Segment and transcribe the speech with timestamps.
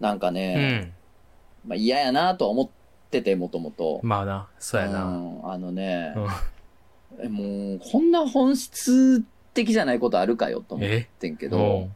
[0.00, 0.92] なんかうね、ん。
[1.68, 2.68] まあ嫌やなとは思っ
[3.10, 4.00] てて、もともと。
[4.02, 5.04] まあな、そうやな。
[5.04, 6.26] んあのね、うん
[7.24, 9.22] えもう、こんな本質
[9.54, 10.88] 的じゃないことあるかよと思っ
[11.18, 11.94] てんけど、うん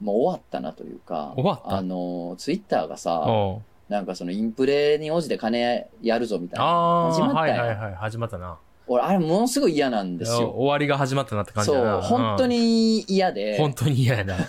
[0.00, 1.76] もう終わったなというか、終わった？
[1.76, 3.64] あの、ツイッターがさ、うん。
[3.88, 7.10] なんかそのインプレに応じて金やるぞみたいな。
[7.12, 8.58] 始まったはいはいはい、始まったな。
[8.86, 10.48] 俺、あれものすごい嫌なんですよ。
[10.50, 12.02] 終わりが始まったなって感じだそう、な。
[12.02, 13.34] 本当に嫌うん。
[13.34, 13.56] で。
[13.58, 14.36] 本当に嫌やな。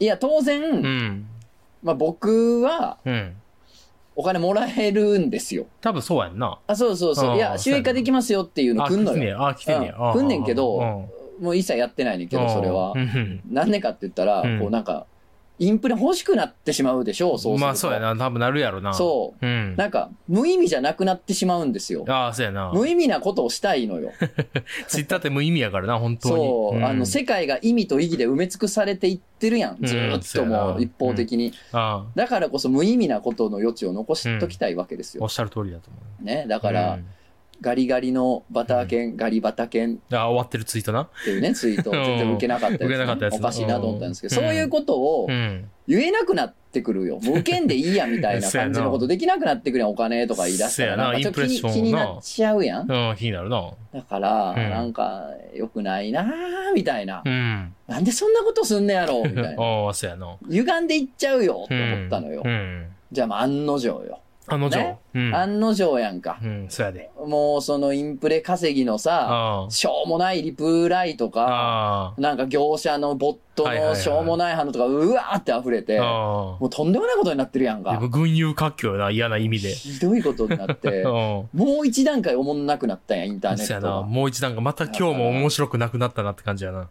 [0.00, 1.26] いや、当然、うん。
[1.82, 3.36] まあ僕はうん。
[4.14, 5.66] お金もらえるんですよ。
[5.80, 6.58] 多分そうやんな。
[6.66, 7.36] あ、そうそうそう。
[7.36, 9.16] いや、収益化できますよっていうのあ、来んのよ。
[9.16, 9.46] 来てんねや。
[9.48, 9.94] あ、来てんねや。
[9.94, 12.98] 来んねんけどうんもう一切やってないねんけど、それはう。
[12.98, 15.06] んなんでかって言ったら、うんこうなんか、
[15.62, 17.60] インプレ欲しくなってしまうでしょう、そうすると。
[17.60, 18.16] まあそうやな。
[18.16, 18.92] 多分なるやろな。。
[18.92, 19.76] そううん。
[19.76, 22.04] なんか、無意味じゃなくなってしまうんですよ。
[22.08, 22.72] ああ、そうやな。
[22.74, 24.10] 無意味なことをしたいのよ。
[24.88, 26.34] ツイッターって無意味やからな、本当に。
[26.34, 29.76] そう、んあの、世界が意味と意義で埋め尽くされていってるやん。
[29.80, 31.52] うんずーっともう一方的に。
[31.72, 35.26] あだからこそ無意味なことの余地を残しときたいわけですあ、およ。
[35.26, 36.24] っしゃる通りだと思う。
[36.24, 36.46] ね。
[36.48, 37.06] だから、うん
[37.62, 41.02] ガリガリのバター犬、ガリバタ犬あ終わってるツイートな？
[41.02, 42.86] っていうね、ツイートを全然受けなかったやつ、ね。
[42.86, 45.70] 受けなかったやつおかしいなと思ったんですけど、うんそういうことをうん。
[45.88, 47.18] 言えなくなってくるよ。
[47.20, 50.96] もう受けんでいいやみたいな 感じのことできなくなってくるやん、お金とか言い出したら。
[50.96, 52.90] ななんかちょっと気気になっちゃうやん。
[52.90, 53.70] うん、気になるな。
[53.94, 57.28] だから、うんなんか、良くないなーみたいなう。
[57.30, 57.74] ん。
[57.86, 59.62] なんでそんなことすんねやろみたいな。
[59.62, 60.36] ああ、そうやな。
[60.48, 62.48] 歪んでいっちゃうよってうん思ったのよう。
[62.48, 62.86] ん。
[63.12, 64.20] じゃあ、まあ、案の定よ。
[64.48, 64.98] あの女ね？
[65.14, 65.34] うん。
[65.34, 66.38] 案の定やんか。
[66.42, 67.10] うん、そうやで。
[67.26, 71.30] もう、そのインプレ稼ぎのさ、あしょうもないリプライとあ。
[71.30, 76.02] か、あなんか業者のボットのしょうもない反応とか、うわーって溢れて、あ。
[76.02, 77.98] もあうとんでもないことになってるやんあ。
[77.98, 78.08] か。
[78.08, 79.70] 群雄割拠よな、嫌な意味で。
[79.74, 81.12] ひどいことになって う、ん。
[81.12, 81.48] も
[81.82, 84.02] う一段階おもんなくなったんや、インターネそうやな。
[84.02, 86.82] もう一段が、また今日も面白くなくなったなって感じやな。
[86.82, 86.86] ー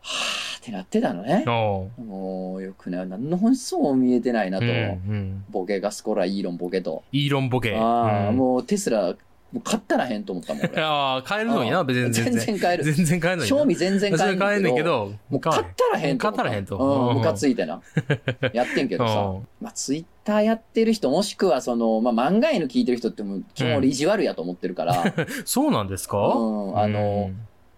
[0.61, 1.43] ってなってたのね。
[1.47, 1.49] う
[2.01, 2.05] ん。
[2.07, 4.65] もう、よくね、何の本質も見えてないなと。
[4.65, 4.71] うん。
[4.71, 5.43] うん。
[5.49, 7.03] ボケガスコラ、イーロンボケと。
[7.11, 7.75] イーロンボケ。
[7.75, 9.15] ああ、うんもうテスラ、
[9.51, 10.79] もう買ったらへんと思ったもん、俺。
[10.81, 12.45] ああ、買えるのにな、別に全全然。
[12.45, 12.83] 然買える。
[12.83, 13.57] 全然買えるのにな。
[13.57, 16.77] 賞味全然買える買えんねんけど、ど、もう買ったらへんと思買ったらへんと。
[16.77, 17.81] うん、ムカついいてな。
[18.53, 19.47] やってんけどさうん。
[19.59, 25.03] まあ、ツイッターやってる人、もしくはその、まあ、漫画犬聞いてる人ってもう、基本俺意地悪やと思ってるから、
[25.43, 26.17] そうなんですか？
[26.19, 27.31] うん、あの、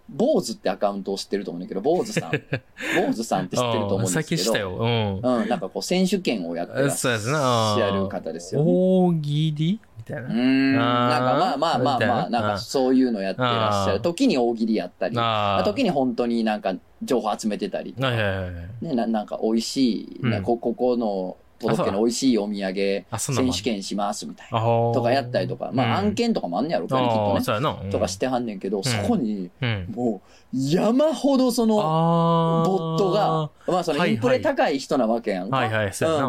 [0.09, 2.31] 坊主ってアカウントを知ってると思うんだけど、坊主さん。
[2.95, 4.43] 坊主さんって知ってると思うんです最けど。
[4.43, 4.77] 近したよ。
[4.77, 5.15] うん。
[5.17, 7.07] うん、なんかこう、選手権をやってらっし。
[7.07, 8.71] ゃる方ですよね。
[8.71, 10.29] 大喜利みたいうな。
[10.29, 14.01] ーん、なんかまあまあまあまあ、ななんかそういうのやってらっしゃる。
[14.01, 15.15] 時に大喜利やったり。
[15.63, 18.11] 時に本当になんか情報集めてたり、は
[18.81, 18.85] い。
[18.85, 21.99] ね、ななんか美味しい、うんなこここの都道府県の？
[21.99, 24.59] 美味しいお土産選手権しますみたいな。
[24.59, 27.91] とかやったりとか、まあ案件とかもあんねやろ、きっあとね。
[27.91, 29.87] とかしてはんねんけど、そこにうん。
[29.95, 31.75] もう山ほどその。
[32.65, 35.69] ボットが、まあそのインプレ高い人なわけやんか。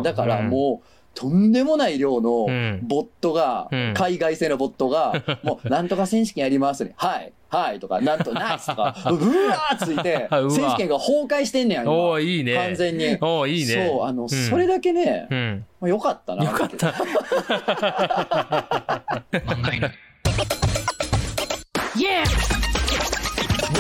[0.03, 6.95] だからもう、とんでもない量のうんボットが、うん海外製のボットが、 もう、なんとか選手権やりますね。
[6.97, 11.93] はい、はい、とか、なんと、ナイスとか、 うわーついて 選手権が崩壊してんねやん、うん。
[11.93, 12.57] おいいね。
[12.57, 13.17] 完全に。
[13.21, 13.89] おーいいね。
[13.89, 15.65] そう、あの、んそれだけね、うん。
[15.81, 16.45] まあよかったな。
[16.45, 16.89] よかった。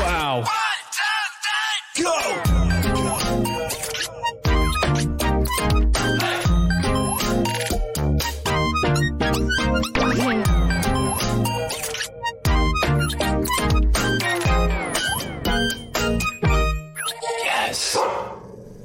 [0.01, 0.45] わお。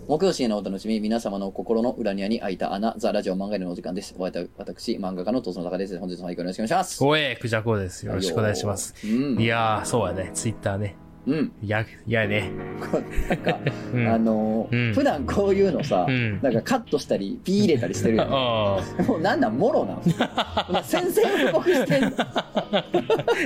[0.09, 4.15] 木曜深夜のお楽しみ、皆様の心の裏庭に開いた穴、ザ・ラジオ漫画へのお時間です。
[4.17, 5.99] 私、漫画家のトスの高です。
[5.99, 7.03] 本日もよろしくお願いします。
[7.03, 8.07] おえ、クジャコです。
[8.07, 8.95] よろしくお願いします。
[9.05, 9.39] うん。
[9.39, 10.31] いやー、そうやね。
[10.33, 10.95] ツイッターね。
[11.29, 11.51] うん。
[11.63, 12.51] いや、いやね。
[13.29, 13.57] なんか、
[13.93, 18.27] うんあのーうん普段こういうのさ、うんなんかカットしたり、ピー入れたりしてるやん。
[18.27, 18.31] あ
[19.07, 20.83] もうなんなん、もろなん。
[20.83, 22.11] 宣戦布告してんの。
[22.17, 22.85] あ。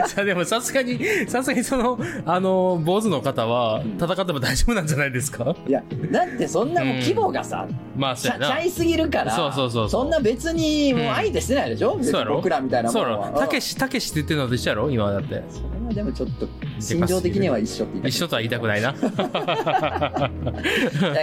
[0.07, 5.55] さあ、でもさすがに、さすがにその、あの、坊主の方は、戦っても大丈夫なんじゃないですか？
[5.67, 7.67] いや、だってそんなもん規模がさ、
[7.97, 8.29] まあ、ち。
[8.29, 12.31] ゃいすぎるから、そうそうそうそうそんな別にもううん相手してないでしょ、うやろ？
[12.31, 13.29] に僕らみたいなもそうやんは。
[13.31, 13.39] ろ？
[13.39, 14.89] たけし、たけしって言ってるのと一緒やろ？
[14.89, 15.41] 今だって。
[15.83, 16.47] それはでもちょっと、
[16.79, 18.93] 心情的には一緒って言いたい一緒とは言いたくないな。
[19.03, 19.09] だ
[20.29, 20.29] か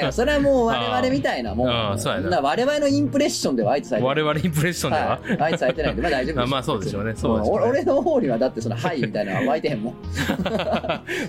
[0.02, 1.68] らそれはもう我々みたいなもん。
[1.68, 4.22] うやな我々のインプレッションでは相手されてない。
[4.22, 6.44] 我々インプレッションでは、はい、相手されてないんで、まあ大丈夫です。
[6.44, 9.94] あまあそうでしょうねそうねも俺の方にはだってその、はいみたいなのは湧いてへんも ん。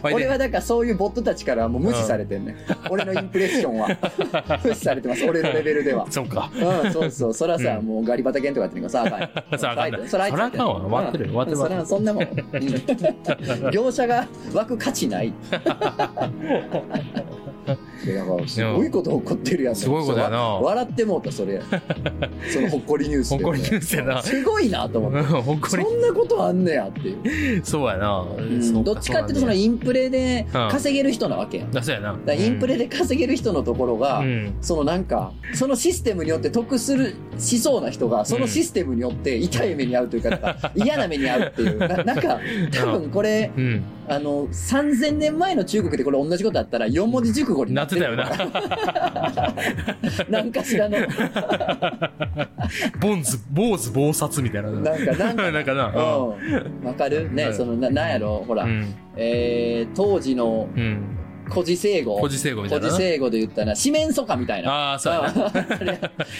[0.04, 2.56] 俺はだからそういうボットたちからはもう無視されてんね。
[2.89, 3.89] 俺のインプレッションは。
[4.63, 6.06] 無視されてます、俺のレベルでは。
[6.10, 6.51] そうか。
[6.83, 7.33] うん、そうそう。
[7.33, 9.60] そらさ、もうガリバタ犬とかやってるからさ、あかん。
[9.60, 12.25] そらあかんなそらあかんわ終わってる終わってるそんなもん。
[13.71, 15.33] 業者が湧く価値ない。
[18.06, 19.75] でなんかすごいこと起こってるやん。
[19.75, 20.38] すごいことやな。
[20.38, 21.62] わ笑ってもうたそれ。
[22.51, 24.21] そのほっこりニュースで、ほっこりニュースやな。
[24.21, 25.21] すごいなと思って。
[25.30, 25.83] ほっこり。
[25.83, 25.89] そ。
[25.89, 28.25] んなことあんねやっていう、そうやな。
[28.38, 28.83] うん。
[28.83, 30.69] どっちかっていうとそのインプレでうん。
[30.69, 32.19] 稼げる人なわけやん、だかあそうやな。
[32.25, 34.54] らインプレで稼げる人のところが、うん。
[34.62, 41.77] そのなんかそのシステムによって得するしそうな人がそのシステムによって痛い目に遭うというか 嫌な目に遭うっていう。
[41.77, 42.39] ななんか
[42.71, 43.83] 多分これうん。
[44.07, 48.29] あの3000年前の中国でこれ同じことあったら4文字熟語になっっててたよな。
[50.29, 50.97] なんかしらの
[52.99, 54.71] ボンズ、坊主、暴殺みたいな。
[54.71, 55.88] なんかなんかなんかな。
[55.88, 57.31] うんわかる？
[57.33, 58.43] ね、うんそのななんやろ？
[58.47, 58.93] ほら、うん。
[59.17, 61.17] えー、当時のうん。
[61.51, 65.13] 古事成語古事成語みたいなな古事成語で言ったら四面楚歌みたいなああ、そう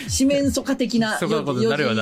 [0.08, 1.28] 四面楚歌的な 四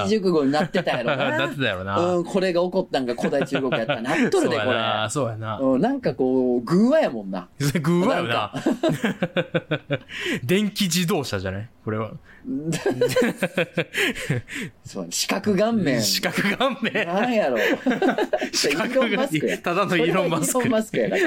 [0.05, 1.97] 字熟語になってたやろな なってたやろな。
[1.99, 5.03] うん、これが起こったんが古代中国やったらなっとるで、こやな。
[5.03, 5.09] れ。
[5.09, 5.59] そうやな。
[5.59, 7.47] うん、なんかこう、偶話やもんな。
[7.59, 8.53] それグーはよな。
[10.43, 11.69] 電気自動車じゃない？
[11.83, 12.11] これは。
[14.83, 16.01] そう四角顔面。
[16.01, 16.93] 四角顔面。
[17.05, 17.57] なんやろ。
[18.51, 19.57] 四角イーロンマスクや。
[19.59, 21.17] ただのイーロンマスクイーロンマスクやか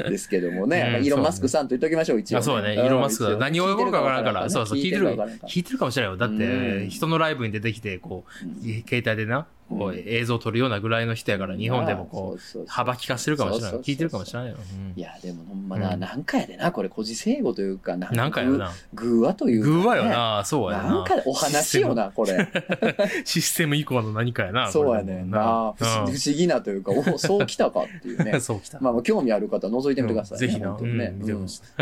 [0.00, 0.10] ら。
[0.10, 2.74] ですけどもね、イーロンマスクさんと言っときましょう、一応、あ、そうやね。
[2.74, 3.36] イーロンマスクだ。
[3.36, 4.48] 何を起こるかわからんから。
[4.50, 5.08] そうそう、聞いてる、
[5.48, 6.16] 聞いてるかもしれないよ。
[6.18, 6.44] だっうて、
[6.86, 13.72] ん人のライブに出てきて、こう、携帯でな、こううん映像を撮るようなぐらいの人やから、日本でもこう、幅利かしてるかもしれない。
[13.80, 14.56] 聞いてるかもしれないよ。
[14.56, 18.72] うんいや、でもほんまな、うんなんかやでな、これ、古事成語というか、なんかやろな。
[18.94, 19.74] 偶話というか、ね。
[19.74, 20.94] グーはよな、そうやな。
[20.94, 22.48] なんかお話よな、これ。
[23.24, 24.70] システム以降の何かやな。
[24.72, 25.74] そうやねんな。
[25.78, 28.40] 不思議なというか、おそうきたかっていううんね。
[28.40, 28.78] そうきた。
[28.80, 31.14] まあ、まあ興味ある方は覗いてみてください、ぜひなね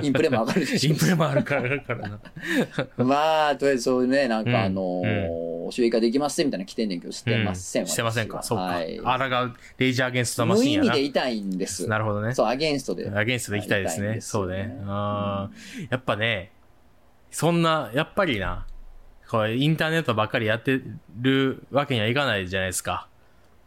[0.03, 2.21] インプレも上がるでしょインプレもあるからな。
[2.97, 8.43] まあ、とりあえずそういうね、なんうんかあのー、収益化できますみたいなの来てんねんけど、してません、うんしてませんか？
[8.43, 8.65] そうか。
[8.65, 9.01] はい。
[9.03, 10.93] あらがレイジャーアゲンストマ無意シンやな。
[10.93, 11.89] 味で痛いんです。
[11.89, 12.35] なるほどね。
[12.35, 13.11] そう、アゲンストで。
[13.11, 14.15] アゲンストで行きたいですね。
[14.17, 14.79] ねそうね。
[14.87, 16.53] あーやっぱね、
[17.31, 18.67] そんな、やっぱりな、
[19.29, 20.83] これインターネットばっかりやって
[21.21, 23.09] るわけにはいかないじゃないですか。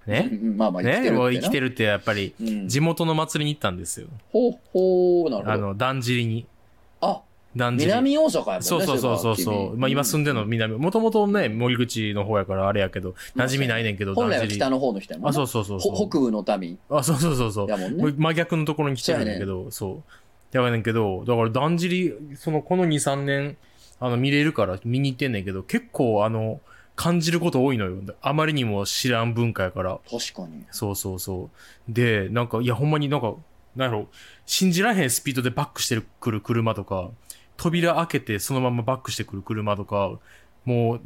[0.06, 0.30] ね？
[0.31, 1.31] うんまあまあ、生きてるってね？
[1.31, 4.08] 生きてるってやっぱり、うん地元の祭りに行ったんですよ。
[4.31, 5.51] ほうほう、なるほど。
[5.54, 6.46] あの、だんじりに。
[7.56, 7.92] あ、だんじり。
[7.92, 8.62] 南大阪やもんね。
[8.62, 9.69] そうそうそうそうそう。
[9.69, 14.62] 君まあ今住んでるの南、もともとね、森口の方やからあれやけど、馴染みないねんけど、本来だんじり。
[14.62, 15.96] は北の方の人やもんなあ、そうそうそうそう。
[15.96, 17.69] ほ北部の民あ、そうそうそうそう。
[17.69, 18.13] やもんね。
[18.18, 20.57] 真逆のところに来てるんだけど、そう。
[20.57, 23.58] やばいねんけど、だからだんじり、その、この2、3年、
[24.00, 26.62] あの、見れるから見に行ってんねんけど、結構あの、
[26.96, 27.98] 感じること多いのよ。
[28.22, 30.00] あまりにも知らん文化やから。
[30.10, 30.66] 確かに。
[30.72, 31.50] そうそうそ
[31.90, 31.94] う。
[31.94, 33.36] で、なんか、いや、ほんまになんか、
[33.75, 34.08] なんやろ、
[34.46, 37.10] 信じられへんスピードでバックしてくる車とか、
[37.57, 40.19] 扉開けてそのままバックしてくる車とか、
[40.66, 41.02] もう、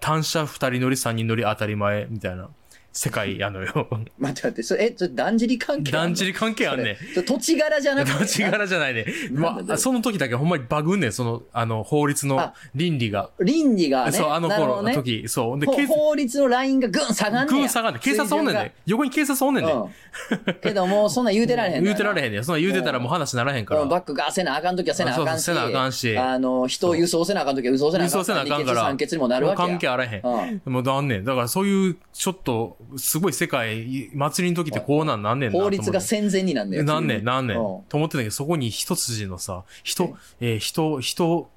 [0.00, 2.48] 単車二人乗り三人乗り当たり前みたいな。
[2.96, 3.88] 世界やのよ。
[3.90, 6.96] 待って待って、それ、え、それ、だんじり関係だんじり関係あんね
[7.26, 8.18] 土地柄じゃなくて？
[8.20, 9.04] 土地柄じゃないね。
[9.32, 13.30] まあ、その時だけほんまにバグんねん、その、あの、法律のあ倫理が。
[13.40, 14.12] 倫理がね。
[14.12, 15.58] そう、あの頃の時、そう。
[15.58, 17.58] で、法律のラインがぐん下がんねや。
[17.60, 18.00] 軍下がんねん。
[18.00, 18.74] 警察おんねんね。
[18.86, 19.72] 横に警察おんねんね。
[19.72, 20.54] うん。
[20.62, 22.44] けどもう、そんなん言うてられへん言うてられへんねん。
[22.44, 23.82] そんなん言うてたらもう話ならへんから。
[23.82, 25.42] うんバックがせなあかんときはせなあかんし。
[25.42, 28.20] せなあかんしあの、人を輸送せなあかんときは輸送せなあかん。
[28.20, 29.68] 輸送せなあかんからにもなるわけや。
[29.68, 30.22] 関係あらへん。
[30.64, 31.24] うんもうなんねん。
[31.24, 35.58] だからそういう、ちょっと、すごい世界、祭りの時ってこうなんなんねんな。
[35.60, 36.84] 法律が戦前になんだよ。
[36.84, 37.56] なんねん、なんねん。
[37.56, 41.48] うんと思ってたけど、そこに一筋のさ、人、えー人、人、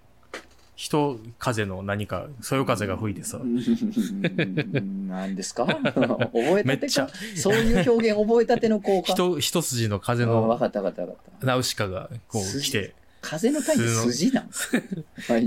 [0.76, 5.66] 人風の何か、そよ風が吹いてさ、うん何ですか？
[5.66, 9.14] 覚えめっちゃたてかそういう表現覚えたての効果。
[9.14, 11.46] 人、一筋の風のかったわかったわかった。
[11.48, 14.50] ナウシカがこう筋来て、風の谷筋なん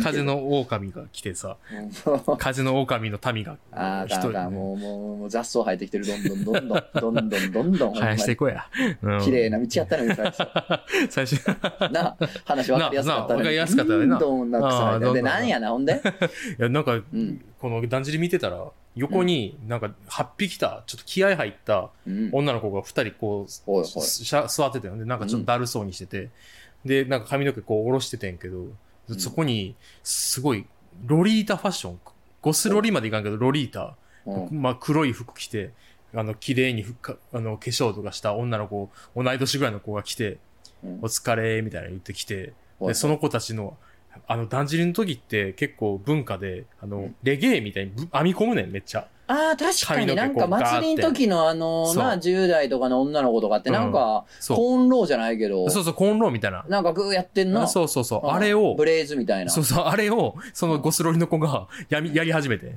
[0.02, 0.22] 風。
[0.22, 6.06] の狼が来てさ、うん風の狼の民がああ、一人かんかんもう、もう、雑草生えてきてる。
[6.06, 7.94] どんどんどんどん、どんどんどんどん。
[7.94, 8.66] 生やしていこうや。
[9.02, 10.36] うん綺麗な道やったのに、最初。
[11.10, 15.12] 最初、な、話分かりやすかったの分かりやすかったよねなどんどんなくされて。
[15.14, 15.92] で、なんやな、ほんで？
[16.58, 17.44] いや、なんか、うん。
[17.60, 18.64] このだんじり見てたら、
[18.96, 22.30] 横になんか8匹た、ちょっと気合入ったうん。
[22.32, 26.30] 女の子が2人こう、座っててんで、なんかちょっとだるそうにしてて、
[26.84, 29.18] で、なんか髪の毛こう下ろしててんけど、ん。
[29.18, 30.66] そこに、すごい、
[31.06, 32.00] ロリータファッション、
[32.42, 33.96] ゴスロリまでいかんけど、ロリータ、
[34.26, 34.62] うん。
[34.62, 35.72] まあ黒い服着て、
[36.14, 40.38] あの、綺麗にふっかあの化粧とかした女の子、同い年ぐらいの子が来て、
[40.82, 40.98] うん。
[41.02, 43.76] お疲れ、みたいな言ってきて、で、その子たちの、
[44.26, 49.06] あの、だんじりの時って結構文化で、あの、うんレゲエみたいにぶ編み込むねん、めっちゃ。
[49.26, 54.56] ああ、確かになんか祭りの時のあの、な、10代とかの女の子とかってなんか、そう。
[54.56, 56.64] コーンローじゃないけど、そうそう、コーンローみたいな。
[56.68, 57.66] なんかグーやってんな。
[57.68, 58.20] そうそうそう。
[58.24, 59.50] うんあれをブ、レイズみたいな。
[59.50, 62.76] そうそう、あれを、そのゴスロリの子がやみ、やり始めて。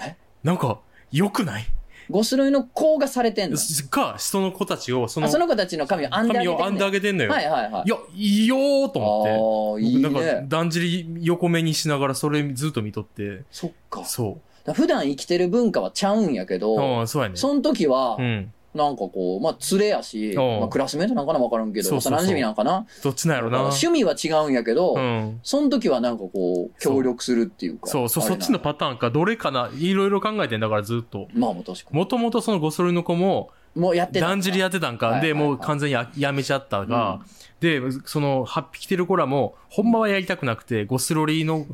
[0.00, 0.16] え？
[0.44, 0.78] なんか、
[1.10, 1.66] 良くない？
[2.12, 3.58] ゴスロイの子がされてんの
[3.90, 7.30] か、その子たちを、そのあ、その子たちの髪を編んであげてんねん髪を編んであげてんのよ。
[7.32, 7.90] はいはいはいい。
[7.90, 9.30] や、いいよーと思って。
[9.30, 10.46] ああ、いいなんか、ね。
[10.48, 13.42] だんじり横目にしながらそれずっと見とって。
[13.50, 14.04] そっか。
[14.04, 16.58] そだから普段生きてる文化はちゃうんやけう。
[16.58, 17.36] ど、うん、そうやね。
[17.36, 18.52] その時はう、ん。
[18.74, 23.58] なんかこう、まあ、連れやし、うんまあ、クラスメートなんかなわからんけど、そうそうそう幼馴染なんかなどっちなんやろな。
[23.58, 25.40] 趣味は違うんやけど、うん。
[25.42, 27.86] その時はなんかこう、協力するっていうか。
[27.86, 31.28] そう、そう、そっちのパターンか、どれかな、いろいろ考えてんだからずっと。
[31.34, 31.98] まあ確かに。
[31.98, 35.08] もともとそのゴソリの子も、もうやってただんじりやってたんか。
[35.08, 37.20] で、はいはいはいもう完全にややめちゃったが、
[37.60, 41.66] で、その、8匹てる子らも、ほんまはやりたくなくて、ゴスロリの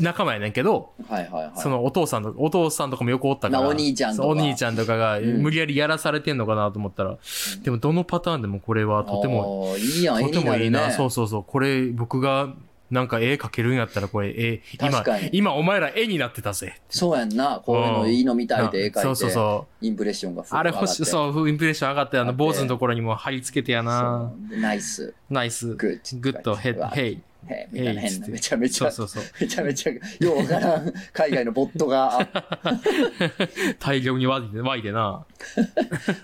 [0.00, 1.52] 仲間やねんけど、はいはいはい。
[1.56, 3.60] そのお父さんと、お父さんとかも横おったから。
[3.60, 7.18] まあお兄ちゃんとかお兄ちゃんとかが、ん無理やりやらされてんのかなと思ったら、
[7.62, 10.88] でもどのパターンでもこれはとても、いいやん、とてもいいな。
[10.88, 11.44] ね、そうそうそう。
[11.44, 12.54] これ、僕が、
[12.90, 16.80] なんか絵描けるんやったら、これ絵、今今お前ら絵になってたぜ。
[16.88, 17.62] そうやんな。
[17.64, 19.00] こういうのいいの見たいで絵描いて。
[19.00, 19.86] そうそうそう。
[19.86, 21.06] インプレッションがあれ欲しい、う。
[21.06, 24.32] そう、インプレッション上がって、あの、坊主のところにも貼り付けてやな。
[24.50, 25.74] ナイス、ナイス。
[25.74, 27.20] グッ good、ヘッ、 hey。
[27.48, 29.32] へみたいな変な、めちゃめちゃ、そうそうそう。
[29.40, 29.92] めちゃめちゃ、
[30.24, 32.28] ようわからん海外のボットが、
[33.78, 35.24] 大量に湧いて、湧いてな。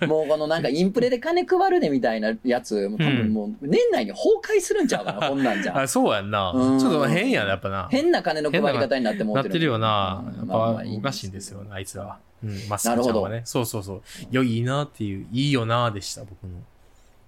[0.07, 5.81] もうこのなんかインプレで金配るでみたいなやつ、もう多分もう年内に崩壊するんちゃうかな、 こんなんじゃ。
[5.81, 6.51] あ、そうやんな。
[6.51, 7.87] うんちょっと変やな、やっぱな。
[7.89, 10.23] 変な金の配り方になってもなってるよな。
[10.37, 12.19] やっぱ、おかしいんですよ、あいつらは。
[12.43, 13.41] うん、マスなるほどクちゃんはね。
[13.45, 14.01] そうそうそう。
[14.31, 16.53] いや、いいなっていう、いいよなでした、僕の。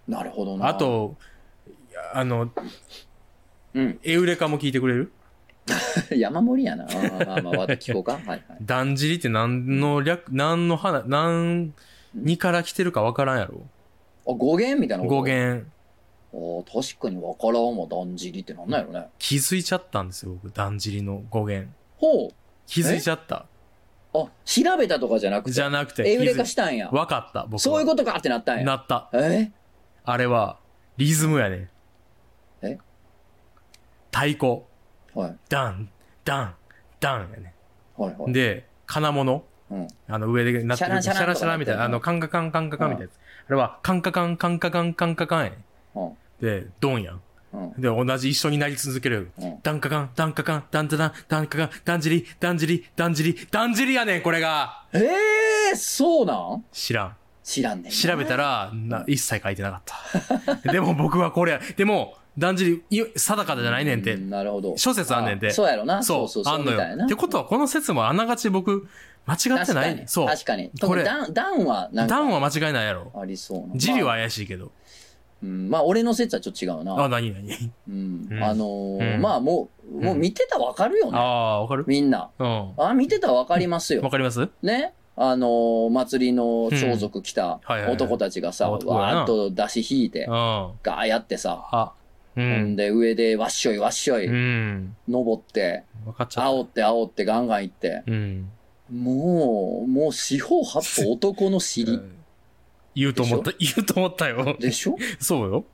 [0.08, 0.68] なるほどな。
[0.68, 1.16] あ、と、
[2.14, 2.52] あの、
[3.74, 4.00] うん。
[4.04, 5.12] エウレカも聞いてくれる？
[6.16, 6.86] 山盛りやな。
[6.86, 8.14] まあまあまあ、聞こうか。
[8.18, 8.42] はいはい。
[8.62, 11.74] だんじりって何の略、何の花、何
[12.16, 13.62] にから来てるかわからんやろ
[14.28, 15.24] あ、語源みたいな語。
[15.24, 15.66] 源。
[16.32, 16.38] あ
[16.72, 19.08] 確かにわからんわ、だんじりってなんなんやろね。
[19.20, 20.52] 気づいちゃったんですよ、僕。
[20.54, 21.72] だんじりの語源。
[21.98, 22.34] ほう。
[22.68, 23.46] 気づいちゃった。
[24.14, 25.52] あ、調べたとかじゃなくて？
[25.52, 26.90] じゃなくて、エウレカしたんや。
[26.92, 27.60] わかった、僕は。
[27.60, 28.64] そういうことかってなったんや。
[28.64, 29.10] なった。
[29.14, 29.52] え？
[30.04, 30.60] あれは、
[30.98, 31.70] リズムやね。
[34.14, 34.64] え太鼓。
[35.14, 35.36] はい。
[35.50, 35.90] ダン、
[36.26, 36.56] ダン、
[37.00, 37.54] ダンやね。
[37.98, 38.34] はいはい。
[38.34, 39.44] で、金物。
[39.72, 39.88] うん。
[40.08, 41.02] あの、上でなってる。
[41.02, 41.84] シャランシャラみたいな。
[41.84, 43.20] あの、カンカカンカンカカンみたいなやつ。
[43.48, 45.58] あれは、カンカカンカンカカンカンカカンやね。
[45.96, 46.14] うん。
[46.42, 47.22] で、ドンやん。
[47.54, 47.74] うん。
[47.82, 49.32] で、同じ一緒になり続ける。
[49.40, 49.60] うん。
[49.62, 55.00] ダンカカン、ダンカカン、ダンタダン、ダンカカン、ダンジリ、ダンジリ、ダンジリ、ダンジリやねん、これがえ
[55.72, 56.64] えー、そうなん？
[56.72, 57.16] 知らん。
[57.44, 57.92] 知らんねんな。
[57.92, 60.56] 調べたら、な、一切書いてなかった。
[60.72, 61.62] でも僕はこれや。
[61.76, 64.28] でも、だんじり、い定かじゃないねんてう。
[64.28, 64.78] なるほど。
[64.78, 66.02] 諸説あんねんてあそうやろな。
[66.02, 67.06] そそううそうあんのよ。
[67.06, 68.88] ってことは、この説もあながち僕、
[69.26, 70.28] 間違ってない確かにそう。
[70.28, 70.72] 確かに。
[70.82, 71.90] これダン、ダンは。
[71.94, 73.12] ダンは間違いないやろ。
[73.14, 73.76] ありそうな。
[73.76, 74.72] ジリはまあ怪しいけど。
[75.44, 77.04] うん、まあ、俺の説はちょっと違うな。
[77.04, 77.52] あ、なになに
[77.88, 81.18] うんうんあのまあもう、もう見てたらわかるよね。
[81.18, 81.86] ああ、わかる？
[81.88, 82.30] みんな。
[82.40, 82.72] うん。
[82.78, 84.10] あ、見てたらわかりますよわ。
[84.10, 84.50] かります？
[84.64, 84.94] ね。
[85.22, 91.94] あのー祭りの装束着た男たちがさ、わーっと出し引いてガーやってさ、
[92.40, 92.76] うほんん。
[92.76, 94.96] で上でわっしょいわっしょうい、ん。
[95.08, 95.84] 登って。
[96.06, 98.50] 煽って煽ってガンガン行って、うん。
[98.92, 102.00] もう、もう四方八方 男の尻
[102.96, 104.58] 言うと思った、言うと思ったよ。
[104.60, 104.98] でしょ？
[105.20, 105.66] そうよ。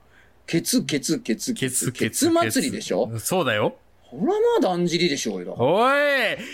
[0.46, 3.10] ケツケツケツケケツツケツ祭りでしょ？
[3.18, 3.76] そうだよ。
[4.02, 5.56] ほらまあだんじりでしょうよ。
[5.58, 5.92] おい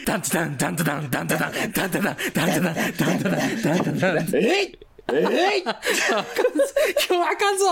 [0.07, 4.29] ダンチダン、ダンタダン、ダンタダン、ダンタダン、ダンタダン、ダンタダン、ダンタダン。
[4.37, 4.79] えい
[5.11, 7.65] えい今日あかんぞ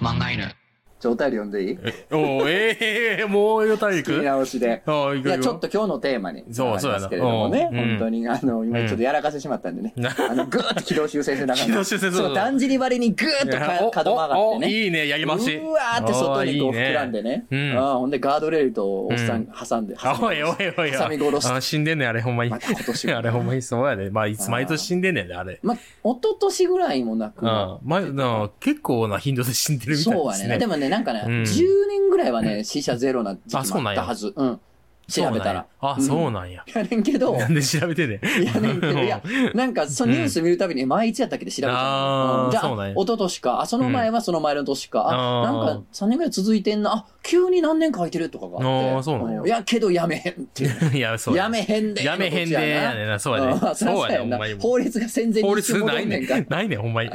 [0.00, 0.57] 漫画犬
[1.00, 1.78] ちょ、お便り読んでいい？
[2.12, 4.82] おうええもうよ大切り陸直しで。
[4.86, 6.44] ああ、いいや、ちょっと今日のテーマに。
[6.50, 7.68] そうそうやなけれどもね。
[7.72, 9.92] うん本当に、あの、今ちょっとやらかしてしまったんでね。
[9.96, 11.66] なあの、ぐーっと軌道修正せながら。
[11.66, 14.70] 軌道修正そうだんじり割りにぐーっと角曲がってね。
[14.70, 15.54] いいね、やりまし。
[15.56, 17.46] うわーって外にこう膨らんでね。
[17.50, 19.94] うんああほんでガードレールとおっさん挟んで。
[20.02, 20.92] あおいおいおい。
[20.92, 22.50] 挟み殺しあ死んでんねん、あれほんまに。
[22.50, 24.10] 今年も あれほんまにそうやで。
[24.10, 25.60] まあ、いつ毎年死んでんねあれ。
[25.62, 25.80] ま、一
[26.22, 27.46] 昨年ぐらいもなくう。
[27.46, 27.48] ん。
[27.84, 30.16] まあ、な結構な頻度で死んでるみたいですね。
[30.16, 30.58] そうやね。
[30.58, 34.32] でもね、なんかね、うん10年ぐらいはね、死者ゼロな時期もああそうなんやったはず。
[34.34, 34.60] うん。
[35.08, 35.66] 調べたら。
[35.80, 36.64] あ、そうなんや。
[36.74, 39.22] やねんけど、なんで調べてんねやねんけど、いや、
[39.54, 48.66] なんか、そのニュース見るたびに、前いつやったっけって調べちゃうあじゃあ、そうなんや一昨年か、あ、その前はその前の年か、あ、なんか3年ぐらい続いてんな、あ、急に何年か空いてるとかがあって。
[48.66, 50.64] あーそうなんやいや、けどやめへんって
[50.96, 52.04] い や、そうやめへんで。
[52.04, 53.18] やめへんで、やねんな。
[53.18, 53.60] そうやね。
[53.62, 54.58] あそそうやねん。
[54.58, 56.46] 法律が戦前に法一瞬律ないね戻んからん。
[56.48, 57.10] ないねん、ほんまに。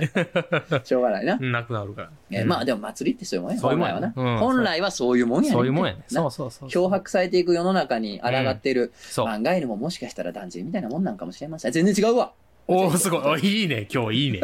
[0.84, 1.38] しょうがないな。
[1.42, 2.10] なくなるから。
[2.32, 3.60] えまあでも祭りってそういうもんや。
[3.60, 4.32] そういうもんや本来はな。
[4.32, 6.00] うん本来はそういうもんやねそういうもんやね。
[6.12, 6.70] なそうそうそう。
[6.70, 9.26] 漂白されていく世の中に抗っている、そう。
[9.28, 11.72] 漫画犬ももしかしたら団地みたいなもんなんかもしれません。
[11.72, 12.34] 全然違うわ
[12.68, 13.22] おー、すごい。
[13.26, 13.88] おいいね。
[13.94, 14.40] 今日いいね。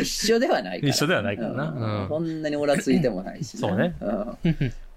[0.00, 0.90] 一緒ではないから。
[0.92, 3.68] 一緒ではないからなうんうんこんなにオラついてもないしな。
[3.68, 4.38] そうねうん。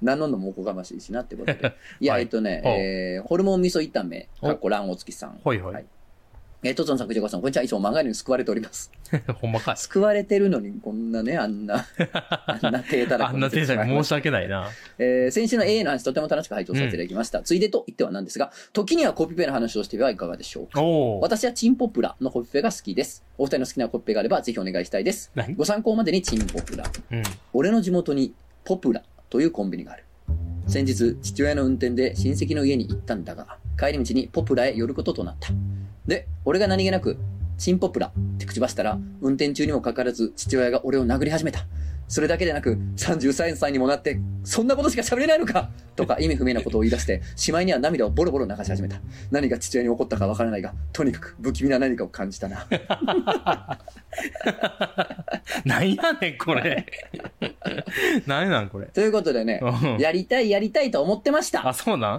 [0.01, 1.73] 名乗んのもおこがましいしなってことで。
[1.99, 5.39] いや、はいえっとね、おえーホルモン味噌炒め、おかっこ卵黄月さん。
[5.43, 5.85] ほいほいはい。
[6.63, 7.63] えー、とつのさん、くじこさん、こんにちは。
[7.63, 8.91] いつも漫画に救われております。
[9.41, 9.77] ほんまかい。
[9.77, 11.87] 救われてるのに、こんなね、あんな、
[12.45, 14.69] あんな手たらあんなテンションに申し訳ないな。
[14.99, 17.41] えー先週の AA の話、とても楽しく拝聴させていただきました。
[17.41, 20.83] ついでと言ってはなんですが、時にはコピペの話をしてはいかがでしょうか？
[21.21, 23.23] 私はチンポプラのコピペが好きです。
[23.39, 25.31] お二人の好きなコピペがあれば、ぜひお願いしたいです。
[25.33, 25.55] 何？
[25.55, 26.83] ご参考までにチンポプラ。
[27.11, 27.23] うん。
[27.53, 29.01] 俺の地元にポプラ
[29.31, 30.03] というコンビニがある。
[30.67, 35.49] 先日、父親の運転で親戚の家に行ったんだが、帰り道にポプラへ寄ることとなった。
[36.07, 37.17] で、俺が何気なく、
[37.57, 41.65] チンポプラって口ばしたら、運転中にもかかわらず父親が俺を殴り始めた。
[42.11, 48.97] それだけでなく、33歳にもなって、そんなことしか喋れないのかとか意味不明なことを言い出して、しまいには涙をボロボロ流し始めた。
[49.31, 52.67] 何が父親に起こったかわからないが、とにかく不気味な何かを感じたな。
[55.63, 56.85] なんやねん、これ。
[58.27, 58.87] なんなん、これ。
[58.87, 61.65] ということでね、うんやりたいやりたいと思ってました。
[61.65, 62.17] あ、そうな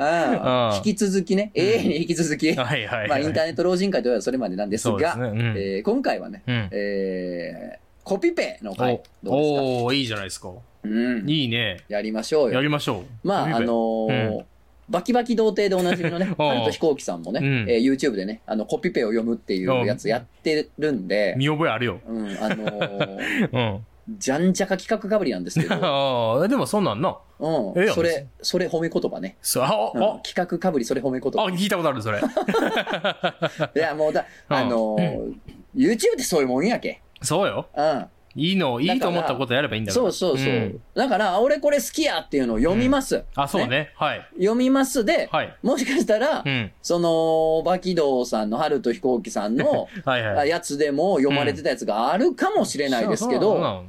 [0.72, 0.76] ん？
[0.76, 3.08] 引き続きね、永遠に引き続き、はいはいはい。
[3.10, 5.26] まあ、インターネット老人会といえばそれまでなんですが、すね。
[5.28, 5.38] うん。
[5.58, 6.68] えー今回はね、うん。
[6.72, 9.62] えーコピペの回、どうですか？
[9.62, 10.50] おおーいいじゃないですか。
[10.84, 11.28] うん。
[11.28, 11.78] いいね。
[11.88, 12.54] やりましょうよ。
[12.54, 13.26] やりましょう。
[13.26, 14.44] まあ、あのーうん
[14.90, 22.00] バキバキ童貞でおなじみのね、お うハルト飛行機さんもね、うんえー YouTube でね、あの、コピペを読むっていうやつやってるんで、見覚えあるよ。
[22.06, 23.86] うん、あのー うん。
[24.18, 27.16] じゃんじゃか企画かぶりなんですけど、 ああ、でもそんなんな。
[27.38, 29.36] うんええやんそれ、それ褒め言葉ね。
[29.40, 31.46] そう、あ、うんあ、企画かぶり、それ褒め言あ、葉。
[31.48, 32.18] 聞いたことある、それ。
[32.18, 35.32] いや、もうだ、うんあのー
[35.74, 37.00] YouTube ってそういうもんやけ。
[37.22, 37.66] そうよ。
[37.76, 38.06] うん。
[38.34, 40.02] いいの、いいと思ったことやればいいんだから。
[40.04, 40.52] そうそうそう。
[40.52, 43.24] んだから、俺これ好きやっていうのを読みます。
[43.34, 43.92] あ、そうね。
[43.94, 44.26] はい。
[44.38, 45.54] 読みますで、はい。
[45.62, 46.72] もしかしたら、うん。
[46.80, 50.48] その、バキドウさんの春と飛行機さんの はいはい。
[50.48, 53.84] やつでも読まれてたやつがあるかもしれないですけど、そうなん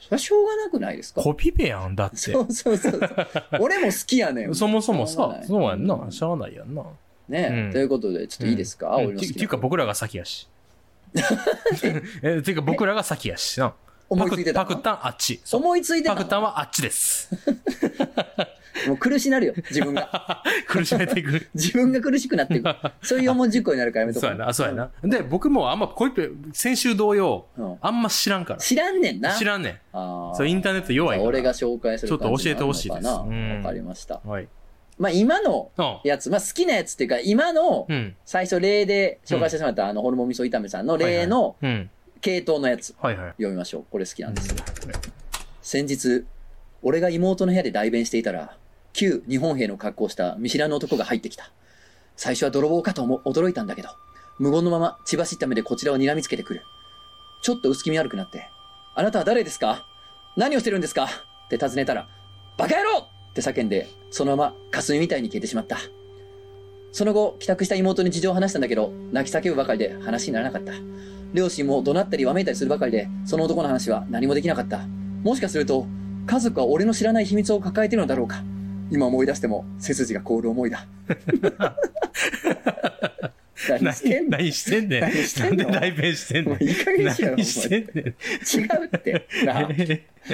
[0.00, 1.22] それはしょうがなくないですか？
[1.22, 2.16] コピペやん、だって。
[2.16, 3.26] そうそうそうそう。
[3.60, 4.54] 俺も好きやねん。
[4.54, 6.06] そもそもさ、しょうがないそうやんな。
[6.10, 6.82] しゃあないやんな。
[7.28, 10.48] ね、うんということで、ちょっといいですか、うん俺の好きなてっていうか僕らが先やし。
[12.22, 13.74] え、ていうか僕らが先やしな。
[14.08, 15.40] 思いついてたパクパクタンあっち。
[15.44, 17.30] そう思いついてたパクタンはあっちです。
[18.88, 20.42] もう苦しなるよ、自分が。
[20.66, 21.46] 苦しめていく。
[21.54, 22.68] 自分が苦しくなっていく。
[23.02, 24.90] そういう四文字熟語になるからやめとこそうやな、そうやな。
[25.02, 28.60] で、僕もあんまコピペ、先週同様、うんあんま知らんから。
[28.60, 29.34] 知らんねんな。
[29.34, 29.78] 知らんねん。
[29.92, 31.28] あーそう、インターネット弱いから。
[31.28, 34.20] 俺が紹介する感じちょっと教えてほしいですなのかなうんわかりました。
[34.24, 34.48] はい。
[34.98, 35.98] まあ今のうん。
[36.04, 38.16] やつ、まあ好きなやつっていうか、今のうん。
[38.24, 41.90] 最初例で紹介してしまったあのホルモン味噌炒めさんの例のうん。
[42.20, 42.94] 系統のやつ。
[43.00, 43.84] 読みましょう。
[43.90, 44.56] これ好きなんですよ。
[45.60, 46.24] 先日、
[46.82, 48.56] 俺が妹の部屋で代弁していたら、
[48.92, 51.50] 旧日本兵の格好をした見知らぬ男が入ってきた。
[52.16, 53.88] 最初は泥棒かと思驚いたんだけど、
[54.38, 56.62] 無言のまま血走った目でこちらを睨みつけてくる。
[57.42, 58.48] ちょっと薄気味悪くなって、
[58.94, 59.86] あなたは誰ですか？
[60.36, 61.04] 何をしてるんですか？
[61.04, 62.08] って尋ねたら、
[62.56, 65.78] バカ野郎って叫んで、そのまま霞みたいに消えてしまった。
[66.92, 70.72] その後、帰宅した妹に事情を話したんだけど、泣き叫ぶばかりで話にならなかった。
[71.32, 74.86] 両親も怒鳴ったりわめいたりするばかりで、その男の話は何もできなかった。
[75.24, 75.86] もしかすると、
[76.26, 78.44] 家族は俺の知らない秘密を抱えてるのだろうか。
[78.92, 80.86] 今思い出しても、背筋が凍る思いだ。
[83.68, 84.30] 何してんの？
[84.30, 85.00] 何何してんねん。
[85.00, 85.64] 何してんの？
[85.64, 86.50] なんで代弁してんね。
[86.50, 88.06] もうんいい加減にしろよ、何してんねん。
[88.06, 88.14] 違う
[88.96, 89.26] って。
[89.44, 89.68] なあ
[90.24, 90.32] 違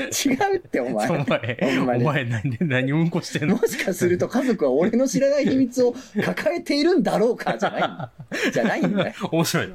[0.54, 1.08] うって、お前。
[1.08, 3.56] お前、ほんまにお前何で、何うんこしてんの？
[3.56, 8.10] もしかすると家族は俺の知らない秘密を抱えているんだろうかじゃないんだ。
[8.52, 9.14] じゃないんだよ。
[9.32, 9.74] 面白いな。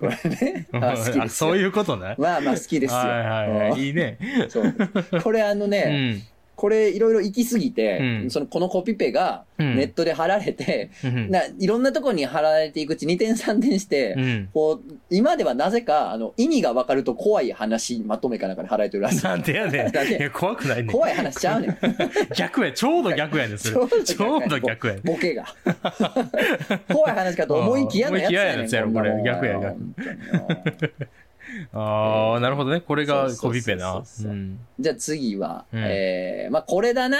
[0.00, 0.66] これね。
[0.72, 1.22] あ好きですよ。
[1.24, 2.14] あそういうことね。
[2.18, 2.96] まあまあ好きですよ。
[2.98, 3.80] はいはいはい。
[3.86, 4.18] いいね。
[4.20, 4.74] うんそう。
[5.22, 6.22] これあのうね、ん。
[6.58, 14.48] これいろいろ行き過ぎて、うんそのこのコピペがうんネットで貼られて、うんないろんなところに貼られていくうち2点3点して、うん。
[14.52, 19.24] こう、今ではなぜか、あの、意味がわかると怖い話まとめかなんかに貼られてるらしい。
[19.24, 19.92] なんでやねん。
[19.92, 20.86] なんでいや、怖くないねん。
[20.88, 21.78] 怖い話ちゃうねん。
[22.34, 22.72] 逆や。
[22.72, 23.86] ちょうど逆やねん、それ。
[24.02, 25.02] ちょうど逆やねん。
[25.04, 25.46] ボケが。
[26.92, 28.60] 怖い話かと思いきやのやつやねん。
[28.60, 31.08] 思いきやのやつやろこれ逆や逆
[31.72, 32.80] ああ、なるほどね。
[32.80, 34.02] これがコピペな。
[34.78, 37.18] じゃあ次は、うんえー、まあこれだな。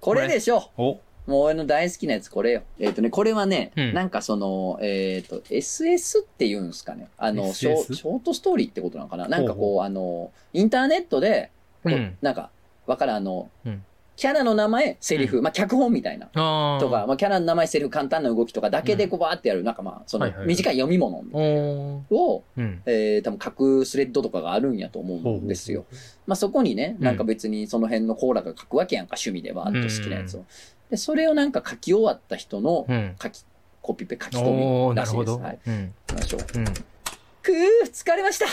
[0.00, 0.70] これでしょ。
[0.76, 2.62] お、もう俺の大好きなやつこれよ。
[2.78, 7.08] えっ、とね、これはね、うんなんかその、えっ、と、SS って言うんすかね。
[7.18, 7.94] あの、ショ？
[7.94, 11.50] ショートストーリーってことなのかななんかこう、あの、インターネットで、
[11.84, 12.50] うんなんか、
[12.86, 13.84] わからん、あの、うん
[14.16, 16.28] キャラの名前、セリフ、まあ脚本みたいな。
[16.34, 16.80] ああ。
[16.80, 22.14] とか、まあ、キャラの名前、セリフ、簡単な動きとかだけでこうバーってやる、なんかまあ、そのはいはいはい短い読み物おー。
[22.14, 22.82] を、うん。
[22.86, 25.84] えー、多分書くスレッドとかがあるんやと思うんですよ。
[26.26, 30.44] まあそこにね、うんなんか別にその辺のコーラが書くわけやんか、趣味では、あと好きなやつを。
[30.90, 33.16] で、それをなんか書き終わった人のうん。
[33.22, 33.44] 書き
[33.82, 34.90] コピペ書きお込。
[34.90, 35.32] みらしいです。
[35.32, 35.58] はい。
[35.66, 35.94] うん。
[36.08, 36.40] 行きましょう。
[36.58, 36.64] うん。
[36.64, 38.46] くー、疲れました。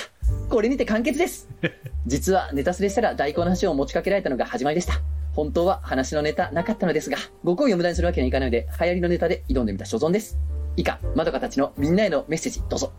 [0.49, 1.49] これにて完結です。
[2.05, 5.01] 実はネタスレしたら大根の話を持ちかけられたのが始まりでした。
[5.33, 10.37] 本当は話のネタなかったのですが、ご好意を無駄にするわけにはいかないので、流行りのネタで挑んでみた所存です。
[10.77, 12.91] 以下、まどかたちのみんなへのメッセージ、どうぞ。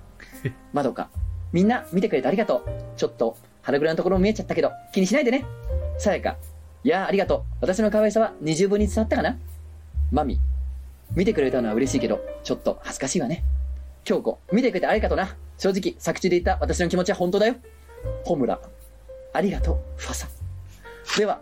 [0.72, 1.10] まどか、
[1.52, 2.70] みんな見てくれてありがとう。
[2.96, 5.44] ちょっと、腹黒なところも見えちゃったけど、気にしないでね。
[5.98, 6.36] さやか、
[6.82, 7.42] いやーありがとう。
[7.60, 9.38] 私の可愛さは二重分に伝わったかな
[10.10, 10.40] マミ、
[11.14, 13.44] 見てくれたのは嬉しいけど、ちょっと恥ずかしいわね。
[14.02, 15.36] 京子、見てくれてありがとうな。
[15.56, 17.54] 正直、作中で言った私の気持ちは本当だよ。
[18.24, 18.60] ホムラ、
[19.32, 20.28] ありがとう、ファサ。
[21.16, 21.40] では、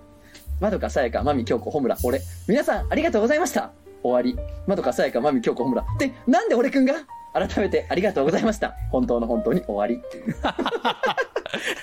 [0.63, 2.21] まどかさやか、まみ、京子、ホムラ、俺。
[2.47, 3.73] 皆さん、ありがとうございました。
[4.01, 4.39] 終わり。
[4.69, 5.85] まどかさやか、まみ、京子、ホムラ。
[5.99, 6.95] で、なんで俺くんが？
[7.35, 8.75] 改めてありがとうございました。
[8.93, 10.01] 本当の本当に終わり。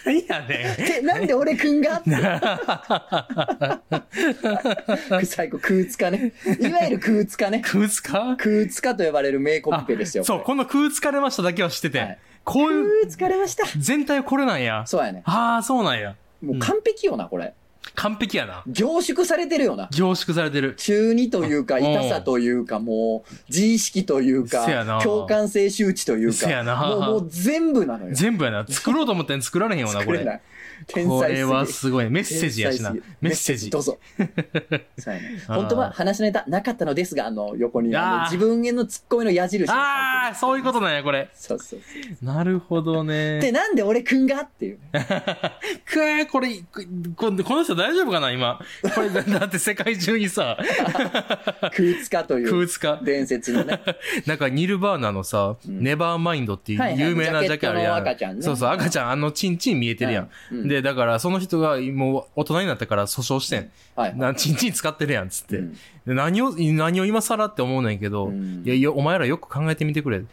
[0.06, 2.02] 何やねで、なんで俺くんが？
[5.26, 6.32] 最後、空つかね。
[6.62, 7.62] いわゆる空つかね。
[7.66, 10.24] 空つか空つかと呼ばれる名コピペですよ。
[10.24, 12.00] そう、ここの空疲れましただけは知ってて。
[12.00, 13.66] はいこうれいう、空疲れました。
[13.78, 14.84] 全体はこれなんや。
[14.88, 15.22] そうやね。
[15.26, 16.16] ああ、そうなんや。
[16.42, 17.54] もう完璧よな、これ。
[17.96, 18.64] 完璧やな。
[18.68, 19.90] 凝縮されてるよな。
[19.92, 20.76] 凝縮されてる。
[20.76, 28.14] 中二というか、うん痛さというか、もう、自意識というかせやな、共感性周知というせやなか、もう、もう全部なのよ。
[28.14, 28.66] 全部やな。
[28.68, 30.42] 作ろうと思ってん作られへんよな、これ。
[30.92, 32.10] これはすごい。
[32.10, 32.94] メッセージやしな。
[33.22, 33.80] メッセージど。
[33.80, 33.98] うぞ。
[34.98, 41.30] そうやね 本当は話のネタなかったのですが、あの、横に、あの自分へのツッコミの矢印ああ、そういうことなんや、これ。
[41.34, 42.26] そうそうそう。
[42.26, 43.40] なるほどね。
[43.40, 44.80] で、なんで俺くんがっていう。
[45.86, 46.50] くえこれ、
[47.18, 48.60] この人大丈夫かな、今？
[48.96, 50.58] これ、だって世界中にさ、
[51.76, 53.00] 空つかという空つか。
[53.04, 53.82] 伝説のね。
[54.26, 58.42] なんか、ニルバーナのさ、うんネバーマインドっていう有名なジャケあるやん。
[58.42, 60.30] そうそう、赤ちゃん、あの、チンチン見えてるやん。
[60.70, 63.72] うんで、だから、その人がもう大人になったから訴訟してん。
[63.96, 64.18] はい。
[64.18, 65.58] な、チンチン使ってるやん、つって。
[65.58, 65.74] うん
[66.06, 70.24] で何を、何を今更って思うねんけど、うんいやいや、お前らよく考えてみてくれ。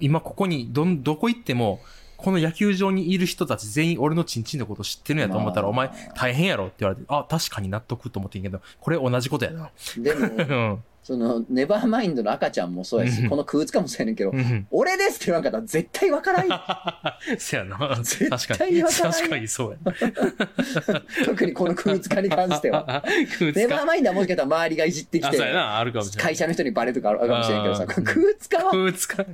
[0.00, 1.80] 今ここに、どん、どこ行っても、
[2.16, 9.70] この野球場にいる人たち全員俺のチンチンのこと知ってるんやと思ったら、まあお前大変やろって言われて、あ、確かに納得と思ってんけど、これ同じことやな。
[9.98, 10.84] でも、 うん。
[11.04, 14.66] その、ネバーマインドの赤ちゃんもそうやし、うんこの空つかもそうやねんけどう、ん。
[14.70, 16.58] 俺ですって言わんかったら絶対わからんよ。
[17.38, 17.94] せやな。
[18.02, 18.82] 絶対に。
[18.82, 19.92] わからん確かにそうや。
[21.26, 23.04] 特にこの空つかに関しては。
[23.38, 25.38] 空ネバーマインドはもしかしたら周りがいじってきて。
[26.16, 28.04] 会社の人にバレるとかあるかもしれんけどさ、空
[28.40, 29.26] つかは、空つか。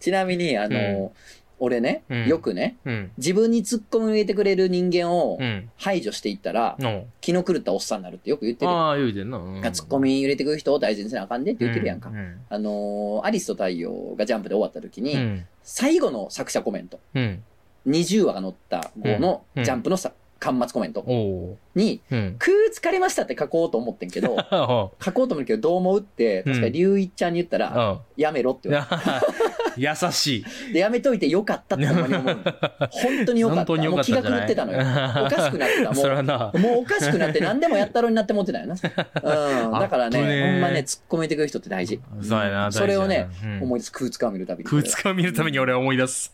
[0.00, 1.12] ちなみに、あの、
[1.60, 3.10] 俺ね、うんよくね、うん。
[3.18, 5.70] 自分に突っ込みを入れてくれる人間をうん。
[5.76, 7.04] 排除していったら、の。
[7.20, 8.70] 気の狂ったおっさんになるってよく言ってる。
[8.70, 9.38] ああ、言うてんな。
[9.38, 12.10] うん突っ込み入れてくる人を大事にせなあかんでって言ってるやんか。
[12.10, 12.40] うん。
[12.48, 15.46] あのーアリスと太陽がジャンプで終わった時に、うん。
[15.62, 17.42] 最後の作者コメント、うん。
[17.86, 22.14] 20話が載った号のうんジャンプのさ、端末コメントおおに、ー。
[22.14, 22.36] うん。
[22.38, 28.00] 空疲れましたって書こうと思ってんけど、 あ書こうと思うけどどう思うって、確か龍一ちゃんに言ったら、あ。
[28.16, 28.96] やめろって言われ
[29.76, 30.44] 優しい。
[30.44, 32.36] てで、やめといてよかったってほんまに思う。
[32.90, 33.64] 本当によかった。
[33.64, 35.26] 本当によもう気かったんじゃないが狂ってたのよ。
[35.26, 35.92] おかしくなってた。
[35.92, 36.50] もな。
[36.54, 38.74] う、もうおかしくなって何でもやったろうになって思ってたよな。
[38.74, 39.80] うん。
[39.80, 42.00] だからね、ねーほんまね、突っ込めてくる人って大事。
[42.22, 43.92] そうやな、んそれをね、うん思い出す。
[43.92, 44.70] 空使を見るたびに。
[44.70, 46.32] 空つかを見るために俺は思い出す。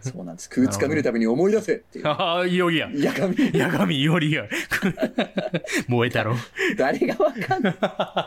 [0.00, 0.48] そうなんです。
[0.50, 2.06] 空使を見るたびに思い出せっていう。
[2.06, 2.88] ああ、いよりや。
[2.94, 3.36] やがみ。
[3.52, 4.44] やがみよりや。
[5.88, 6.36] 燃えたろ。
[6.76, 7.70] 誰がわかんな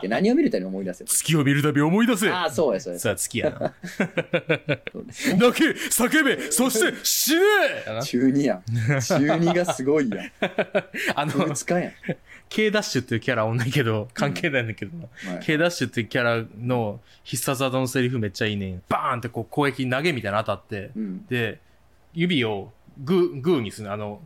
[0.02, 0.08] い。
[0.08, 1.04] 何を見るたびに思い出せ。
[1.04, 2.30] 月を見るたび思い出せ。
[2.30, 2.98] ああ、そうや、そうや。
[3.00, 3.74] さあ、月やな。
[4.92, 5.38] そうですね。
[5.38, 7.40] 泣け、叫べ、そして死ね
[8.02, 8.62] 中二やん。
[9.00, 10.26] 中二がすごいやん。
[11.14, 11.92] あ空の、使やん。
[12.48, 15.32] K ダッシュっていうキャラおんねんけど、関係ないんだけどな。
[15.32, 18.82] はい K ダッシュっていうキャラの必殺技のセリフめっちゃいいねん。
[18.88, 21.26] バーンってこう攻撃投げみたいなの当たって、うん。
[21.26, 21.58] で、
[22.14, 24.20] 指をグー、グーにするのあの、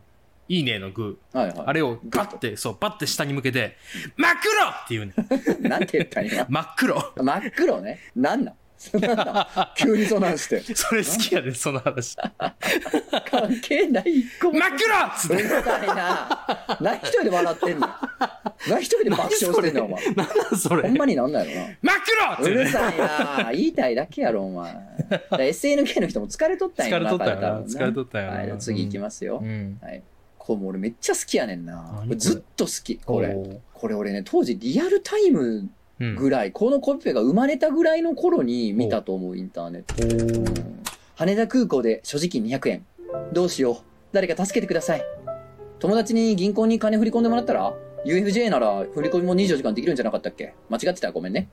[0.47, 1.37] いいねのグー。
[1.37, 1.63] はいはい。
[1.65, 3.77] あれをパッて、そう、パッて下に向けて、
[4.17, 5.13] 真っ黒って言うね
[5.59, 5.63] ん。
[5.67, 6.45] なんて言ったんや。
[6.49, 7.13] 真っ黒。
[7.15, 7.99] 真っ黒ね。
[8.15, 8.55] なんなんなんなん？
[9.77, 10.61] 急にそんなんして。
[10.75, 12.15] それ好きやで、その話。
[13.29, 14.59] 関係ない一個も。
[14.59, 15.35] 真っ黒っつって。
[15.35, 16.77] うるさいな。
[16.81, 17.89] 何一人で笑ってんの
[18.67, 20.05] 何一人で爆笑してんのお前。
[20.05, 20.81] なんなんそれ？
[20.83, 21.67] ほんまになんなんやろな。
[21.81, 22.49] 真っ黒ってね。
[22.49, 24.75] うるさいな言いたいだけやろ、お前。
[25.31, 29.39] SNK の人も疲れとったんや疲れとったよ疲れとったよなはい、次行きますよ。
[29.43, 29.79] うん。
[29.81, 30.01] はい。
[30.37, 33.35] これもう俺めっちゃ好きやねんなずっと好き、これ。
[33.73, 35.71] これ俺ね、当時リアルタイムうん。
[36.17, 40.35] ぐらい、このコピペが生まれたぐらいの頃に見たと思う、インターネット。
[40.35, 40.81] うん
[41.15, 42.85] 羽田空港で所持金200円。
[43.31, 43.75] どうしよう。
[44.11, 45.03] 誰か助けてください。
[45.77, 50.55] 友達に銀行に金振り込んでもらったら ?UFJ なら振り込みも24時間できるんじゃなかったっけ？
[50.69, 51.07] 間違ってた？
[51.07, 51.49] らごめんね。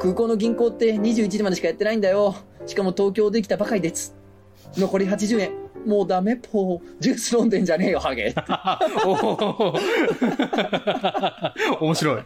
[0.00, 2.34] 空港の銀行って21時までしかやってないんだよ。
[2.64, 4.16] しかも東京できたばかりです。
[4.78, 5.50] 残り80円。
[5.86, 6.36] もうダメ？
[6.36, 7.00] ぽ ー。
[7.00, 8.34] ジュース飲んでんじゃねえよ、ハゲ。
[11.80, 12.22] 面白い。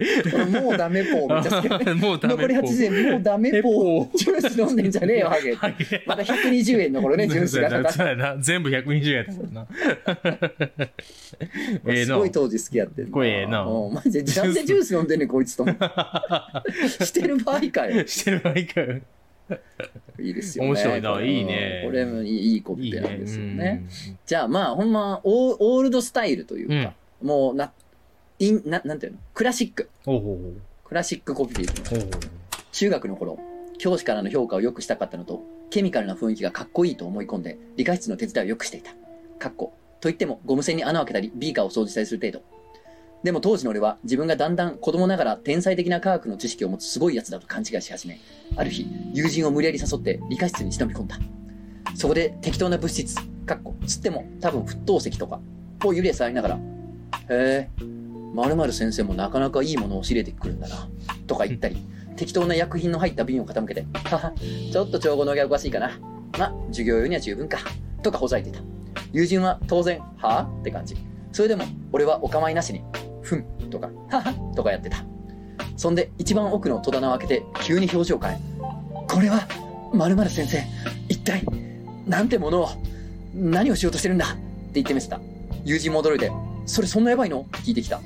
[0.50, 1.34] もうダメぽー。
[1.34, 1.94] めっちゃ好き。
[1.94, 4.16] もうダメ残り80円、もうダメぽー。
[4.16, 5.56] ジュース飲んでんじゃねえよ、ハゲ。
[6.06, 8.36] まだ120円の頃ね、ジュースがかかっそうやな。
[8.38, 9.66] 全部120円だもんな。
[12.04, 12.30] すごい。
[12.30, 15.84] 当時好きやってんこれええなうんマジで、なんでジュース飲んでんねん、こいつと思って。
[17.04, 18.06] してる場合かよ。
[18.06, 19.00] してる場合かよ。
[20.18, 20.70] いいですよね。
[20.70, 23.84] 面白いないいねこれもいいいいコピいいペなんですよねね。。
[24.24, 27.72] じゃあまあ、ほんま、オーオールドスタイルというか、もうな、
[28.38, 29.18] インな、なんていうの？
[29.34, 29.88] クラシック。
[30.06, 30.14] うん。
[30.14, 30.38] おう
[30.84, 32.10] クラシックコピペいきましょうおう
[32.72, 33.38] 中学の頃、
[33.78, 38.94] 教師からの評価を良くしたかったのと、ケミカルな雰囲気がかっこいいと思い込んで、理科室の手伝いを良くしていた。
[39.38, 39.72] かっこ。
[40.00, 42.55] と言っても、ゴム栓に穴を開けたり、ビーカーを掃除したりする程度。
[43.26, 48.20] でも当時の俺は、自分がだんだん子供ながら天才的な科学の知識を持つすごいやつだと勘違いし始め、
[48.54, 51.18] ある日、友人を無理やり誘って理科室に忍び込んだ。
[51.96, 55.40] そこで適当な物質、かっこ、つっても多分沸騰石とか、
[55.84, 56.60] を指で触りながら、へ
[57.28, 57.70] え、
[58.32, 60.88] 〇〇先生もなかなかいいものを仕入れてくるんだな、
[61.26, 61.78] とか言ったり、
[62.14, 64.34] 適当な薬品の入った瓶を傾けて、はは、
[64.70, 65.98] ちょっと調合のがおかしいかな。
[66.38, 67.58] ま、授業用には十分か。
[68.04, 68.60] とかほざいてた。
[69.12, 70.96] 友人は当然、はぁって感じ。
[71.32, 72.82] それでも、俺はお構いなしに、
[73.26, 75.04] ふん、とか、はは、とかやってた。
[75.76, 78.38] そんで、一番奥の戸棚を開けて、急に表情変え、
[79.08, 79.48] これは、
[79.92, 80.62] 〇〇先生、
[81.08, 81.44] 一体、
[82.06, 82.68] なんてものを、
[83.34, 84.36] 何をしようとしてるんだって
[84.74, 85.20] 言ってみせた。
[85.64, 86.30] 友人も驚いて、
[86.66, 87.40] それそんなやばいの？
[87.40, 88.00] って聞いてきた。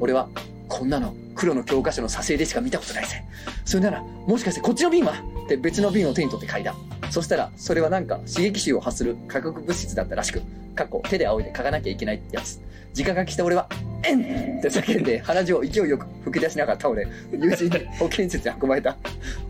[0.00, 0.28] 俺は、
[0.68, 3.22] こんなの黒の教科書の挿絵でしか見たことないぜ。
[3.64, 5.12] それなら、もしかしてこっちの瓶は？
[5.44, 6.74] って別の瓶を手に取って嗅いだ。
[7.10, 10.42] そしたら、それはなんか刺激臭を発する化学物質だったらしく、
[10.74, 12.60] かっこ手で仰いで嗅がなきゃいけないってやつ。
[12.98, 13.68] 直書きした俺は、
[14.06, 18.96] えんって叫んで鼻血を勢いよく吹き出しながら倒れ、友人に保健室に運ばれた。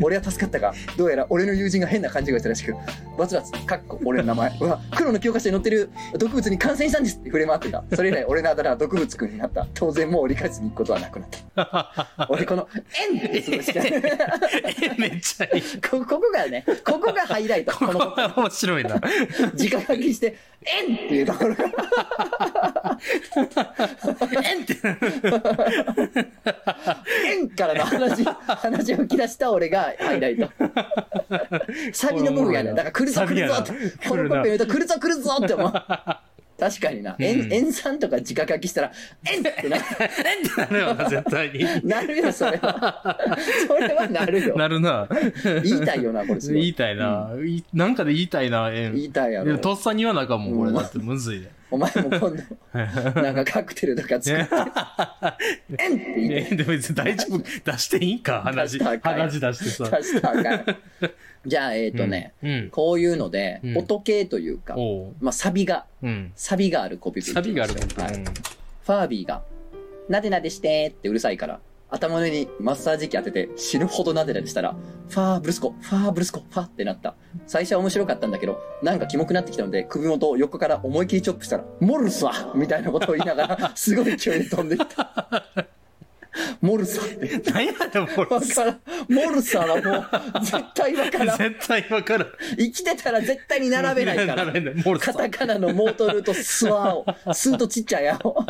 [0.01, 2.75] 俺は助かったが、どうやら俺の友人が変な勘違いしたらしく、
[3.17, 7.85] バツバツ、かっこ俺の名前は、黒の教科書に載ってる毒物に感染したんですって触れ回ってた。
[7.95, 9.67] それ以来俺のあだ名は毒物くんになった。
[9.75, 11.45] 当然もう理科室に行くことはなくなった。
[12.29, 12.79] 俺この、え
[13.15, 13.81] んってつぶしか
[14.99, 15.63] めっちゃいい。
[15.81, 17.73] こここがね、ここがハイライト。
[17.73, 18.97] ここ面白いな。
[18.97, 21.65] 直書きして、えんっていうところが。
[24.45, 24.77] えんって。
[27.27, 30.49] えんからの話、 話を吹き出した俺がハイライト。
[31.93, 32.71] サビの部分やね。
[32.71, 33.73] だから来るぞ来るぞって。
[34.09, 35.73] このコッペ見ると来るぞ来るぞって思う。
[36.59, 37.17] 確かにな。
[37.19, 38.93] えん、塩酸とか直書きしたら、
[39.29, 39.85] えんってな、えんっ
[40.49, 41.65] てなるよな、絶対に。
[41.83, 43.19] なるよ、それは。
[43.67, 44.57] それはなるよ。
[44.57, 45.09] なるな。
[45.65, 46.41] 言いたいよな、これ。
[46.41, 47.31] 言いたいな。
[47.45, 48.95] いなんかで言いたいな、えん。
[48.95, 49.59] 言いたいやろ。
[49.59, 50.71] とっさに言わなあかんもん、これ。
[50.71, 51.51] うんだってむずいで。
[51.71, 52.37] お前も今度、
[53.23, 54.55] なんかカクテルとか作って、
[55.79, 56.49] えんって言いたい。
[56.53, 57.39] えでも別に大丈夫。
[57.73, 58.43] 出していいんか？
[58.43, 58.79] 話。
[58.79, 59.91] 出したらあかん話出してさ。
[59.91, 60.77] かん
[61.47, 62.69] じゃあ、えっ、とね、うん。
[62.71, 65.15] こういうので、うん音系というか、おう。
[65.21, 66.33] まあ、サビが、うん。
[66.37, 67.33] サビがあるコピペ。
[67.33, 68.03] サビがあるもん。
[68.03, 68.15] はい。
[68.15, 69.43] うんファービーが、
[70.11, 71.61] なでなでしてってうるさいから、
[71.95, 74.75] 頭の上にマッサージ機当てて死ぬほどなでなでしたら、
[75.09, 77.15] ファーブルスコ、ファーブルスコ、ファーってなった。
[77.47, 85.49] 最初は面白かったんだけど、なんかキモくなってきたので、首元を横から思い切りチョップしたら、モルスワみたいなことを言いながら、すごい勢いで飛んでいった。
[86.61, 87.41] モルサって。
[87.53, 88.81] 何やねん、もうわからん。
[89.09, 91.39] モルサはもう、絶対わからん。
[91.39, 92.29] 絶対わからん。
[92.57, 94.45] 生きてたら絶対に並べないから。
[94.45, 94.85] 並べない。
[94.85, 98.45] モルサカタカナのモートルとスワを、スーとちっちゃいやを。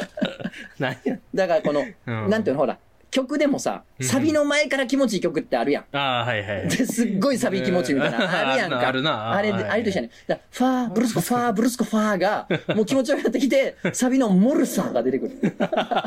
[0.78, 1.18] 何や。
[1.34, 2.78] だからこの、うんなんていうの、ほら、
[3.10, 5.84] 曲でもさ、うんサビの前から気持ちいい曲ってあるやん。
[5.96, 6.68] ああ、はいはい。
[6.68, 8.18] ですっごいサビ気持ちいいみたいな。
[8.50, 8.88] あるやんか。
[8.88, 10.10] あるなあれあれと一緒やね。
[10.26, 15.56] だファー、ブルスコ、ファー、ブルスコ、ファーが、 もう気持ちよくなってきて、サビのモルサーが出てくる。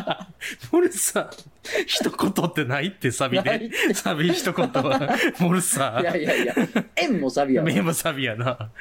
[0.71, 1.29] モルサ、
[1.85, 3.69] 一言ってないってサビで。
[3.93, 6.03] サビ一言は、モルサい。
[6.03, 6.55] やいやいや、
[6.95, 8.71] 円もサビやわメモサビやな。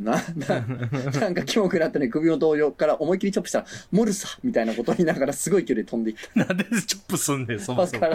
[0.00, 6.44] な、な、なんかキモくなったね、首の動揺から思いっきりチョップしたら、モルサーみたいなことを言いながらすごい距離で飛んでいった。
[6.46, 8.08] なんでチョップすんねん、そもそも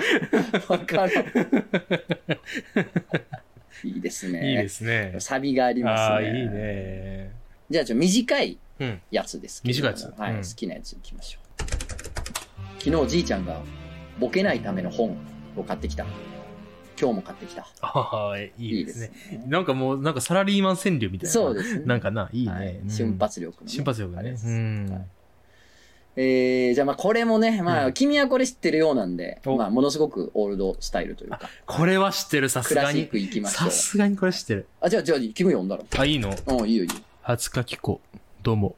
[0.68, 1.08] わから。
[1.08, 1.10] ん。
[1.10, 1.26] らん。
[3.84, 4.52] いいですね。
[4.52, 5.16] いいですね。
[5.20, 6.06] サビがありますね。
[6.06, 7.32] ああ、いいね。
[7.70, 9.02] じゃあ、ちょ、短いうん。
[9.10, 12.84] やつですけれども短いやつはい、うん好きなやついきましょう。
[12.84, 13.62] 昨日じいちゃんが、
[14.20, 15.18] ボケないための本
[15.56, 16.06] を買ってきた。
[17.00, 17.68] 今日も買ってきた。
[17.82, 19.12] ああ、いいいいですね。
[19.32, 19.44] ね。
[19.48, 21.30] なんかもう、なんかサラリーマン川柳みたいな。
[21.30, 21.86] そうですね。
[21.86, 22.80] なんかな、いいはいね。
[22.84, 24.38] うん瞬発力のね、瞬発力がね。
[24.44, 24.88] うん。
[24.92, 25.06] はい
[26.18, 33.08] えー、じゃあまあこれもね、まあ、うん君はこれ知ってるようなんで、おまあものすごくオールドスタイルというか、これは知ってる、さクラシッすがに。
[33.08, 33.76] ク行きましょうさ。
[33.76, 34.66] すがにこれ知ってる。
[34.80, 35.86] あ、じゃあじゃあ君読んだろ。
[35.98, 36.30] あ、いいの？
[36.30, 36.96] うん、いいよいいよ。
[37.22, 38.00] 初かきこ、
[38.44, 38.78] どうも。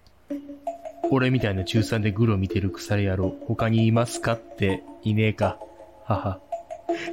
[1.12, 5.60] 俺みたいな中3でグロ見てる腐れ野郎、他にいますかって、いねえか。
[6.06, 6.40] はは。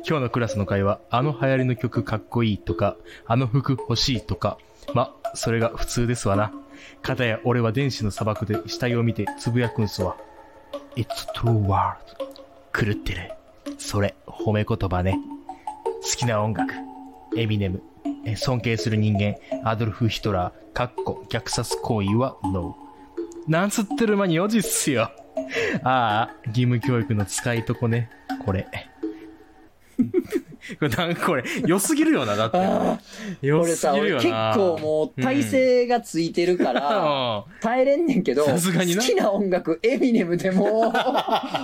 [0.07, 4.59] 今日のクラスの会話、あの流行りの曲かっこいいとか、あの服欲しいとか、
[4.95, 6.53] ま、それが普通ですわな。
[7.03, 10.17] かたや俺は電子の砂漠で死体を見てつぶやくんすわ。
[10.97, 11.97] It's true world.
[12.73, 13.33] 狂ってる。
[13.79, 15.19] それ、褒め言葉ね。
[16.03, 16.75] 好きな音楽。
[17.37, 17.83] エミネム。
[18.37, 19.37] 尊敬する人間。
[19.65, 20.73] アドルフ・ヒトラー。
[20.73, 22.75] かっこ虐殺行為は NO。
[23.49, 25.11] なんつってる間に4時っすよ。
[25.83, 28.11] ああ、義務教育の使いとこね。
[28.45, 28.67] これ。
[30.81, 32.59] これなんかこれ、良すぎるよな、だって。
[32.59, 32.99] あ
[33.43, 34.23] 良すぎる俺よな。
[34.23, 38.59] 結構もう体勢がついてるから、耐えれんねんけど、好
[39.01, 40.93] きな音楽、エミネムでも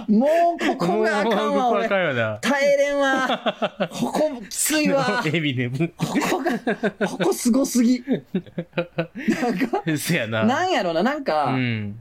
[0.08, 0.26] う、 も
[0.60, 1.88] うここがあかんわ、俺。
[1.88, 3.88] 耐えれんわ。
[3.90, 5.22] ここきついわ。
[5.26, 5.92] エミネム。
[5.96, 8.02] ここが、ここすごすぎ。
[8.06, 10.44] なんか、せやな。
[10.44, 12.00] なんやろな、なんか、うん。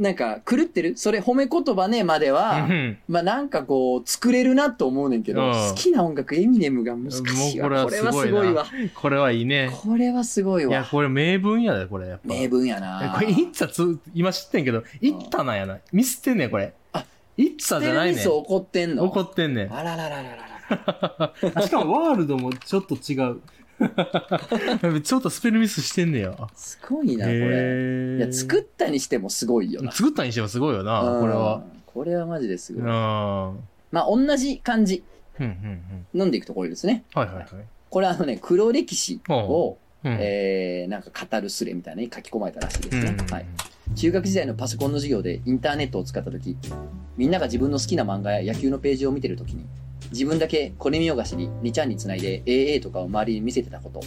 [0.00, 0.96] なんか狂ってる？
[0.96, 7.68] それ褒め言葉ねまでは、うんまあなんかこう作れるなと思うねんけど、うん好きな音楽エミネムが難しいわ。
[7.68, 8.66] これはこれはすごいわ。
[8.94, 9.70] これはいいね。
[9.82, 10.88] これはすごいいや、わ。
[10.90, 12.08] これ名文やで、これ。
[12.08, 12.28] やっぱ。
[12.28, 13.12] 名文やえな。
[13.14, 15.78] これ、イッツァつ、今知ってんけど、イッタなんやな。
[15.92, 16.72] ミスってんねん、これ。
[16.94, 17.04] あ、
[17.36, 18.28] イッツァじゃないねんミス。
[18.30, 19.04] 怒ってんの？
[19.04, 19.74] 怒ってんねん。
[19.74, 21.32] あらららららら。
[21.54, 23.40] あしかも、ワールドもちょっと違う。
[25.02, 26.36] ちょっとスペルミスしてんねや。
[26.54, 27.38] すごいな、これ。
[27.38, 29.90] へいや、作ったにしてもすごいよな。
[29.92, 31.56] 作ったにしてもすごいよな、これは。
[31.56, 31.62] うん。
[31.86, 32.80] これはマジですうん。
[32.80, 32.88] ごい。
[32.88, 32.94] うん。
[33.90, 35.02] まあ同じ感じ。
[36.14, 37.04] 飲んでいくところですね。
[37.14, 37.46] はいはいはい。
[37.88, 40.16] これあのね、黒歴史を、うん。
[40.20, 43.16] えー、なんか語るスレみたいなのに書き込まれたらしいですね。
[43.18, 43.46] うんはい。
[43.94, 46.56] 中学時代のパソコンの授業でインターネットを使った時
[47.16, 49.66] みんなが自分の好きな漫画や野球のページを見てる時に
[50.10, 54.00] 自分だけこれ見よがしに2ちゃんにつないで AA とかを周りに見せてたこと。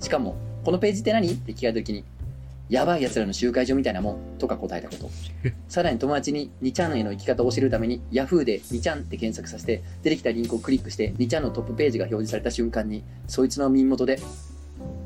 [0.00, 2.04] しかも「このページって何?」って聞かれた時に
[2.68, 5.10] 「やばい奴らの集会所みたいなもん」とか答えたこと。
[5.68, 14.18] さらに友達に2ちゃんへの生き方を教えるために Yahoo で2ちゃんって検索させて出てきたリンクをクリックして2ちゃんのトップページが表示された瞬間にそいつの耳元で「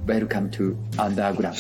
[0.07, 1.53] Welcome to Underground」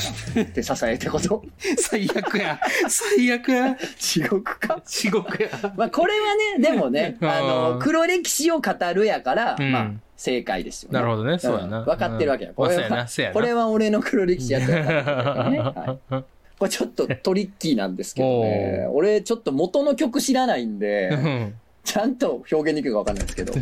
[0.42, 1.44] って支えたこと。
[1.78, 2.60] 最悪や。
[2.88, 3.76] 最悪や。
[3.98, 4.80] 地獄か。
[4.84, 5.48] 地獄や。
[5.76, 9.72] まあこれはねでもね あうんの黒歴史を語るやから、うん。
[9.72, 10.98] まあ正解ですよね。
[10.98, 11.80] なるほどね、そうやな。
[11.80, 12.56] ん分かってるわけや、うん。
[12.56, 13.06] これは。
[13.32, 15.58] これは俺の黒歴史やったから、ね。
[15.58, 16.24] はい、
[16.58, 18.86] これちょっとトリッキーなんですけどね。
[18.92, 21.54] 俺ちょっと元の曲知らないんうでん。
[21.84, 23.54] ちゃんと表現できるか分かんないですけど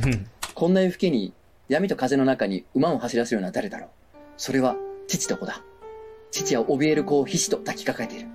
[0.55, 1.33] こんな夜更けに
[1.69, 3.88] 闇と風の中に馬を走らせるのは誰だろう？
[4.38, 4.77] それは
[5.09, 5.62] 父と子だ。
[6.31, 8.29] 父は怯える子を必死と抱きかかえている。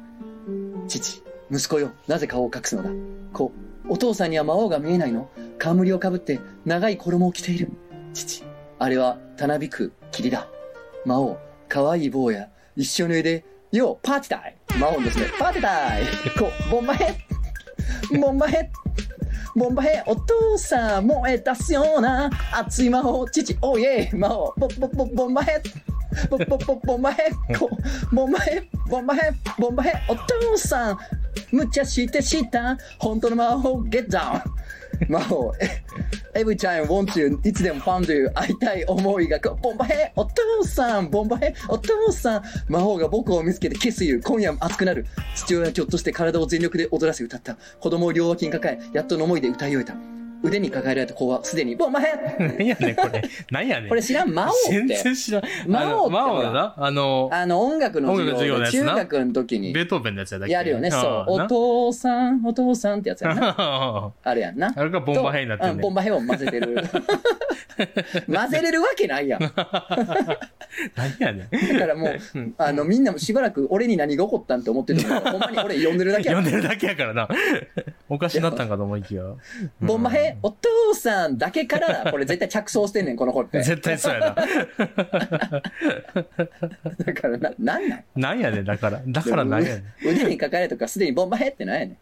[0.87, 2.89] 父息子よなぜ顔を隠すのだ。
[3.31, 3.51] 子
[3.87, 5.29] お父さんには魔王が見えないの。
[5.57, 7.71] 冠をかぶって長い衣を着ている。
[8.13, 8.43] 父
[8.79, 10.47] あれはたなびく霧だ。
[11.05, 11.37] 魔王
[11.69, 12.49] 可愛い坊や。
[12.75, 15.27] 一緒においでよパーティータイ魔王ですね。
[15.39, 16.09] パーティータイム。
[16.37, 17.17] こボンバヘ
[18.11, 18.19] ッ。
[18.19, 18.67] ボンバヘッ。
[19.55, 23.25] ボンバヘお父さん燃え出すような熱い魔法。
[23.29, 24.09] 父おいえ。
[24.13, 25.92] 魔法ボボボボンバヘボ
[26.29, 27.69] ボボボンバヘこ
[28.11, 30.97] ボンバヘボンバヘボンバヘお父さん
[31.51, 32.77] 無茶してした。
[32.97, 35.11] 本当の魔法ゲッダウン。
[35.11, 35.53] 魔法。
[36.33, 42.43] Every time want you いつでもファンという会いたい思いがボンバヘお父さんボンバヘお父さん。
[42.67, 45.05] 魔法が僕を見つけてキス言う今夜も熱くなる。
[45.35, 47.57] 父親はぎょっとして体を全力で踊らせ歌った。
[47.79, 50.22] 子供を両脇に抱えやっとの思いで歌い終えた。
[50.43, 53.23] 腕に抱えられた子はすでにボンバヘ何やねん、これ。
[53.49, 53.89] 何やねん。
[53.89, 55.43] これ知らん魔王っ全て然知らん。
[55.67, 56.51] 魔王って魔王だ？
[56.51, 56.73] な。
[56.77, 59.71] あの、あの音楽の授業音楽の中学の時に。
[59.71, 60.53] ベートーベンのやつやだっけ？
[60.53, 60.91] やるよね。
[60.91, 61.25] そう。
[61.29, 61.47] おな。
[61.47, 63.55] 父さんお父さんってやつやな。
[63.57, 64.69] ああれやんな。
[64.75, 65.93] れがボンバヘイになってるねうんボン。
[65.93, 66.83] バヘを混ぜてる
[68.31, 69.51] 混ぜれるわけないやん だ
[70.95, 71.79] 何やねん。
[71.79, 77.27] からもううんあのみんなもしばらく俺に何が起こったんって思ってるけどほんまに俺呼んでるだけやん読んでるだけやからな。
[78.09, 79.23] おかしなったんかと思いきや。
[79.81, 84.35] ボンバヘお父さんだけからこれ絶対着想してんねんこの子って絶対そうやな。
[87.05, 88.03] だからななんなん？
[88.15, 89.01] 何やねん、だから。
[89.05, 90.09] だから何やねん。
[90.09, 91.97] 腕にかかれとかすでにボンバヘってなんやねん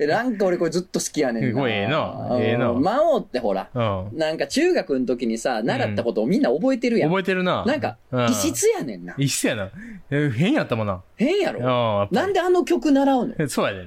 [0.00, 4.18] えなんか俺これずっと好きやねんなすごいええなええなうん魔王ってほらうん。
[4.18, 7.64] なんか中学の時にさ習ったことをみんな覚えてるやん、覚えてるな。
[7.64, 9.70] なんかうん異質やねんな異質やな。
[10.10, 11.02] え変やったもんな。
[11.16, 11.60] 変やろ？
[11.60, 13.34] うんやっぱなんであの曲習うの？
[13.38, 13.78] り そうやね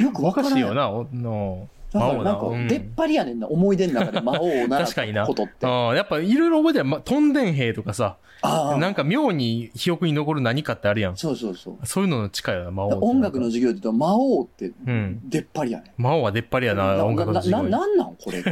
[0.00, 0.04] ん。
[0.04, 1.68] よくおわからんかしいよな、おの。
[1.92, 5.22] だからなん魔王なうんか出っ張りやねんな思い出の中で魔王を習っ 確かにな。
[5.22, 6.84] たことってうんやっぱいろいろ覚えてる。
[6.84, 11.16] ま、飛んでん兵とかさ、ああなんか妙に記憶に残る何かってあるやん。
[11.16, 12.98] そうそうそうそういうのの近いよな、魔王。
[13.00, 15.20] 音楽の授業で言うと魔王ってうん。
[15.24, 17.70] 出っ張りやねん魔王は出っ張りやな、音楽の授業に。
[17.70, 18.42] ななんなんこれ？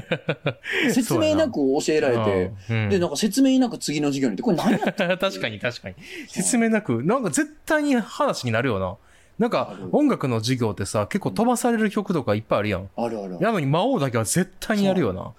[0.90, 5.94] 説明なく教えられてうんでなんか説明なく次の授業に行ってこれ何や 確かに確かに。
[6.28, 8.96] 説明なく、なんか絶対に話になるよな。
[9.38, 12.88] なんか音楽の授業ってさ、結構飛ばされる曲とかいっぱいあるやん。
[12.96, 13.36] あるある。
[13.40, 15.32] やのに魔王だけは絶対にやるよな。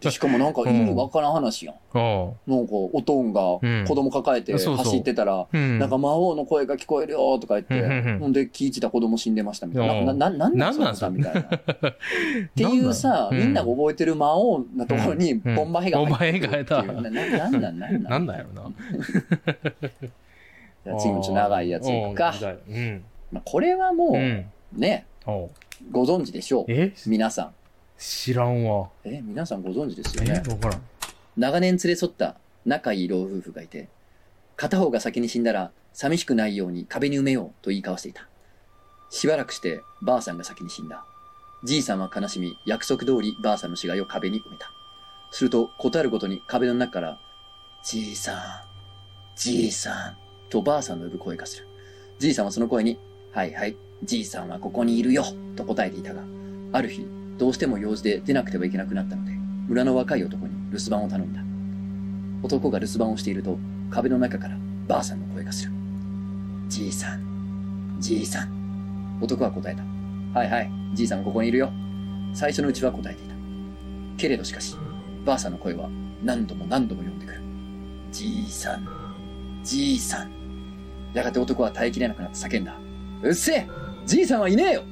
[0.00, 1.74] でしかもなんか 意味わからん話やん。
[1.94, 2.56] うん。
[2.56, 5.78] なんか、おとんがうん子供抱えて走ってたら、うん。
[5.80, 9.94] なんか魔王の声が聞こえるよとか言って、ほんで聞いてた子供死んでましたみたいな。
[10.12, 11.40] うんな、な、なんなんそみたいな。
[11.42, 11.48] っ
[12.54, 18.70] ていうさ、うんみんなが覚えてる魔王のところにうんボンバヘが入ってっていうボンバヘが入な、な、なんなんなんなんなんだよな。
[21.00, 22.32] 次もちょっと長いやついくか。
[22.68, 23.02] うん。
[23.36, 24.46] まあ、これはもう、うん。
[24.72, 25.50] ね、おう
[25.92, 26.64] ご存知でしょう。
[26.68, 26.94] え？
[27.06, 27.54] 皆さん。
[27.98, 28.88] 知らんわ。
[29.04, 30.26] え、皆さんご存知ですよえ？
[30.26, 30.42] ね。
[30.48, 30.82] わからん。
[31.36, 33.88] 長年連れ添った仲いい老夫婦がいて、
[34.56, 38.26] 片方が先に死んだら寂しくないように壁に埋めようと言い交わしていた。
[39.10, 41.04] しばらくしてばあさんが先に死んだ。
[41.64, 44.70] じいさんは悲しみ、約束通りばあさんの死骸を壁に埋めた。
[45.30, 47.18] すると、ことあるごとに壁の中から、
[47.84, 48.36] じいさん、
[49.36, 50.16] じいさん、
[50.48, 51.68] とばあさんの呼ぶ声がする。
[52.18, 52.98] じいさんはその声に、
[53.36, 55.22] はいはい、じいさんはここにいるよ、
[55.56, 56.22] と答えていたが、
[56.72, 57.06] ある日、
[57.36, 59.32] どうしても用事で出なくてはいけなくなったので、
[59.68, 61.42] 村の若い男に留守番を頼んだ。
[62.42, 63.58] 男が留守番をしていると、
[63.90, 64.56] 壁の中から
[64.88, 65.72] ばあさんの声がする。
[66.70, 69.18] じいさん、じいさん。
[69.20, 69.82] 男は答えた。
[70.38, 71.70] はいはい、じいさんここにいるよ。
[72.32, 73.34] 最初のうちは答えていた。
[74.16, 74.78] けれどしかし、
[75.26, 75.90] ばあさんの声は
[76.24, 77.40] 何度も何度も呼んでくる。
[78.10, 78.88] じいさん、
[79.62, 80.30] じいさん。
[81.12, 82.85] やがて男は耐えきれなくなって叫んだ。
[83.22, 83.68] うっせえ
[84.04, 84.82] じいさんはいねえよ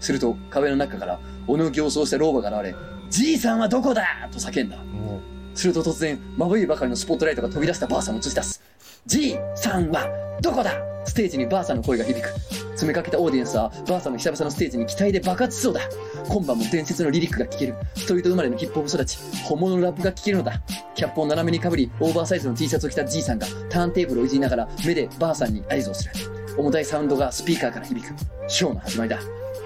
[0.00, 2.76] すると壁の中から小野形相した老婆が現れ、
[3.10, 4.76] じいさんはどこだと叫んだ。
[4.76, 5.20] も
[5.54, 8.62] すると突然、眩いばかりのスポットライトが飛び出したばあさんを映し出す。
[9.06, 10.06] じいさんは
[10.40, 10.72] どこだ
[11.04, 12.28] ステージにばあさんの声が響く。
[12.78, 15.80] 詰めかけたオーディエンスは、ばあさんの久々のステージに期待で爆発しそうだ。
[16.28, 17.74] 今晩も伝説のリリックが聴ける。
[17.96, 20.60] ストリート生まれのヒップホップ育ち、本物のラップが聴けるのだ。
[20.94, 26.37] キャップを斜めにかぶり、オーバーサイズの T シャツを着たじいさんが、ターンテーブルをいじりながら、目でばあさんに合図をする。
[26.58, 28.14] 重たいサウンドがスピーカーから響く。
[28.48, 29.18] ショーの始まりだ。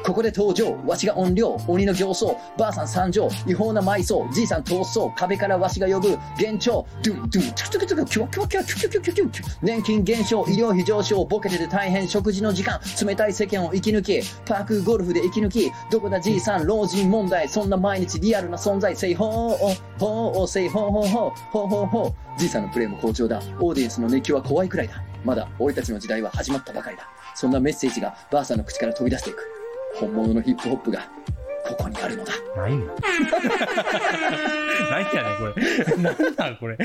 [0.04, 25.11] ここで登場、わしが音量、鬼の形相、ばあさん参上、違法な埋葬、じいさん逃走、壁からわしが呼ぶ、幻聴、ドゥンドゥン、トゥクトゥクトゥク、キュワキュワキュワ、キュキュキュキュキュキュ、年金減少、医療費上昇、ボケてて大変、食事の時間、冷たい世間を生き抜き、パークゴルフで生き抜き、どこだじいさん、老人問題、そんな毎日リアルな存在、 say ho、ho、say ho ho ho、ho ho ho、じいさんのプレイも好調だ、オーディエンスの熱狂は怖いくらいだ。
[25.24, 27.08] まだ、俺たちの時代は始まったばかりだ。
[27.34, 29.42] そんなメッセージがばあさんの口から飛び出していく。
[30.00, 31.08] 本物のヒップホップが、
[31.64, 32.32] ここにあるのだ。
[32.54, 32.86] う、ないの
[34.90, 35.96] 何やね ん、これ。
[36.02, 36.76] なんなん、これ。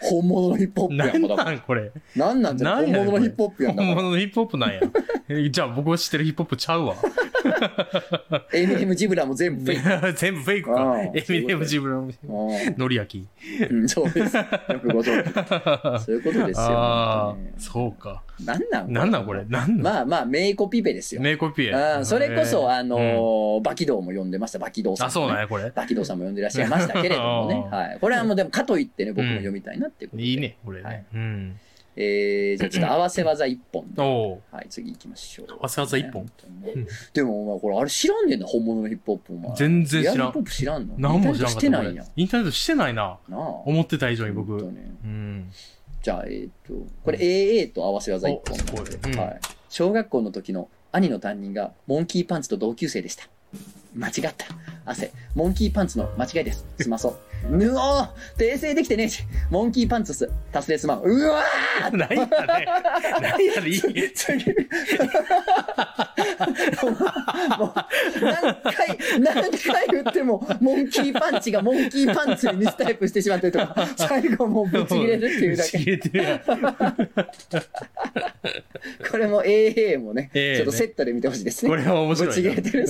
[0.00, 1.50] 本物のヒップホップやなんんもんだから。
[1.52, 1.92] なん、これ。
[2.16, 3.94] なんなんじゃねん本物のヒップホップやんだ本。
[3.94, 4.80] 物のヒップホップなんや。
[5.28, 6.96] えじゃあ僕が知ってるヒップホップちゃうわ。
[8.52, 10.12] エミネム・ジブラも全部フェイク。
[10.18, 11.02] 全部フェイクあかあ。
[11.02, 13.64] エミネム自分のうんのり焼き。
[13.70, 14.36] うん、そうです。
[14.36, 14.44] よ
[14.82, 15.22] くご存
[15.98, 16.04] 知。
[16.04, 17.36] そういうことですよ。
[17.58, 18.22] そうか。
[18.44, 19.44] なんなんなんなんこれ？
[19.48, 19.64] ま
[20.00, 21.22] あまあ、名コピペですよ。
[21.22, 21.70] メイコピエ。
[21.70, 25.70] うんそれこそ、あのバキドウも呼んでました、バキドウさん、あ、そうなんや、これ。
[25.70, 27.66] バキドウさんも呼んでらっしゃいましたけれどもね。
[27.70, 27.98] あはい。
[28.00, 30.28] これはもう、でも、かといってね、僕も読みたいなっていうことで。
[30.28, 31.06] いいね、これはいね。
[31.14, 31.60] うん。
[31.96, 34.02] えー、じゃあちょっと 合わせ技一本で。
[34.50, 35.46] はい、次行きましょう。
[35.60, 36.24] 合わせ技一本？
[36.24, 36.30] ね。
[37.12, 39.56] でも、お前、これ、あれ知らんねんな、本物のヒップホップ、お前。
[39.56, 40.94] 全然知らんヒップホップ知らんの？
[40.98, 41.66] 何も知らんかった。
[41.66, 42.04] インターネットしてないんや。
[42.16, 43.18] インターネットしてないな。
[43.28, 43.40] なあ。
[43.64, 44.56] 思ってた以上に僕。
[44.56, 45.52] ねん。
[46.02, 46.74] じゃあ、えーっと、
[47.04, 49.40] これ AA と合わせ技一本うんで、はい。
[49.68, 53.28] 小学校の時の兄の担任がモンキーパンツと同級生でした。
[53.94, 54.46] 間違った。
[54.84, 55.12] 汗。
[55.34, 56.66] モンキーパンツの間違いです。
[56.80, 57.18] すまそう。
[57.50, 59.22] ぬおー訂正できてねえし。
[59.50, 60.30] モンキーパンツっす。
[60.52, 61.00] 達成すまん。
[61.02, 62.30] うわー何やねん。
[63.22, 63.72] 何やねん。
[63.72, 63.80] いい
[64.14, 64.44] 次。
[67.58, 67.74] もう
[68.20, 76.00] 何回、何回言っても、モンキーパンチがモンキーパンツにミスタイプしてしまったりとか、最後もうぶち切れるっていうだけ。
[79.10, 81.70] これも AA もね、ちょっとセットで見てほしいですね。
[81.70, 82.34] これは面白いな。
[82.34, 82.86] ぶち切れてる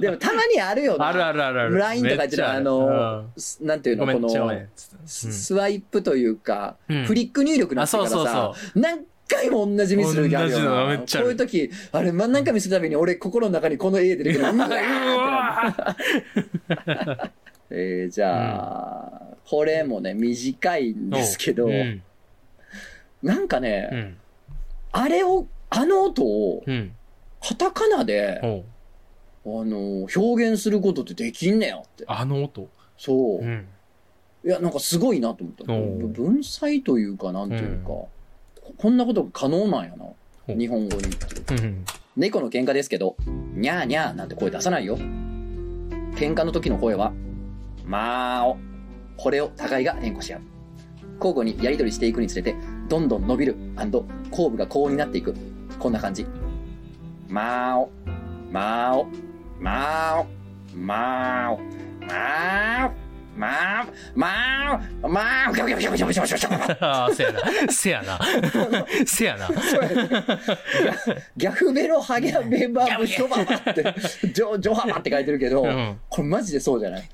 [0.00, 1.08] でもたまにあるよな。
[1.08, 1.78] あるあるあるある。
[2.02, 2.64] LINE とか言ってるあめっちゃる。
[2.64, 4.68] の、すなんていうの、この、ね。
[5.06, 7.04] ススワイプというか、うん。
[7.04, 14.40] フリック入力になってからさそう、何回も同じミスる時あこういう時、あれ、ま何回ミスるたびに俺心の中にこの A 出てくる。
[14.40, 15.74] うわ
[17.70, 22.02] えー、じゃあ、これもね、短いんですけど、うん。
[23.22, 24.16] なんかね、うん。
[24.92, 26.92] あれを、あの音を、うん。
[27.42, 28.64] カタカナで、
[29.64, 32.04] の、表現することってできんねやって。
[32.06, 32.68] あの音。
[32.96, 33.38] そう。
[33.40, 33.66] うん。
[34.44, 35.64] いや、なんかすごいなと思った。
[36.20, 38.10] 文才というか、なんていうか、こ
[38.76, 40.04] こんなことが可能なんやな。
[40.48, 41.54] う日本語にって。
[41.54, 41.84] うん。
[42.16, 43.16] 猫の喧嘩ですけど、
[43.54, 44.96] にゃーにゃーなんて声出さないよ。
[46.16, 47.12] 喧嘩の時の声は、
[47.84, 48.56] まーお。
[49.16, 50.40] これを互いが連呼し合う。
[51.16, 52.54] 交互にやり取りしていくにつれて、
[52.88, 54.06] どんどん伸びる後
[54.50, 55.34] 部が高音になっていく。
[55.78, 56.26] こんな感じ。
[57.28, 57.90] まーお、
[58.50, 59.06] まーお、
[59.60, 60.26] ま ーお、
[60.76, 61.58] まーお、
[62.06, 62.92] まーお、
[63.38, 67.40] まーお、まーお、まーお、ギャブギャブギャブギャブギャブギャブギャブああ、せやな。
[67.70, 68.18] せやな。
[69.06, 69.46] せやな。
[69.48, 70.08] そうやね
[71.36, 73.82] ギャフベロハギャベバブショババって、
[74.32, 76.00] ジョ、ジョハバって書いてるけど、うん。
[76.08, 77.08] これマジでそうじゃない？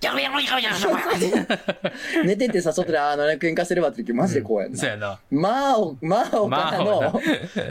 [2.24, 4.78] 寝てて誘ってあの、喧嘩すればって時マジでこうやんな。
[4.78, 5.18] せやな。
[5.30, 7.20] まあお、まあおからまあの、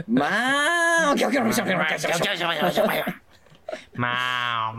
[0.08, 0.26] ま
[1.08, 1.12] あ。
[1.12, 3.14] お、ギャフギャフギャフギャフギャフギャフギャフ
[3.94, 4.74] まあ、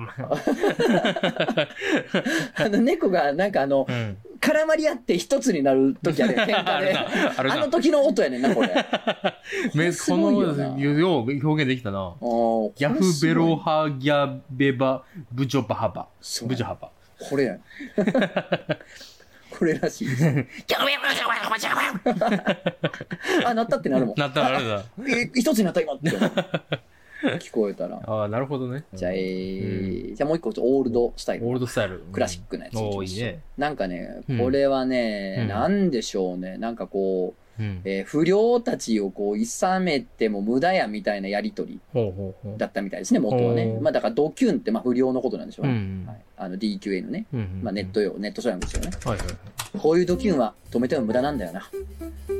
[2.55, 4.17] あの猫がなんかあのう、ん。
[4.41, 6.95] 絡まり合って一つになる時あるや ん喧嘩で。
[6.95, 7.69] あの。
[7.69, 8.85] 時の音やねんな、これ。
[9.73, 10.47] めすこのごい
[10.79, 12.13] よう表現できたな。
[12.21, 16.07] ギャフベロハギャベバブジョバハバ。
[16.45, 16.91] ブジョハバ。
[17.29, 17.61] これやん。
[19.57, 20.25] これらしいです。
[23.45, 24.15] あ、なったってなるもん。
[24.19, 24.83] なったらあれだ。
[25.07, 26.11] え、一つになった今って。
[27.39, 28.01] 聞こえたら。
[28.05, 28.83] ああ、なるほどね。
[28.93, 31.47] じゃあ、えー、じゃあもう一個、オールドスタイル。
[31.47, 31.99] オールドスタイル。
[32.11, 33.39] クラシックなやつおーいいね。
[33.57, 36.57] なんかねうん、これはね、うんなんでしょうね。
[36.57, 37.81] なんかこう、うん。
[37.85, 42.57] えー不良たちをこう、諌めても無駄やみたいなやりとりほうほうほう。
[42.57, 43.79] だったみたいですね、元はねお。
[43.79, 45.73] ーまあだからドキュンってまあ不良のことなんでしょうね。
[45.73, 47.25] うんはい、あの DQA のね。
[47.33, 47.61] うんうん。
[47.63, 48.91] まあネット用、ネットスラングですよね。
[49.03, 49.27] はいはい。
[49.77, 51.69] こういうドキュンは止めても無駄なんだよな。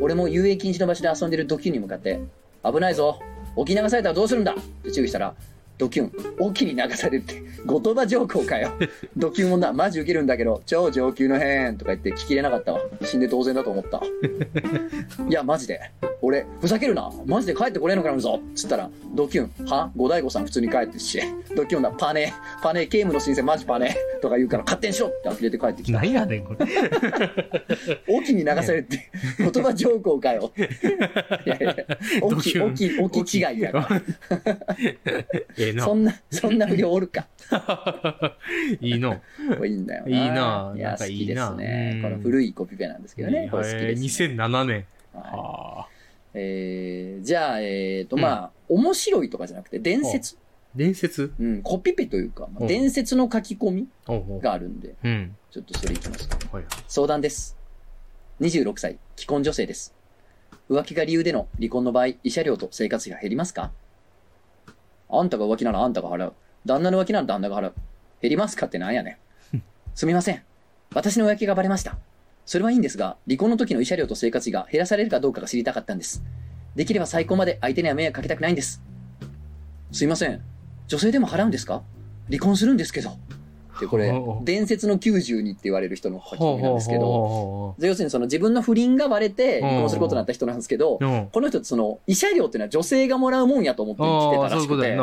[0.01, 2.19] 俺も遊泳禁止の場所で遊んでるドキュンに向かって、
[2.63, 3.19] 危ないぞ
[3.55, 4.53] 沖縄されたらどうするんだ？
[4.53, 5.33] って注意したら、
[5.77, 8.71] ドキュン、沖に流されるって、言葉上皇かよ。
[9.17, 12.81] ドキュンもな、マジウケるんだけど、超上級の変とか言って聞きれなかったわ。
[13.03, 14.01] 死んで当然だと思った。
[15.27, 15.79] いや、マジで。
[16.21, 17.11] 俺、ふざけるな。
[17.25, 18.39] マジで帰ってこれんのかなぞ。
[18.55, 19.91] つったら、ドキュン、は？
[19.95, 21.19] 五大悟さん普通に帰ってるし、
[21.55, 25.99] ドキュンだ、パネ、パネ、刑務の申請マジパネ、とか言うから勝手にしろって呆れて帰ってきた。
[25.99, 26.65] 何やねん、これ。
[28.07, 30.51] 沖に流されるって、言葉上皇かよ。
[31.45, 31.75] いやいや、
[32.21, 34.01] 沖、ドキュン沖、沖違いやから。
[35.65, 35.93] ええなそ。
[35.93, 37.27] んな、そんな不良おるか。
[38.81, 39.21] いいの。
[39.63, 40.09] いいんだよな。
[40.09, 41.97] いいないや、好きでいいなすねう。
[41.99, 43.47] んこの古いコピペなんですけどね。
[43.51, 44.33] これ好きえーです、ね。
[44.35, 44.85] 2007年。
[45.13, 45.87] はあ。
[46.33, 50.37] えー、じゃあ、えっと、うんまあ、面白いとかじゃなくて、伝説。
[50.75, 51.31] 伝説？
[51.39, 53.87] うん、コピペというか、伝説の書き込み
[54.41, 55.35] があるんで、うん。
[55.49, 56.37] ちょっとそれいきますか。
[56.51, 56.65] はい。
[56.89, 57.57] 相談です。
[58.41, 59.95] 26歳、既婚女性です。
[60.69, 63.71] 浮気が理由での離婚の場合、慰謝料と生活費が減りますか？
[65.19, 66.33] あんたが浮気ならあんたが払う。
[66.65, 67.73] 旦那の浮気なら旦那が払う。
[68.21, 69.19] 減りますかってなんやね
[69.53, 69.61] ん。
[69.93, 70.43] すみません。
[70.93, 71.97] 私の浮気がバレました。
[72.45, 76.23] それはいいんですが、離婚の時の慰謝料と生活費が減らされるかどうかが知りたかったんです。
[76.75, 78.81] できれば最高まで相手には迷惑かけたくないんです。
[79.91, 80.41] すいません。
[80.87, 81.81] 女性でも払うんですか？
[82.27, 83.11] 離婚するんですけど。
[83.79, 84.13] で、これ
[84.43, 91.29] 伝説の92って言われる人の書き込みなんですけど、要するにその自分の不倫がバレて離婚することになった人なんですけど、うん。
[91.31, 94.95] この人ってその慰謝料っていうのは女性がもらうもんやと思って生きてたらしくて、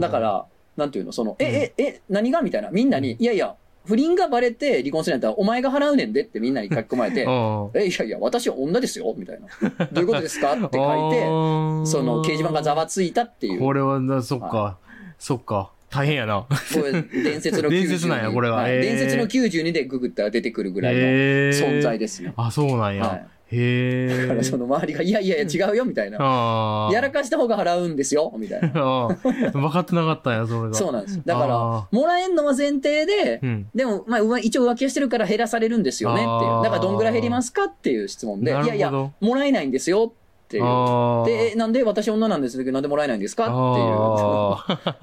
[0.00, 3.54] だか、ら、なんていうの、その、うんえ、え、え、何がみたいな、みんなに、いやいや、
[3.86, 7.70] 不倫がバレて離婚するんやったらお前が払うねんでってみんなに書き込まれて、うん。
[7.74, 9.86] え、いやいや、私は女ですよみたいな。
[9.92, 10.76] どういうことですかって書いて、
[11.90, 13.60] その掲示板がざわついたっていう。
[13.60, 14.78] これはな、そっか。
[15.18, 15.72] そっか。
[15.90, 16.46] 大変やな。
[16.48, 17.72] これ伝説の92。
[17.82, 21.00] 伝説なんやこれははいへー伝説の92でググったら出てくるぐらいの。
[21.00, 22.32] 存在ですね。
[22.36, 23.04] あ、そうなんや。
[23.04, 23.26] はい。
[23.52, 24.18] へえ。
[24.22, 26.18] だからその周りが、いやいやいや違うよみたいな。
[26.20, 26.92] ああ。
[26.92, 28.70] やらかした方が払うんですよみたいな。
[28.80, 29.14] ああ。
[29.50, 30.74] 分かってなかったんや、それが。
[30.74, 31.20] そうなんです。
[31.26, 33.66] だからあ、もらえんのは前提でう、ん。
[33.74, 36.62] でも、まあ、浮一応浮気してるから減らされるんですよねっていう。
[36.62, 40.12] だからどんぐらい減りますかっていう質問で、いやいや、もらえないんですよ
[40.58, 41.32] って。
[41.32, 44.62] で、えなんで私女なんですけど、なんでもらえないんですかあ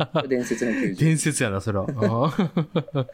[0.10, 0.28] っていう。
[0.30, 0.98] 伝説の90。
[1.00, 1.88] 伝説やな、それは。
[2.94, 3.06] あ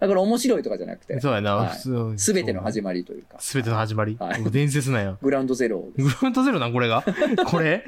[0.00, 1.72] だから面白いとかじゃなくて、あそうやな。
[2.16, 4.16] すべての始まりというか、すべての始まり。
[4.18, 5.16] はい伝説なんや。
[5.20, 7.04] グラウンドゼログラウンドゼロなん、これが？
[7.46, 7.84] これ？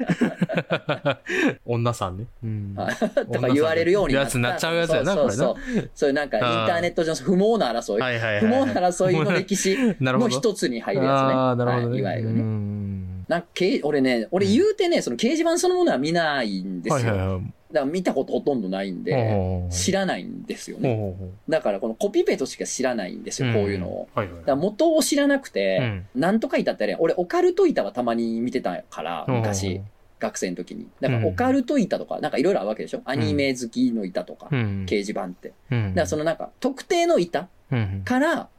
[1.65, 2.25] 女さんね。
[2.43, 2.73] うん。
[2.75, 4.25] はいとか言われるようになった。
[4.25, 5.57] やつになっちゃうやつやなそうそう
[5.95, 6.09] そう。
[6.09, 8.39] いうなんかインターネット上の不毛な争い、はいはいはい。
[8.41, 11.17] 不毛な争いの歴史の 一つに入るやつね。
[11.33, 13.10] ああ、なるほどいいわゆるうね。
[13.31, 16.95] んなんかけい俺ね、俺言うてね、その掲示板そのものは見ないんですよ。
[16.95, 17.41] はいはいはい。
[17.71, 21.15] だから見たことほとんどないんで、知らないんですよね。
[21.47, 24.09] だからこのコピペとしか知らないんですよ、こういうのを。。
[24.13, 29.79] はいはいだから元を知らなくうて、んなんとか板ってね、俺オカルト板はたまに見てたから、昔、
[30.19, 30.87] 学生の時に。
[30.99, 33.01] だからオカルト板とか、なんかいろいろあるわけでしょ？
[33.05, 34.85] アニメ好きの板とか、うん。
[34.85, 35.53] 掲示板って。
[35.71, 35.89] うん。
[35.89, 38.01] だからそのなんか特定の板うん。
[38.03, 38.49] から、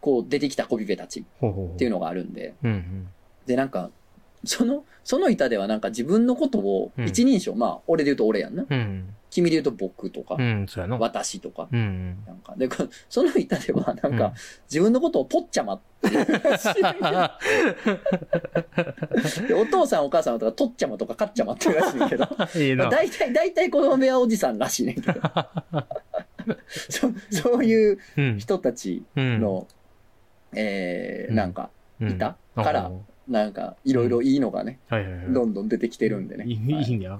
[0.00, 3.08] こう出てきたコピペたちっていうのがあるんで、うんうん。
[3.46, 3.90] で、なんか、
[4.44, 8.64] その、その板ではなんか自分のことをうん一人称、まあ、俺で言うと俺やんな。
[8.68, 9.14] うん。
[9.30, 10.66] 君で言うと僕とか、うん。
[10.98, 11.68] 私とか。
[11.72, 12.18] うん。
[12.26, 12.76] なんか、で、こ
[13.08, 14.32] その板ではなんか、うん
[14.68, 16.08] 自分のことをポッチャマって
[19.46, 22.28] でお父さんお母さんとかトッチャマとかカッチャマって言うらしいけど、
[22.60, 22.88] いいな。
[22.88, 25.20] 大体、大体子供部屋おじさんらしいねんけど。
[26.68, 28.38] そそういううん。
[28.38, 29.66] 人たちうん、の、
[30.54, 31.70] えーうんなんか、
[32.00, 32.90] うんいたから
[33.28, 35.32] なんか、いろいろいいのがね、はいはいはい。
[35.32, 36.44] どんどん出てきてるんでね。
[36.46, 37.18] いいはいんや。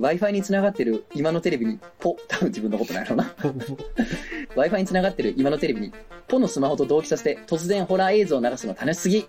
[0.00, 3.24] Wi-Fi につながってる今のテレビに、ポ、多分自分のことないのな。
[4.56, 5.92] Wi-Fi につながってる今のテレビに、
[6.26, 9.26] ポのスマホと同期させて、突然ホラー映像を流すの楽しすぎ。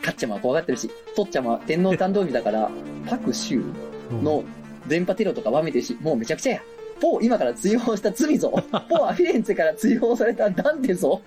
[0.00, 2.70] カッチャマは怖がってるし、トッチャマは天皇誕生日だから、
[3.08, 4.42] パクシューの
[4.88, 6.62] 電波テロとかわめてるし、もうめちゃくちゃや。
[7.00, 8.50] ポー今から追放した罪ぞ。
[8.70, 11.20] ポーはフィレンツェから追放されたダンテぞ。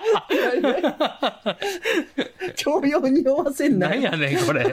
[2.56, 4.04] 教養に酔わせんな何い。
[4.04, 4.64] やねん、これ。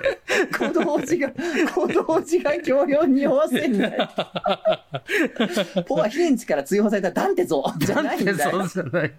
[0.58, 1.34] 小道寺が、
[1.74, 3.98] 小道寺が教養に酔わせんない。
[5.88, 7.64] ポーはフィレンツェから追放されたダンテぞ。
[7.80, 8.44] じゃないんだよで。
[8.44, 9.12] そうじゃない。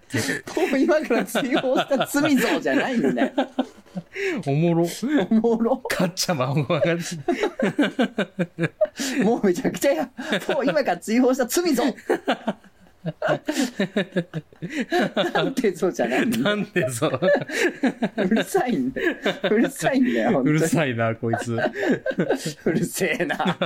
[0.45, 3.31] ポー今から追放した罪ぞじゃないんだよ。
[4.47, 4.87] おもろ。
[5.29, 5.77] おもろ。
[5.89, 6.81] カッチャマンは
[9.23, 10.09] もうめちゃくちゃや。
[10.47, 11.83] ポー今から追放した罪ぞ。
[15.33, 17.19] なんてぞじゃないんだよなんでそう？
[18.17, 19.15] うるさいんだよ。
[19.43, 21.57] うるさいんだよ、本当うにるさいな、こいつ。
[22.65, 23.57] うるせえな。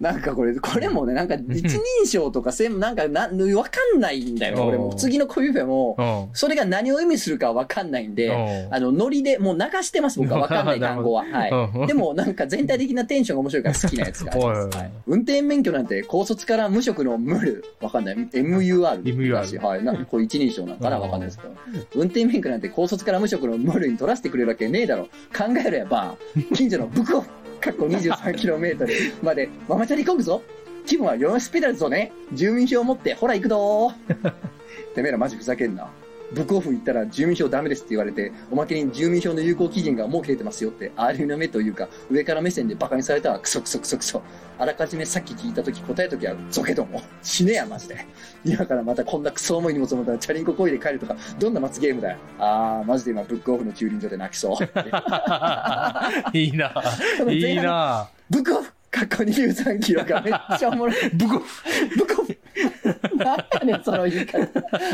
[0.00, 3.28] なんかこれ、これもね、なんか一人称とかせん、なんかな、わ
[3.64, 4.94] かんないんだよ、おう俺も。
[4.94, 6.34] 次の小指もう、ん。
[6.34, 8.32] それが何を意味するかわかんないんで、う
[8.70, 11.22] んあの、ノリでもう流してます、僕は わかんない単語は。
[11.24, 11.86] うんはい。
[11.86, 14.56] でもなんか全体的なテンションが面白いから好きなやつがあります。
[14.56, 18.16] おいおいおいはい運転免許なんて高卒から無職のムル、わかんない。
[18.46, 19.02] MUR。
[19.02, 19.84] MUR はい。
[19.84, 21.54] なこれ一人称なんかなわかんないですけど。
[21.94, 25.04] 運転免許なんて高卒から無職のムルに取らせてくれるわけねえだろ。
[25.36, 26.16] 考えろやば。
[26.54, 27.28] 近所のブクオフ、
[27.60, 30.42] かっこ 23km までママチャリこぐぞ。
[30.86, 32.12] 気分は4スペダルぞね。
[32.32, 34.32] 住民票持って、ほら行くどー。
[34.94, 35.90] てめえらマジふざけんな。
[36.32, 44.22] ブックオフ行ったら住民票ダメですって言われて、おまけに住民票の有効期限がもう切れてますよって、ありの目というか、上から目線でバカにされたらクソクソクソクソ。
[44.58, 47.02] あらかじめさっき聞いた時答えときは、ゾケども。
[47.22, 48.06] 死ねや、マジで。
[48.44, 52.18] 今からまたこんなクソ重い荷物を持ったらチャリンコこいで帰るとか、どんな罰ゲームだよ。
[52.38, 54.56] あー、マジで今ブックオフの駐輪場で泣きそう。
[56.36, 56.74] いいな。
[57.30, 58.08] いいな。
[58.30, 60.96] ブックオフかっこ23キロがめっちゃおもろい。
[61.12, 62.38] ブ コブックオフ
[63.24, 64.38] なんやねん、その言い方。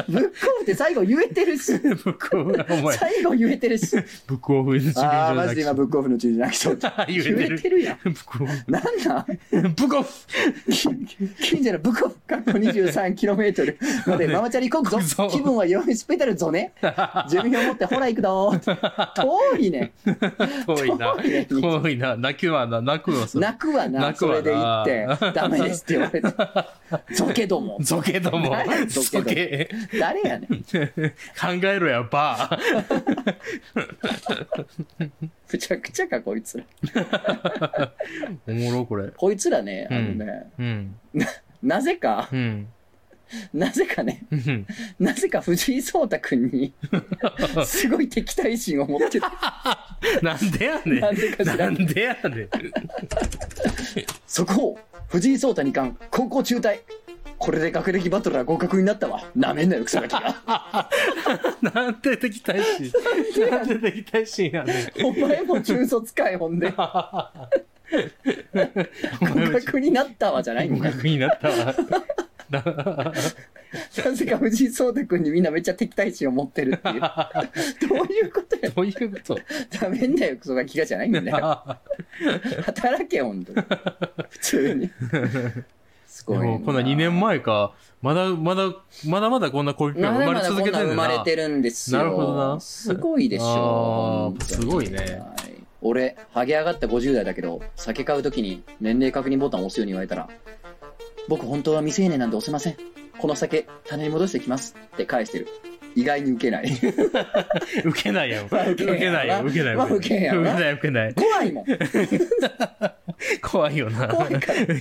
[0.08, 1.78] ブックオフって最後言えてるし。
[1.78, 3.96] ブコお前、最後言えてるし。
[4.26, 6.78] ブコオフの駐輪ああ、場マジで今ブックオフの駐輪場泣きそう。
[7.08, 7.98] 言えてる言えてるやん。
[8.04, 8.64] ブコオフ。
[8.70, 9.26] なんな
[9.68, 9.74] ん？
[9.74, 10.08] ブコオフ
[11.42, 16.72] 近所のブックオフかっこ 23km までママチャリこぐぞこぐぞ気分は4スペダルぞね
[17.28, 18.52] 住民票持ってほら行くど
[19.16, 19.92] 遠いね
[20.66, 21.14] 遠いな。
[21.48, 22.16] 遠いな。
[22.16, 22.80] 泣くわな。
[22.80, 23.26] 泣くわ。
[23.34, 26.28] 泣くわなそれで言ってダメですって言われて
[27.14, 28.86] ゾケどもゾケども何や。
[28.86, 29.70] ゾゾケケ。
[29.98, 32.58] 誰やねん 考えろや、バ
[33.74, 37.90] む ちゃくちゃかこいつらー。
[38.48, 39.08] おもろ、これ。
[39.08, 40.96] こいつらねあうんのね、うん。
[41.62, 42.68] なぜかうん。
[43.54, 44.66] なぜかねうん
[44.98, 46.74] なぜか藤井聡太君に
[47.64, 49.26] すごい敵対心を持ってて
[50.20, 51.00] なんでやねん。
[51.00, 52.48] なんでか知らなんんでやねん。
[54.26, 56.80] 速報藤井聡太二冠高校中退
[57.42, 59.20] これで学歴バトラー合格になったわ。
[59.34, 60.88] なめんなよ草垣が。
[61.74, 62.92] なんで敵対心。
[63.50, 64.72] なんで敵対心やね
[65.02, 65.06] ん。
[65.06, 66.70] お前も中卒かいほんで。
[66.78, 66.86] 合
[69.60, 71.74] 格になったわじゃないんだよ合格になったわ。
[72.48, 72.62] な
[74.04, 77.00] なぜか藤井聡太君にみんなめっちゃ敵対心を持ってるっていう。
[77.00, 77.06] ど
[78.02, 78.70] ういうことや。
[78.70, 79.36] どういうこと？
[79.82, 81.76] なめんなよクソガキがじゃないんだよ。
[82.66, 83.62] 働けほんとに。
[84.30, 84.88] 普通に
[86.22, 87.72] すごいもこんな2年前か。
[88.00, 88.72] まだまだ、
[89.06, 90.84] まだまだこんなコピペが生まれ続けてるんだな。
[90.84, 91.98] んな生まれてるんですよ。
[91.98, 93.44] なるほどなすごいでしょ。
[93.44, 93.50] あー
[94.30, 95.52] 本当にすごいねはい
[95.84, 100.28] 俺、ハゲ上がった50代だけど、酒買うときに年齢確認ボタンを押すように言われたら、
[101.28, 102.76] 僕本当は未成年なんで押せません。
[103.18, 104.76] この酒、種に戻してきます。
[104.94, 105.48] って返してる。
[105.94, 106.70] 意外に受けない。
[107.84, 108.46] 受けないよ。
[108.50, 109.42] まあ受受けないよ。
[109.44, 109.78] 受けないよ。
[109.78, 111.14] まあ受けない、受けない。
[111.14, 111.64] 怖いもん。
[113.42, 114.08] 怖いよな。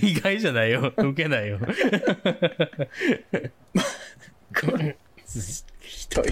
[0.02, 0.92] 意外じゃないよ。
[0.96, 1.58] 受けないよ。
[5.80, 6.26] ひどい。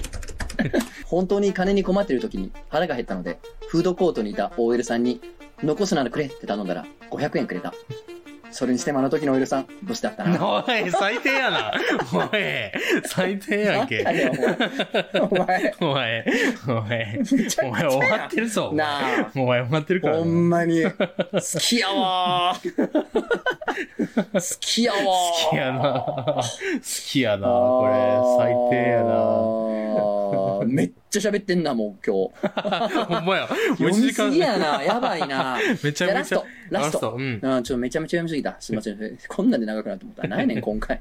[1.07, 5.21] 本当に金に困ってる時に腹が減ったので、フードコートにいた OL さんに、
[5.63, 7.75] 残すならくれって頼んだら500円くれた。
[8.51, 10.45] それにしてもあの時のお色さん、武士だったな。
[10.45, 11.73] おい、最低やな。
[12.13, 12.29] おい、
[13.05, 14.05] 最低やんけ。
[15.21, 15.75] お前。
[15.81, 16.25] お前。
[16.69, 17.19] お前、
[17.63, 18.73] お前、終わってるぞ。
[18.73, 19.31] なあ。
[19.35, 20.31] お前終わってるからほな。
[20.31, 20.83] んまに。
[20.83, 20.91] 好
[21.61, 22.71] きやわー。
[24.33, 25.05] 好きやわー。
[25.05, 25.83] 好きやな。
[25.83, 26.43] 好
[26.83, 27.47] きやな。
[27.49, 27.93] これ、
[28.39, 29.70] 最低やな。
[30.31, 30.67] な。
[30.67, 33.05] めっちゃ喋ってんな、もう今日。
[33.15, 33.49] ほんまや。
[33.79, 34.83] 読みす一時間ぎやな。
[34.83, 35.59] やばいな。
[35.83, 36.45] めちゃめちゃじゃあラスト。。
[36.71, 37.13] ラスト。
[37.13, 37.41] うん。
[37.43, 38.57] うん、ちょっとめちゃめちゃ読みすぎた。
[38.61, 39.19] すいません。
[39.29, 41.01] こんなんで長くなると思ったら、何やねん、今回。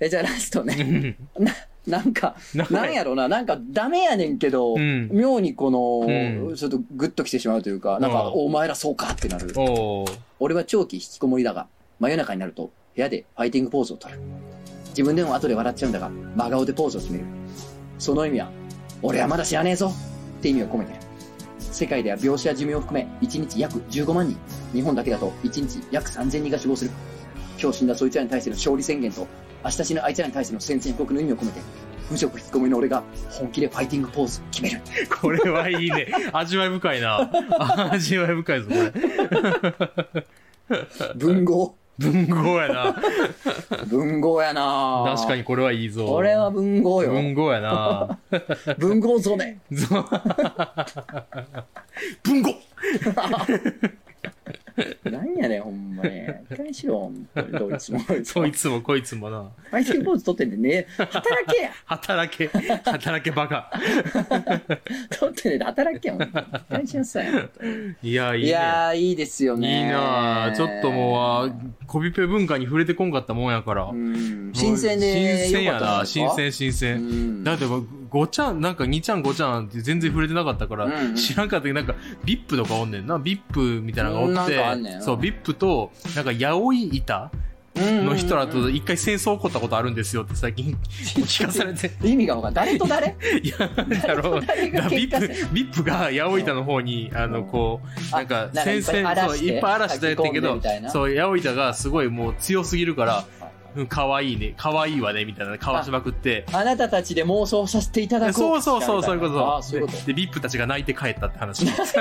[0.00, 1.16] え、じゃあラストね。
[1.38, 1.52] な、
[1.86, 2.36] なんか、
[2.70, 3.02] なんや？
[3.04, 9.52] ろな、なんかダメやねんけど、うん妙にこの、うんちょっとグッときてしまうというか、なんか、うんお前らそうかってなる。
[10.38, 11.66] 俺は長期引きこもりだが、
[11.98, 14.20] 真夜中になると部屋でファイティングポーズを取る。
[14.90, 17.24] 自分でも後で笑っちゃうんだが、真顔でポーズを決める。
[18.00, 18.50] その意味は、
[19.02, 19.92] 俺はまだ知らねえぞ
[20.38, 20.98] って意味を込めてる。
[21.58, 24.38] 世界では病死や寿命を含め、1日約15万人。
[24.72, 26.90] 日本だけだと1日約3000人が死亡する。
[27.60, 29.26] 今日死んだそいつらに対しての勝利宣言と、
[29.62, 31.60] 明日死ぬあいつらに対しての宣戦布告の意味を込めて、
[32.10, 34.80] 無職引きこもりの俺が本気でファイティングポーズを決める。
[35.20, 36.08] これはいいね。
[36.32, 37.30] 味わい深いな。
[37.92, 40.26] 味わい深いぞ、これ。
[41.16, 41.76] 文豪。
[42.00, 42.96] 文豪やな。
[43.86, 45.44] 文豪やな確かに。
[45.44, 46.06] これはいいぞ。
[46.06, 47.12] これは文豪よ。
[47.12, 48.18] 文豪やな。
[48.78, 49.60] 文豪ぞね。
[49.70, 49.86] ぞ
[52.24, 52.54] 文豪
[55.10, 56.10] なんやねん、ほんまに。
[56.50, 58.42] 一回にしろ、ほんとにどいつもこいつも。
[58.42, 59.50] そいつもこいつもな。
[59.70, 63.70] ファイティングポーズ取ってんでね、働けや 働け、働けバカ。
[65.18, 67.26] 取ってんで働けや、ほんとに一回にしなさい。
[68.02, 68.50] いや、いいいね。
[68.50, 69.80] やー、いいですよね。
[69.80, 71.52] いいなあちょっともうあ、
[71.86, 73.84] コピペ文化に触れてこんかったもんやから。
[73.84, 75.12] うん、新鮮で
[75.46, 76.02] 新鮮やな。
[76.04, 76.96] 新鮮、新鮮。
[76.96, 77.64] うんだって、
[78.10, 83.18] ごちゃん、なんか2ちゃん5ちゃんって全然触れてなかったから、うんうん知らんかったけど、なんか、ビップとかおんねんな。
[83.18, 87.30] ビップみたいなのがおっなんかあんねて、んそう、ビップと、なんか、八百い板
[87.76, 91.92] の人らと一回戦争起こったことあるんですよって最近聞かされて。
[92.02, 92.66] 意味が分かんない。
[92.66, 93.16] 誰と誰？
[93.42, 93.56] いや、
[94.06, 94.40] だろう。
[94.40, 100.60] ビップビップが八百板の方に、あの、こう、なんか、戦線、そう、荒らしていっぱい嵐してやってんけど
[100.90, 103.24] そう、八百板がすごいもう強すぎるから、
[103.76, 106.44] うん、可愛いね、可愛いわね、みたいな、かわしまくって。
[106.52, 108.34] あなたたちで妄想させていただこう。
[108.34, 109.56] そうそうそう、そういうこと。
[109.56, 110.04] あ、そういうことで。
[110.06, 111.66] で、ビップたちが泣いて帰ったって話。
[111.66, 111.98] 話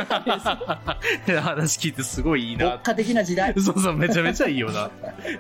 [1.80, 2.72] 聞いてすごいいいな。
[2.72, 3.54] 国家的な時代。
[3.60, 4.90] そうそう、めちゃめちゃいいよな。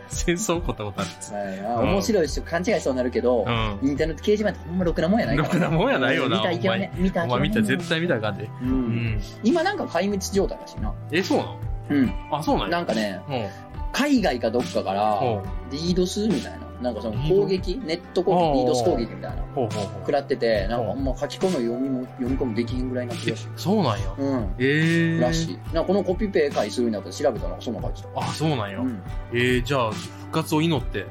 [0.08, 1.34] 戦争起こったことあるんです。
[1.34, 3.90] はいあ面白いし、勘違いしそうになるけど、うん。
[3.90, 6.92] インターネット掲示板ってほんまろくなもんやないろくなもんやないよな見たいけどね。
[6.96, 7.88] 見たお前見たら絶対。
[7.90, 8.44] 対見たかんで。
[8.44, 8.50] う。
[8.62, 8.70] うん
[9.16, 9.22] ん。
[9.44, 10.94] 今なんか壊滅状態らしいな。
[11.12, 11.60] え、そうなの？
[11.90, 12.14] うん。
[12.32, 12.78] あ、そうなんや。
[12.78, 13.48] なんかね、うん。
[13.92, 15.20] 海外かどっかから
[15.72, 16.69] リードスみたいな。
[16.82, 19.44] なんかその攻撃、ネット攻撃、リードス攻撃みたいな。
[19.56, 23.48] 食らってて、なんかほうほんま書き込む読みも、読み込むできひんぐらいになってるらしい。
[23.58, 24.16] そうなんや。
[24.18, 24.56] うん。
[24.60, 25.22] ええー。
[25.22, 25.60] らしい。
[25.74, 28.10] なんかこのコピペ回するんだって調べたらそんな感じだ。
[28.16, 28.80] あ、そうなんや。
[28.80, 29.02] うん。
[29.34, 31.06] えー、じゃあ、復活を祈って。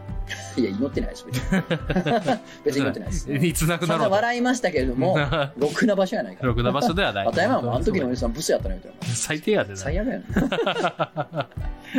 [0.56, 1.62] いや、祈ってないです、別に。
[2.64, 3.32] 別に祈ってないです。
[3.34, 5.18] いつなくなろう笑いましたけれども、
[5.56, 6.48] ろくな場所やないから。
[6.48, 7.26] ろくな場所ではない。
[7.26, 9.06] あたやまもあの時のおじさんブスやったのみたいな。
[9.06, 9.76] 最低やでな。
[9.76, 10.24] 最悪やねん。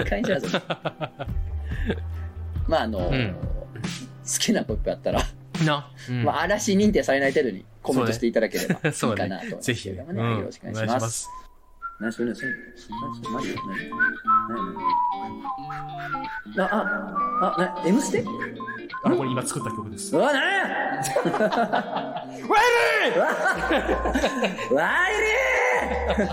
[0.06, 0.48] 会社やぞ。
[2.70, 3.34] まああの、ん。
[3.34, 5.22] 好きなポップやったら、
[5.66, 5.92] な。
[6.08, 6.24] うん。
[6.24, 9.08] まあ嵐認定されない程度にコメントしていただければいいかなと。
[9.08, 11.30] 思いますぜひ、けどもうんねよろしくお願いします。。
[12.00, 13.90] 何それ何それ何マリオ何
[16.56, 16.76] 何あ、
[17.42, 18.24] あ、あ、な、M ステ？
[19.04, 20.16] あ、これ今作った曲です。
[20.16, 21.04] うわ、なや
[24.72, 25.14] ワイ
[26.18, 26.30] リー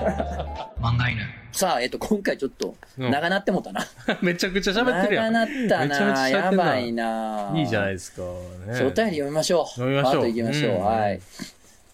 [0.80, 1.20] 漫画犬。
[1.52, 3.84] さあ、えっと、今回ちょっと、うん長なってもたな。
[4.22, 5.32] めちゃくちゃ喋ってるやん。
[5.32, 6.12] 長なっためちゃめちゃな。
[6.12, 7.52] 喋ってんなやばいな。
[7.54, 8.22] いいじゃないですか。
[8.22, 8.30] お
[8.68, 9.66] 便り読みましょう。
[9.68, 10.74] 読みましょうパッと行きましょう。
[10.76, 11.20] うんはい。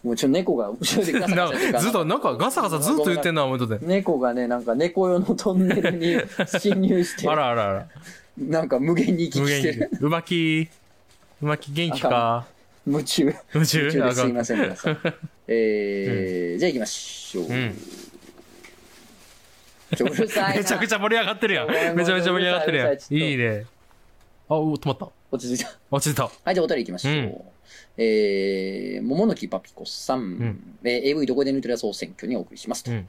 [0.03, 3.85] もうちょ、猫が後ろでガサガサしてるなずっと、なんかガサガサずっと言ってんな、思うとって。
[3.85, 6.17] 猫がね、なんか猫用のトンネルに
[6.59, 7.87] 侵入して、あらあらあら。
[8.37, 9.89] なんか無限に行き無限に来してる。。
[10.01, 10.67] うまき、
[11.41, 12.45] うまき元気か。
[12.85, 13.23] 夢中。
[13.23, 14.97] 夢夢中中ですいません、皆さん。
[15.47, 17.45] えー、じゃあ行きましょう。
[17.45, 17.77] うん
[19.95, 20.55] ちょうるさいな。
[20.55, 21.67] めちゃくちゃ盛り上がってるやん。
[21.67, 22.93] ごめちゃめちゃ盛り上がってるやん。
[22.93, 23.65] いいいいね。
[24.49, 25.07] あ、お、止まった。
[25.31, 25.71] 落ち着いた。
[25.91, 26.23] 落ち着いた。
[26.23, 27.13] はい、じゃあお便り行きましょう。
[27.13, 27.52] うん
[27.97, 32.91] えー、桃の木パピコさん、んえー AV どこで抜いてる総選挙にお送りしますと。
[32.91, 33.07] うん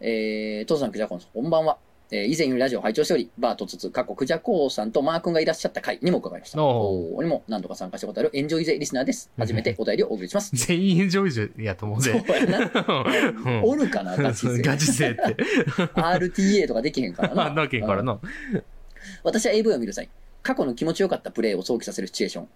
[0.00, 1.78] えー、さん、クジャコンさん、こんばんは。
[2.10, 6.62] えー以前よりラジオを拝聴しており、バートツツ、過去クジャコウさんとマー君がいらっしゃった回にも伺いました。
[6.62, 9.30] おにも何度か参加したことあるエンジョイゼリスナーです。
[9.38, 10.54] 初めてお便りをお送りします。
[10.66, 12.24] 全員上位やと思うそうぜ。
[12.28, 12.58] やな。
[13.46, 14.60] うんおるかな、ガチ勢。
[14.62, 15.20] ガチ勢って。
[15.94, 17.50] RTA とかできへんからな。
[17.50, 18.20] なわけんからな。
[19.24, 20.10] 私は AV を見る際、
[20.42, 22.48] 過去の気持ちよかったプレーを想起させるシチュエーション、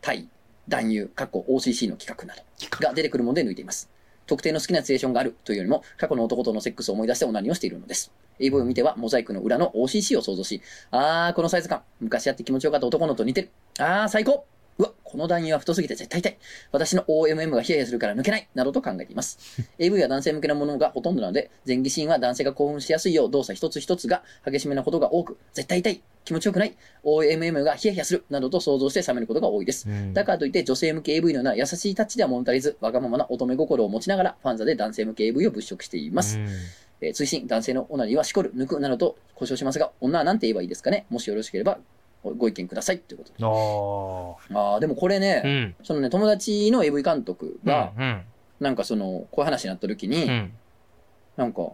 [0.00, 0.28] 対、
[0.68, 2.42] 男優、過去 OCC の企画など
[2.86, 3.90] が出てくるもので抜いています。
[4.26, 8.12] 特定の好きなシチュエーションがあるというよりも、過去の男とのセックスを思い出してオナニーをしているのです。
[8.38, 10.60] AV を見ては、モザイクの裏の OCC を想像し、
[10.90, 13.50] あー、このサイズ感、昔やって気持ちよかった男のと似てる。
[13.78, 14.44] あー、最高
[15.08, 16.38] この男優は太すぎて絶対痛い。
[16.70, 18.48] 私の OMM がヒヤヒヤするから抜けない。
[18.54, 19.38] などと考えています。
[19.78, 26.02] AV は男性向けなものがほとんどなので、前期シーンは男性が興奮しやすいよう動作一つ一つが激しめなことが多く、絶対痛い。
[26.26, 26.76] 気持ちよくない。
[27.04, 28.24] OMM がヒヤヒヤする。
[28.28, 29.88] などと想像して冷めることが多いです。
[29.88, 36.38] うんだからといって女性向け AV のような優しいタッチでは物足りず、わがままな乙女心を持ちながら、ファンザで男性向け AV を物色しています。
[36.38, 36.48] うん
[37.00, 41.78] えー追伸、男性のオナニーはしこる、抜くなどと故障しますが、女は何て言えばいいですかねもしよろしければ、
[42.22, 43.32] ご意見くださいということ
[44.50, 44.56] で。
[44.56, 45.48] あああ、でもこれね、あ。
[45.48, 45.74] うん。
[45.82, 48.22] そのね、友達の AV 監督が、うん。
[48.60, 50.52] なんかその、こういう話になった時に、うん。
[51.36, 51.70] なんか、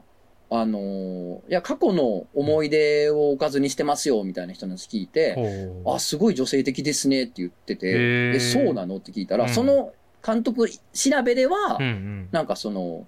[0.51, 7.89] あのーいや、過去の思い出をおかずにしてますよ、みたいな人の話聞いて、ほうあ、すごい女性的ですねって言ってて、
[8.35, 8.99] え、そうなの？
[8.99, 9.93] って聞いたら、うんその
[10.25, 12.29] 監督調べでは、うんうん。
[12.33, 13.07] なんかその、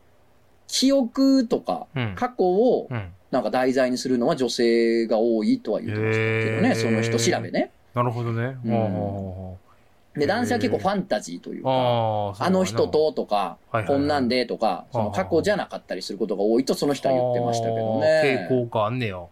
[0.66, 2.14] 記憶とかうん。
[2.16, 3.12] 過去をうん。
[3.30, 7.70] なんか題材にするのは女性が多いとは言ってましたけどね、その人調べね。
[7.94, 8.56] なるほどね。
[8.64, 9.58] うんほ
[10.16, 18.48] で、男性は結構ファンタジーといううか、あの人ととか、こんなんでとか、その過去じゃなかったりすることが多いとその人は言ってましたけどね。
[18.50, 19.22] 傾向があんねや。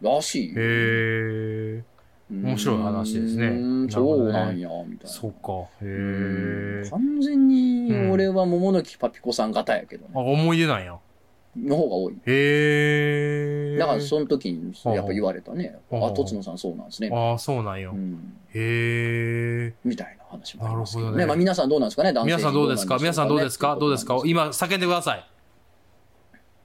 [0.00, 0.54] らしいよ。
[0.56, 1.82] へえ。
[2.30, 3.52] 面白い話ですね
[3.90, 5.08] そうなんや、みたいな。
[5.08, 5.52] そうか。
[5.52, 5.84] へえ。
[5.84, 10.12] うん完全に俺は桃の木パピコさん型やけどね。
[10.14, 10.98] あ、思い出なんや。
[11.56, 12.14] の方が多い。
[12.26, 13.76] へえ。
[13.78, 15.76] だからその時にやっぱ言われたね。
[15.90, 17.10] はああ、とつのさんそうなんですね。
[17.12, 17.94] ああ、そうなんやう。
[17.94, 18.34] ん。
[18.54, 19.74] へえ。
[19.84, 22.12] みたいな話もありますけなるほどねまあ皆さんどうなんですかね？
[22.12, 22.96] 男性皆さんどうですか？
[22.98, 23.76] 皆さんどうですか？
[23.76, 24.14] どうですか？
[24.24, 25.26] 今今、叫んでください。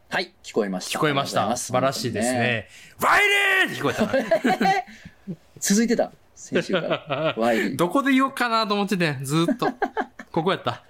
[0.09, 0.97] はい、聞こえました。
[0.97, 1.57] 聞こえました。
[1.57, 2.31] 素晴らしいです。
[2.31, 2.67] ね。
[3.01, 3.21] ワイ
[3.67, 4.05] リーって聞こえた
[4.63, 4.73] な。
[5.59, 6.11] 続いてた。
[6.33, 7.35] 先週から。
[7.37, 7.75] ワイリー。
[7.77, 9.67] どこで言おうかなと思ってて、ずーっと。
[10.37, 10.83] ここやった。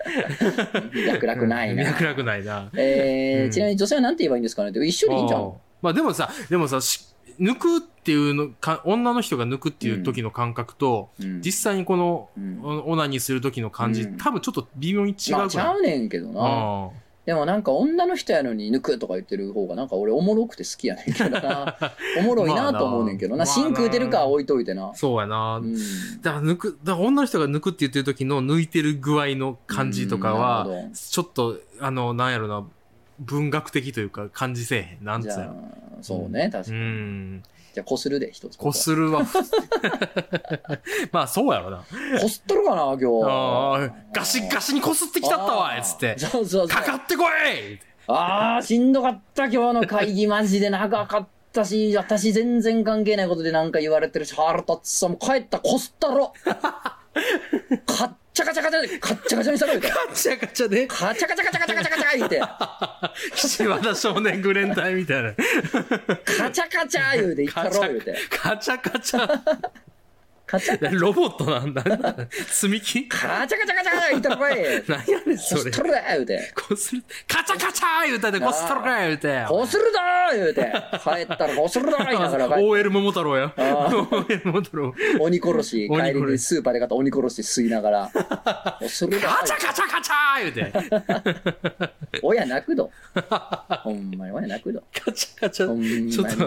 [1.07, 1.85] 脈絡ないな。
[1.85, 2.69] 脈絡ないな。
[2.75, 4.71] えーうんちなみに女性は何て言えばいいんですかね？
[4.85, 5.53] 一緒でいいんじゃん。
[5.81, 7.07] まあでもさ、でもさ、し
[7.39, 16.89] 抜くっていうのか、女の人が抜くっていう時の感覚と、うん実際にこの、うんオナニーする時の感じ、うん多分ちょっと微妙に違うまあ、ちゃうねんけどな。
[17.27, 21.75] あでもなんか女の人やのに抜くとか言ってる方がなんか俺おもろくて好きやねんけどな。
[22.19, 23.45] おもろいなと思うねんけどな。
[23.45, 24.95] 真空出るかは置いといてなあ。
[24.95, 25.57] そうやな。
[25.57, 25.73] うん。
[26.21, 32.65] だから抜く、だから女の人が抜くって言ってる時の抜いてる具合の感じとかは、ちょっと、あの、なんやろな、
[33.19, 35.05] 文学的というか感じせえへん。
[35.05, 35.53] なんつうじゃやろ。
[35.53, 36.79] あ、そうね、確かうに。
[36.79, 37.43] ん。
[37.77, 38.57] じゃあ、こするで、一つ。
[38.57, 39.21] こするは、
[41.13, 41.83] まあそうやろな。
[42.19, 43.05] こすっとるかな、今日。
[43.23, 46.17] ああ、ガシガシにこすってきたったわいつって。
[46.17, 46.67] そうそう。
[46.67, 56.33] かかってこいああ、しんどかった、今日の会議、マジで長かったし、私全然関係ないことでなんか言われてるし、腹立つさ、もう帰った、こすったろ
[57.85, 59.89] カッ チャカチャカチャで、カッチャカチャにしたろ、言うて。
[59.89, 62.41] ガチャカチャで、カチャカチャカチャカチャカチャカチャ言うて、
[63.33, 65.33] 岸和田少年グレン隊みたいな。
[65.33, 68.15] カチャカチャ言うて、言ったろ、言うて。
[68.29, 69.41] カチャカチャ。
[70.47, 71.83] カチャ、ロボットなんだ。
[72.47, 73.07] 積み木？
[73.09, 74.55] カチャカチャカチャカチャ言ったろかい。
[74.87, 75.71] なんやねん、こそれすっ。
[75.71, 76.53] と言うて。
[76.55, 77.03] こする。
[77.27, 79.45] カチャカチャ言うたで、こすったろか言うて。
[79.47, 80.73] こするぞー言うて。
[81.03, 83.53] 帰ったらこするぞー言いながら OL 桃太郎や。
[83.57, 84.93] あ OL 桃太郎。
[85.19, 88.11] 鬼殺し、帰りにスーパーで買った鬼殺し吸いながら、
[88.79, 92.19] こするぞカチャカチャカチャ言うて。
[92.21, 92.89] 親泣くど。
[93.83, 94.83] ほんまに親泣くど。
[94.93, 96.11] カチャカチャ。
[96.11, 96.37] ちょっと、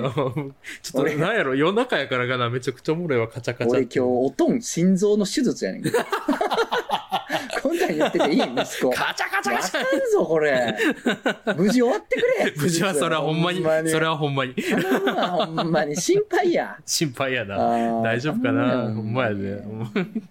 [0.82, 3.89] ちょっと、なんやろ、夜中やからかな、めちゃくちゃおもろいわ、カチャカチャ。
[3.90, 5.98] 俺今日おとん心臓の手術やねんけど。
[7.62, 8.90] こんなん言ってていい息子。
[8.90, 10.76] カチャカチャカチャわかんぞ、これ。
[11.56, 12.52] 無事終わってくれ。
[12.56, 14.54] 無事はそれはほんまに、それはほんまに。
[14.54, 16.78] 頼むわほんまに心配や。
[16.86, 18.02] 心配やな。
[18.02, 18.82] 大丈夫かな？
[18.94, 19.34] ほんまやで。
[19.34, 20.22] うん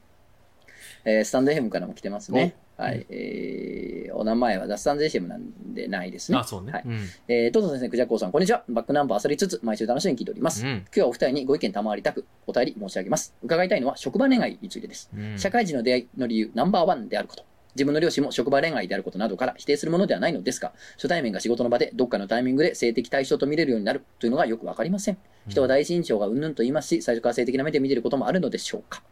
[1.05, 2.55] えースタンド FM からも来てますね。
[2.79, 3.05] はい。
[3.09, 6.37] えーお名前はスタンド FM なんでないですね。
[6.37, 6.83] あ、そうねはい。。
[6.85, 7.07] うん。
[7.29, 8.63] えー、トト先生、クジャコウさん、こんにちは。
[8.67, 10.65] バックナンバーあさりつつ、毎週楽しみに聞いております。
[10.65, 13.33] うん今日はお二人にご意見賜りたく、お便り申し上げます。
[13.43, 15.09] 伺いたいのは職場恋愛についてです。
[15.15, 17.45] うん社会人の出会いの理由ナンバーワンであること。
[17.75, 25.17] 自分の両親も職場恋愛であることなどから否定するものではないのですが、初対面が仕事の場でどっかのタイミングで性的対象と見れるようになるというのがよくわかりません。
[25.47, 29.03] 人は第一印象がうんぬんと言いますし、最初から性的な目で見ていることもあるのでしょうか。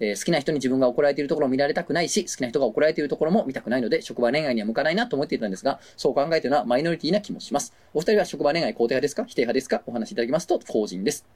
[0.00, 7.72] えー好きな人に自分が怒られているところを見られたくないし、好きな人が怒られているところも見たくないので、職場恋愛には向かないなと思っていたんですが、そう考えているのはマイノリティな気もします。
[7.94, 9.24] お二人は職場恋愛肯定派ですか？
[9.24, 9.82] 否定派ですか？
[9.86, 11.26] お話しいただきますと、法人です。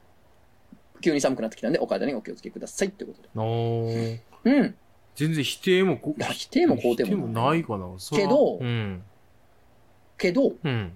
[1.01, 2.91] 急に寒くなってきたので、お体にお気をつけください。
[2.91, 4.21] ということで。
[4.45, 4.75] うん。
[5.15, 5.99] 全然否定も
[6.31, 7.87] 否定も肯定もないかな。
[8.15, 9.03] けどうん。
[10.17, 10.93] けど、うん。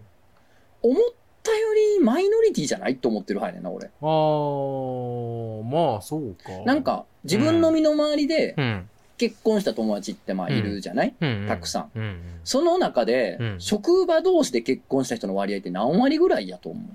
[0.83, 1.03] 思っ
[1.45, 3.87] たよりマイノリティじゃないと思ってる派やねんな、俺。
[3.87, 6.51] あー、まあ、そうか。
[6.65, 8.89] なん、か、自分の身の回りで、うん。
[9.17, 11.91] 結婚した友達ってまあいるじゃない、うんうんたくさん。
[11.95, 12.19] うんうん。
[12.43, 16.85] その中で、うん職場同士で結婚した人の割合って何割ぐらいやと思う？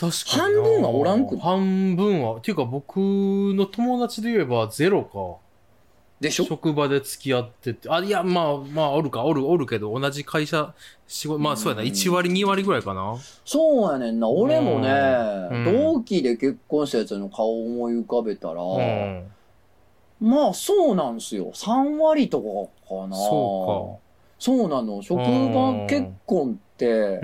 [0.00, 0.60] 確かにな。
[0.60, 1.40] 半分はおらんくない？
[1.40, 2.34] 半分は。
[2.38, 5.36] っていうか僕の友達で言えばゼロか。
[6.20, 6.44] でしょ？
[6.44, 7.88] 職場で付き合ってて。
[7.88, 10.74] あ、いや、まあ、まあ、おるか、おる、おるけど、同じ会社、
[11.08, 11.82] 仕事、まあ、そうやな。
[11.82, 13.16] うん1割、2割ぐらいかな。
[13.44, 14.28] そうやねんな。
[14.28, 14.90] 俺もね、
[15.50, 15.64] うん
[15.94, 19.24] 同期で結婚したやつの顔を思い浮かべたら、うん。
[20.20, 21.52] まあそうなんすよ。
[21.54, 23.16] 3割とかかな。
[23.16, 23.98] そ
[24.38, 25.02] そうなの。
[25.02, 27.20] 職場結婚って。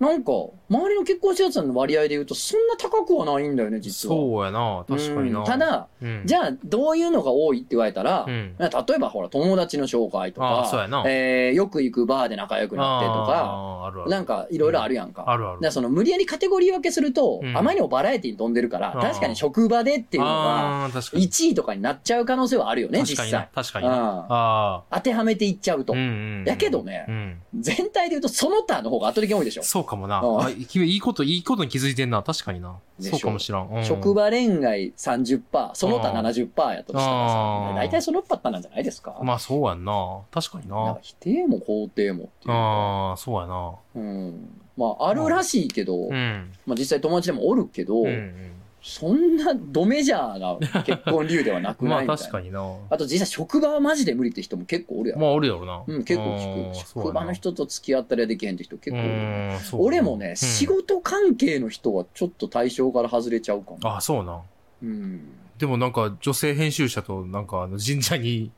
[0.00, 0.32] なんか、
[0.68, 4.16] 周りの結婚したやつの割合で言うと、そんな高くはないんだよね、実は。
[4.16, 4.84] そうやな。
[4.88, 5.40] 確かにな。
[5.40, 8.54] うんた、だ、うん、じゃあ、どういうのが多いって言われたら、うん。
[8.58, 14.10] 例えばほら、友達の紹介とかそうやな、えーよく行くバーで仲良くなってとか、あるある。
[14.10, 15.24] なんかいろいろあるやんか。
[15.28, 15.70] あるある。
[15.70, 21.24] その無理やりカテゴリー分けすると、うんあまりにもバラエティに飛んでるから、確かに職場でっていうのが、ああ、確かに。
[21.24, 23.48] 1位とかになっちゃう可能性はあるよね、実際。。
[23.54, 24.82] 確かにああ。
[24.90, 25.92] 当てはめていっちゃうと。
[25.92, 26.02] うんう
[26.42, 26.44] ん。
[26.46, 27.42] やけどねうん。
[27.60, 29.62] 全体で言うとその他の方が圧倒的に多いでしょ。
[29.62, 30.22] そうかもな。
[30.56, 32.22] いいこと、いいことに気づいてんな。
[32.22, 32.76] 確かにな。
[33.00, 33.68] そうかもしらん。
[33.68, 35.42] うん職場恋愛30%、
[35.74, 39.18] その他あー70%やとしたらさ、大体そのパターンなんじゃないですか？
[39.22, 40.20] まあ、そうやんな。
[40.30, 40.98] 確かになな。
[41.02, 42.52] 否定も肯定もっていうか。
[42.54, 43.74] ああ、そうやな。
[43.96, 44.48] うん。
[44.76, 46.52] まあ、あるらしいけど、うん。
[46.66, 48.52] まあ実際友達でもおるけど、うんうん。
[48.88, 52.22] そんなドメジャーな結婚理由ではなくまあないみたいな。
[52.22, 52.60] 確かにな。
[52.88, 55.20] あと実際職場はマジで無理って人も結構おるやん。
[55.20, 55.82] まあ、おるやろな。
[55.84, 56.70] うん、結構あ聞く。
[56.70, 57.32] ー職場の。
[57.32, 59.84] 人と付き合ったりはできへんって人結構おる。
[59.84, 60.66] 俺もね、仕。
[60.66, 63.78] 事関係の人はちょっと対象から外れちゃうかも。
[63.82, 64.40] あ、そうな。
[64.82, 65.20] うん。
[65.58, 68.52] でもなんか、女性編集者となんか、あの、神社に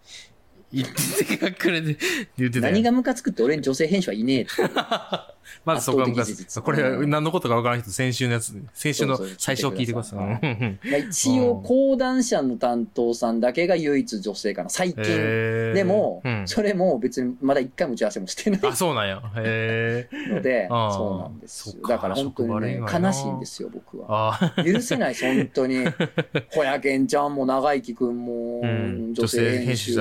[0.73, 1.97] 行っててくれて、
[2.37, 4.51] 言ってたよ何がムカつくって俺に女性編集はいねえって。
[5.65, 10.79] まずそこが圧倒昔的事実これ、うん何のことかわからない人、先週のやつ、先週の最初を聞いてください。
[11.09, 14.71] 一応、講談社の担当さんだけが唯一女性かな。
[14.71, 15.05] 最近。
[15.05, 19.23] でも、うんそれも別にまだ一回も打ち合わせもしてないあ、そうなんや。
[19.37, 20.35] へえ。
[20.35, 24.39] ので、そうなんですだから本当に悲しいんですよ、僕は。
[24.57, 25.85] あ許せないです、本当に。
[26.55, 29.95] 小屋けんちゃんも長生きくんも、うん女性編集、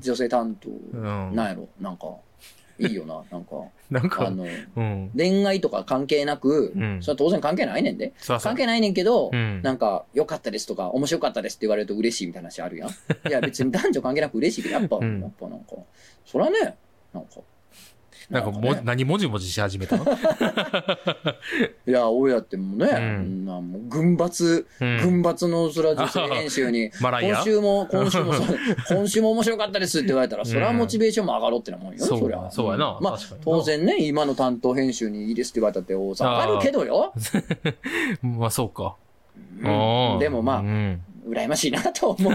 [0.00, 1.34] 女性担当、うん。
[1.34, 2.06] なんやろ、なんか、
[2.82, 3.56] いいよな、 なんか、
[3.90, 4.44] なんか、あの、
[4.76, 5.10] うん。
[5.16, 8.12] 恋愛とか関係なく、うんそれは当然関係ないねんで。
[8.18, 12.88] そうそう関係ないねんけど、うんなんか、良かったですとか、面白かったですって言われると嬉しいみたいな話あるやん。
[12.88, 12.92] い
[13.30, 15.76] や、別に男女関係なく嬉しいけど、やっぱ、うんやっぱなんか、
[16.24, 16.76] そらね、
[17.12, 17.40] なんか、
[18.30, 18.80] なんかも、ね。
[18.84, 20.04] 何もじもじし始めたの？
[21.86, 23.44] いや、俺やってもね、ん。
[23.44, 24.98] なもう軍閥、うん。
[24.98, 28.32] 軍閥のそれは女性編集に、 今週も、 今週も
[28.88, 32.50] 今週も面白かったですって言われたら、それはモチベーションも上がろうってなもんよ、そりゃ。
[32.50, 32.98] そうやな。
[33.00, 37.12] まあ当然ね、今の担当編集にいいですって言われたって、お下がるけどよ。
[38.22, 38.96] まあ、そうか。
[39.62, 40.18] うん。
[40.18, 41.00] でもまあう、ん
[41.32, 42.32] 羨ましいなと思う。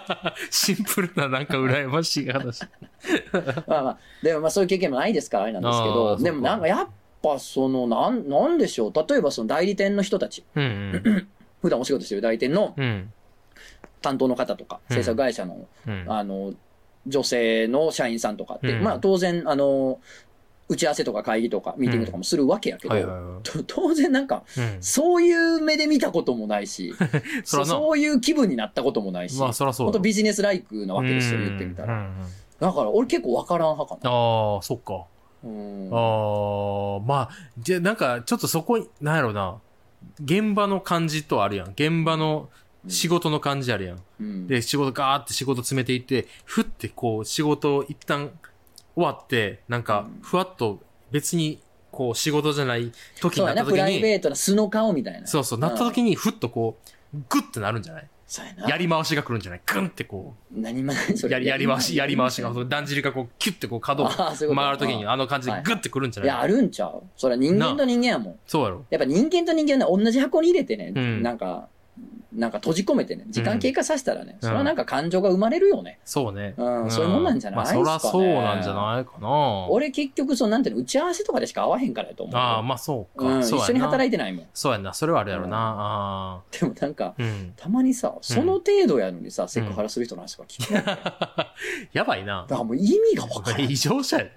[0.50, 2.62] シンプルな、なんか羨ましい話。
[3.66, 6.88] まあまあ、でもまあそういう経験もないですからあれなんですけど、でもなんかやっ
[7.22, 8.92] ぱその、なん、なんでしょう。
[9.08, 10.62] 例えばその代理店の人たち、うん
[11.04, 11.28] うん。
[11.62, 13.12] 普段お仕事してる代理店のうん。
[14.02, 16.04] 担当の方とか、うん制作会社の、うん。
[16.08, 16.54] あの、
[17.06, 20.00] 女性の社員さんとかって、うんまあ当然、あの、
[20.70, 24.60] 打ち合わせとか会議とかミーティングとかもするわけやけど、はいはいはと当然なんか、い。
[24.60, 24.76] うん。
[24.80, 26.94] そういう目で見たこともないし、
[27.44, 31.94] そういう気分になったこともないし、まあ、そらそうだ本当ビジネスライクなわけですよ、言ってみたら。
[31.94, 32.12] うんうんうん
[32.60, 34.10] だから俺結構わからん派かな。
[34.14, 35.06] ああ、そっか。
[35.42, 39.56] うんああ、まあ、じゃあなんか、ちょっとそこに、なんやろうな。
[40.22, 41.70] 現場の感じとあるやん。
[41.70, 42.50] 現場の
[42.86, 43.98] 仕事の感じあるやん。
[44.20, 48.30] うんで、仕事ガーって仕事詰めていって、ふってこう、仕事一旦
[49.00, 50.80] 終わって、なんかうん、ふわっと
[51.10, 55.26] 別に、こう、仕事じゃない時になった時に、プライベートな素の顔みたいな。
[55.26, 56.78] そうそう、なった時に、ふっとこ
[57.12, 58.08] う、グッてなるんじゃない？
[58.28, 58.68] そうやな。
[58.68, 59.60] やり回しが来るんじゃない？
[59.66, 61.32] グンってこ何もない、う、それ。
[61.32, 64.30] やり、やり回し、やり回しが、だんじりがこう、キュッてこう、角を回
[64.70, 66.26] る時に、あの感じでグッてくるんじゃい？
[66.28, 67.02] や、ないあるんちゃう。
[67.16, 68.38] それは人間と人間やもん。
[68.46, 68.84] そうやろ。
[68.90, 71.22] やっぱ人間と人間はね、同じ箱に入れてね、うん。
[71.24, 71.68] なんか、
[72.32, 75.98] なんか閉じ込めてね、時間経過させたらね、うんそれはなんか感情が生まれるよね。
[76.04, 76.54] そうね。
[76.56, 79.66] うんそういうもんなんじゃないですかねまあ、そらそうなんじゃないかな。
[79.68, 82.36] 俺結局、そのなんていうの、打ち合わせとかでしか会わへんからやと思う。
[82.36, 83.26] ああ、まあそうか。
[83.26, 84.46] うん、一緒に働いてないもん。
[84.54, 84.94] そうやんな。
[84.94, 85.48] それはあるやろな。
[85.48, 87.14] うんあでもなんか。
[87.56, 90.72] たまにさ、その程度やのにさ、セクハラする人の話とか聞く。
[90.72, 91.54] だか
[91.92, 92.46] やばいな。
[92.48, 93.60] らもう意味がわからん。
[93.62, 94.30] 異常者やで。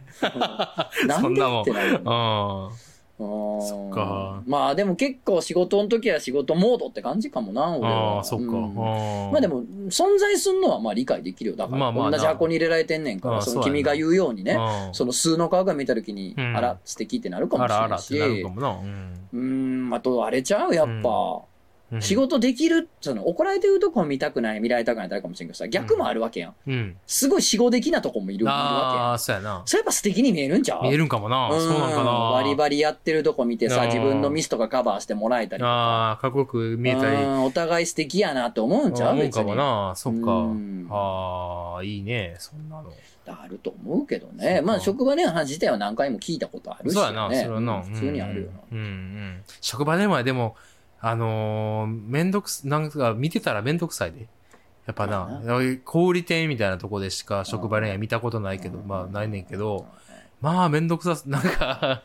[1.07, 2.69] なんでってなるよねあ
[3.15, 7.77] そそっかまあでも結構仕事の時は仕事モードって感じかもな、あ。
[7.77, 8.15] 俺は。
[8.17, 8.45] ああ、そっか。
[8.45, 11.55] うんああまあで、も、存在すんのはまあ理解できるよ。
[11.55, 14.53] だから、まあまあな同じ箱に入れられてんねんから、その君が言うようにね、
[14.87, 18.17] うんその数の顔が見た時に、うんあら、素敵ってなるかもあしれないし。
[18.19, 18.69] らあらってなるかもな。
[18.69, 19.29] うん。
[19.33, 20.73] うーん、あとあれちゃう？
[20.73, 21.41] やっぱ、
[21.91, 26.55] うん仕事できる、その、怒られてるとこ見たくない、見られたくないってあるかもしれんけどさ、逆もあるわけやん。
[26.65, 26.97] うん。
[27.05, 28.69] すごい死後的なとこもいるいるわけやん。
[29.09, 29.61] ああ、そうやな。
[29.65, 30.83] それやっぱ素敵に見えるんちゃう？
[30.83, 31.49] 見えるんかもな。
[31.51, 32.31] そうなんかな。
[32.31, 35.69] バリバリやってるとこ見てさ、自分のミスとかカバーしてもらえたりとか。
[35.69, 37.15] ああ、かっこよく見えたり。
[37.15, 39.13] うんお互い素敵やなって思うんちゃう？
[39.13, 39.53] 思うかも。
[39.53, 39.93] な。
[39.95, 40.87] そっかうん。
[40.89, 42.35] ああ、いいね。
[42.39, 42.91] そんなの。
[43.27, 44.61] あると思うけどね。
[44.61, 47.01] まあ、職場での話自体は何回も聞いたことあるし、ね。
[47.01, 47.75] そうやな、それはな。
[47.75, 48.59] うん普通にあるよな。
[48.71, 49.43] うんうんうん。
[49.61, 50.55] 職場でもでも、
[51.05, 54.21] あのー、めんどくす、なんか見てたらめんどくさいで。
[54.85, 55.41] やっぱまな、
[55.83, 59.85] 小売店みたいなとこでしか職場恋愛見たことないけど、まあないねんけど、
[60.39, 62.03] まあめんどくさす、なんか、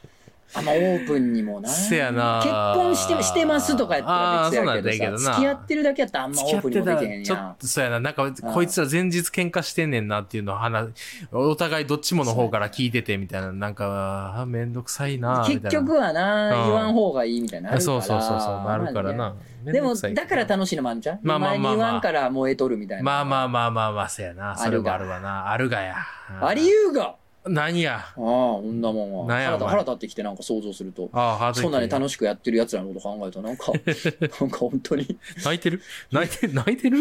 [0.55, 1.69] あんまオープンにもな。
[1.69, 7.25] せやな結婚してしてますとかやったら別やけあーそうなんだけど付き合ってるだけやったらあんまオープンにもできへんやん。
[7.25, 10.89] ちょっと、そうやな、なんか、こいつら前日喧嘩してんねんなっていうのを話、
[11.33, 15.45] お互いどっちもの方から聞いててみたいな、なんか、あめんどくさいな。
[15.47, 17.79] 結局はな、うん言わん方がいいみたいな。
[17.81, 19.35] そうそうそうそう、なるからな。
[19.65, 21.19] でも、だから楽しいのもあるんちゃう？
[21.23, 23.03] まあまあまあまあ前に言わんから燃えとるみたいな。
[23.03, 24.57] まあまあまあまあまあ、そうやな。
[24.57, 25.51] それもあるがあるわな。
[25.51, 25.97] あるがや。
[26.41, 27.17] ありゆうが
[27.49, 27.99] 何や？
[27.99, 29.27] ああ、こんなもんは。
[29.27, 29.69] なんやお前？
[29.69, 31.09] 腹立腹立ってきてなんか想像すると。
[31.13, 33.73] ああ、ハードそんなにに楽しくやってる奴らのこと考えると、なんか、
[34.41, 35.83] なんか本当に、泣いてる？
[36.13, 36.99] 泣いてる泣いてる？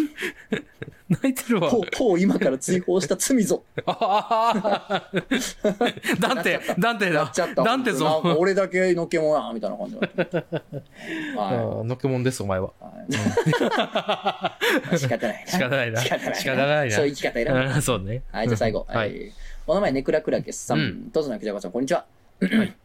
[1.09, 1.69] 泣いてるわ。
[1.69, 3.63] こう、こう今から追放した罪ぞ。
[3.85, 5.09] ああ
[6.19, 7.19] ダンテ、ダンテだ？
[7.19, 7.53] やっちゃっ。
[7.53, 7.63] た。
[7.63, 8.21] ダンテなんぞ。
[8.23, 10.37] か俺だけのっけもんや、みたいな感じだった。
[11.39, 12.71] はああのっけもんです、お前は。
[13.09, 13.15] い。
[13.79, 14.57] は
[14.93, 15.47] い仕方ないな。
[15.51, 16.01] 仕方ないな。
[16.01, 16.09] 仕
[16.45, 16.95] 方ないな。
[16.95, 17.65] そういう生き方いらない。
[17.67, 18.23] うんそうね。
[18.31, 18.85] はい、じゃあ最後。
[18.89, 19.31] ははいい。
[19.69, 20.79] お名前、ネクラクラケスさん。
[20.79, 22.05] うんとずなくじゃこさん、こんにちは。
[22.41, 22.75] はい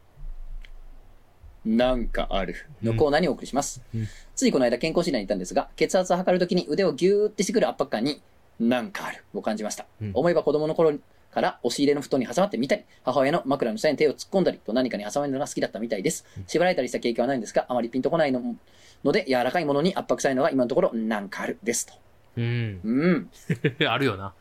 [1.65, 2.55] なんかある。
[2.81, 3.81] のコーナーにお送りします。
[3.95, 8.21] うんついこの間健康診断に行ったんですが、血圧を測るときに腕をギューってしてくる圧迫感に、
[8.59, 9.23] なんかある。
[9.33, 9.85] を感じました。
[10.01, 10.91] うん思えば子供の頃
[11.31, 16.25] から押し入れの布団に挟まってみたり、母親の枕の下に手を突っ込んだりと何かに挟まれるのが好きだったみたいです。
[16.47, 18.57] 縛られたりした経験はないんですが、あまりピンとこないの
[19.05, 21.93] ので、柔らかいものに圧迫されるのが今のところなんかあるですと。
[22.35, 22.81] うん。
[22.83, 23.29] うん。
[23.87, 24.33] あるよな。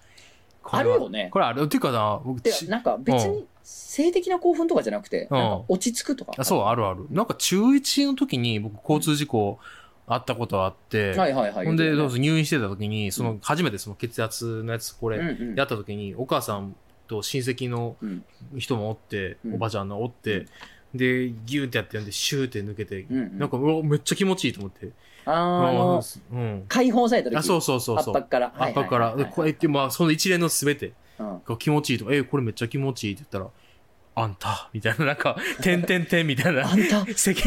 [0.65, 1.29] あるよね。
[1.33, 1.63] これある。
[1.63, 5.39] っていうかな、僕なんか別に性的な興奮とかじゃなくて、うん。
[5.39, 6.33] なんか落ち着くとか。
[6.37, 7.07] あそう、あるある。
[7.11, 9.59] なんか中1の時に僕交通事故
[10.07, 11.67] あったことあって、はいはいはい。
[11.67, 15.19] ほんで、入院してた時に、その、初めてその血圧のやつ、これ、
[15.57, 16.75] やった時に、お母さん
[17.07, 18.25] と親戚のうん。
[18.57, 19.55] 人もおって、うん。
[19.55, 20.47] おばちゃんのおって、
[20.95, 24.90] で、ギューってやってんで、シューって抜けて、うんうんなんか、うわめっちゃ気持ちいいと思って。
[25.24, 26.64] あーあの、うん。
[26.68, 28.14] 解放された時あ、そうそうそうそう。
[28.14, 28.53] 圧迫から。
[28.57, 29.16] 圧迫から。
[29.16, 32.12] で、こうやって、まあ、その一連のすべてうんが気持ちいいと。
[32.12, 33.51] え、これめっちゃ気持ちいいって言ったら、
[34.15, 36.77] あんた、みたいな、なんか、てんてんてんみたいなあ。
[36.77, 36.99] んた、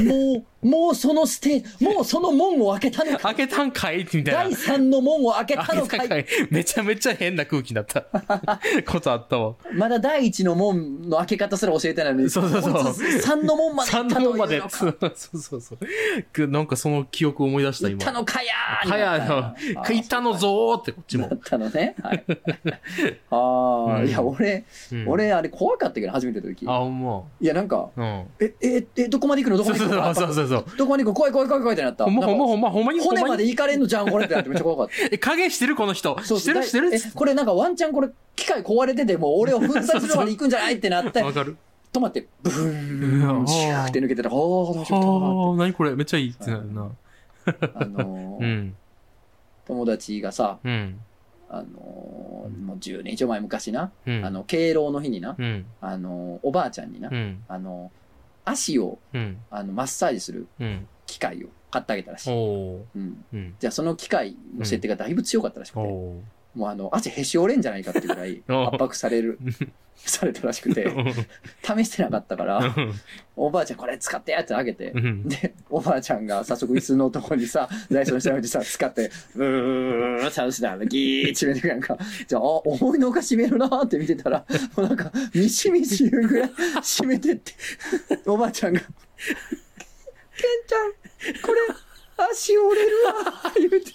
[0.03, 3.19] もう、もうそのステーもうその門を開けたのか。
[3.19, 3.99] 開けたんかい？
[3.99, 4.57] みたい第な。
[4.57, 6.09] 三の門を開けた開のかい？
[6.09, 8.01] かいめちゃめちゃ変な空気になった
[8.87, 9.53] ことあったわ。
[9.73, 14.57] まだ第一の門の開け方すら教えてないのに、そうそうそうこいつ三の門まで行3ったのまで。
[14.57, 15.79] のかそうそうそうそう。
[16.33, 18.19] くなんかその記憶を思い出した行った今。
[18.21, 21.35] のかやーはやになったの、行ったのぞーってこっちもな。
[21.35, 21.95] ったのね。
[22.01, 22.23] はい。
[23.29, 26.54] ああ、うんいや、俺、うん俺、あれ怖かったけど、初めての時。
[26.67, 27.23] あ、ほんま。
[27.41, 28.25] いや、なんか、うん。
[28.39, 29.57] え、え、え、どこまで行くの？
[29.57, 30.15] どこそうまで行くの？
[30.15, 30.77] そうそうそうそう。
[30.77, 31.13] どこまで行く？
[31.13, 32.05] の怖い怖い怖い怖いってなった。
[32.05, 34.93] ほんまほんまほんまほんまに骨まで行かれんのじゃん、これってなってめっちゃ怖かった。
[35.13, 36.17] え、影してるこの人。
[36.23, 40.75] そうしてるしてるえ、これなんかワンチャンこれ、機械壊れてても、俺を粉砕するまで行くんじゃない？
[40.75, 41.57] ってなって、わかる
[41.91, 45.95] 止まって、ブーうんン、シューって抜けてたら、おー、大丈夫はあ、なにこれ？
[45.95, 46.89] めっちゃいいってなるな。
[47.45, 48.75] だあのー、うん。
[49.67, 50.99] 友達がさ、うん。
[51.57, 54.25] あのー、もう10年以上前昔な、うん。
[54.25, 55.65] あの、敬老の日にな、うん。
[55.81, 57.43] あのー、おばあちゃんになう、ん。
[57.47, 59.37] あのー、足を、うん。
[59.49, 60.87] あの、マッサージするうん。
[61.05, 62.33] 機械を買ってあげたらしい。
[62.33, 63.25] うん。
[63.33, 63.55] うん。
[63.59, 65.79] じゃあその機械の設定がだいぶ強かったらしくて。
[66.55, 69.37] もうあの、足へし折れんじゃないかっていうぐらい お圧迫される、
[69.95, 70.87] されたらしくて、
[71.61, 72.75] 試してなかったから、
[73.35, 75.27] おばあちゃんこれ使ってやってあげてう、ん。
[75.27, 81.97] で、おばあちゃんが早速椅子のとこにさ、ダイソーの下のうちさ、使って、ブーッ倒したら、ギーッ閉めてくやんか。
[82.27, 84.45] じゃあ、あ、思いのほか閉めるなーって見てたら、
[84.77, 87.53] もうなんか、ミシミシ言うぐらい閉めてって、
[88.25, 88.89] おばあちゃんが、ケン
[90.67, 91.59] ちゃん、これ、
[92.17, 93.91] 足折れるわー言うて。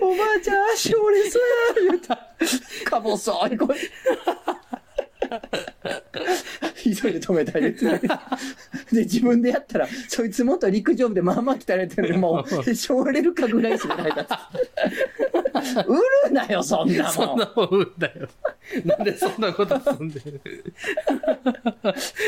[0.00, 1.42] おばあちゃん足折れそう
[1.84, 2.18] や言うた。
[2.84, 3.76] かぼそい声。
[6.82, 8.08] 急いで止めた言ってて
[8.92, 14.50] で、自分でやったら、そいつもっと陸上部でまあまあ鍛えてるもう、 へし折れるかぐらいしかないだ
[15.86, 15.96] 売
[16.28, 17.12] るなよ、そんなもん。
[17.12, 18.28] そんなもんうんだよ。
[18.84, 20.40] なんでそんなことすんでる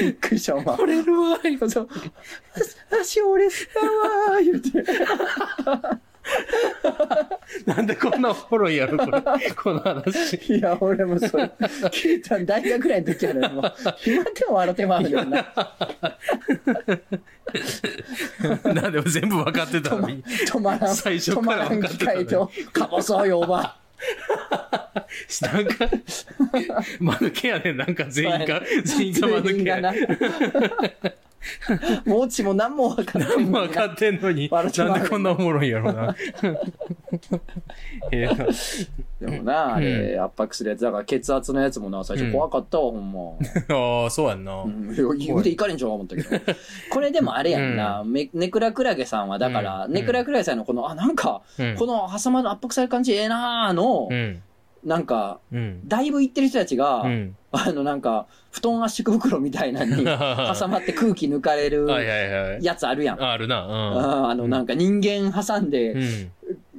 [0.03, 0.77] びっくりした、お前。
[0.77, 1.59] これるわい。
[1.71, 1.89] そう
[3.01, 3.91] 足折れそうや
[4.33, 6.08] わー言うて。
[7.67, 9.21] なんでこんなおもろいやろ、これ。
[9.53, 10.37] この話。
[10.59, 11.45] いや、俺もそれ、
[11.91, 13.75] 聞いたん大学ぐらいの時やのに、もう、
[14.07, 15.55] 今でも笑ってまうねんな。
[18.75, 20.23] なんでも全部分かってたのに。
[20.23, 22.27] 止まらん、最初から分かってたのに
[22.73, 23.77] かぼそうよ、おば。
[25.41, 25.89] なんか、
[27.01, 29.65] 間抜けやねん、なんか全員が、全員が間抜
[31.03, 31.28] け。
[32.05, 34.63] もうちも何も分かってんのに分かってんのに、な
[34.99, 36.17] んでこんなおもろいんやろな。
[38.13, 38.89] えー
[39.21, 40.85] でもな、あれ、圧迫するやつ。
[40.85, 43.21] だから血圧のやつもな、最初怖かったわ、ほんま。
[43.77, 44.63] ああ、そうやんな。
[44.63, 46.29] うん、言うていかれんちゃうか思ったけど。
[46.91, 54.41] これでもあれやんな、めネクラクラゲさんはだから、うんネクラクラゲさんのこの、あ、なんか、うんこの挟まる圧迫される感じええなーの、うん。
[54.85, 55.89] なんか、うん。
[55.89, 57.37] だいぶ行ってる人たちが、うん。
[57.51, 60.05] あのなんか、布団圧縮袋みたいなのに
[60.59, 62.65] 挟まって空気抜かれるはいはいはい。
[62.65, 63.23] やつあるやん。
[63.23, 63.65] あるな。
[63.65, 66.03] あーあのなんか人間挟んで、うん。
[66.03, 66.31] うん。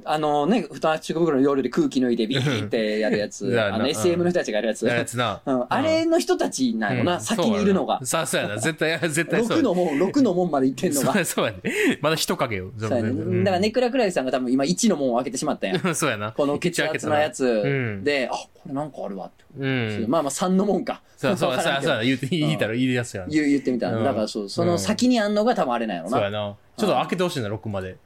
[0.04, 4.86] あのね、布団圧縮袋の夜で空気抜いてビーってやるやつ うん、あのうん SM の人たちがやるやつ。
[4.86, 5.40] やつな。
[5.44, 8.00] うん、あれの人たちなのな、うん先にいるのが。
[8.04, 8.58] そうやなさあ、そうやな。
[8.58, 11.24] 絶対、絶対そう6の門、6の門まで行ってんのが。
[11.24, 11.58] そうやね。
[12.00, 12.70] まだ人影よ。
[12.78, 13.44] そうやね。
[13.44, 15.80] だからネクラクラゲさんが多分今1の門を開けてしまったんや。
[15.82, 15.94] ら。
[15.94, 16.32] そうやな。
[16.32, 19.44] この血圧のやつうんで、あ、これなんかあるわって。
[19.58, 20.04] うん。
[20.08, 21.02] まあまあ3の門か。
[21.16, 23.28] そうそう、そう言うて、言いたら言い出すやん。
[23.28, 26.16] 言ってみただからそう、その先にあんのが多分あれなんやろな。
[26.16, 26.56] そうやな。
[26.78, 27.96] ちょっと開けてほしいな、6まで。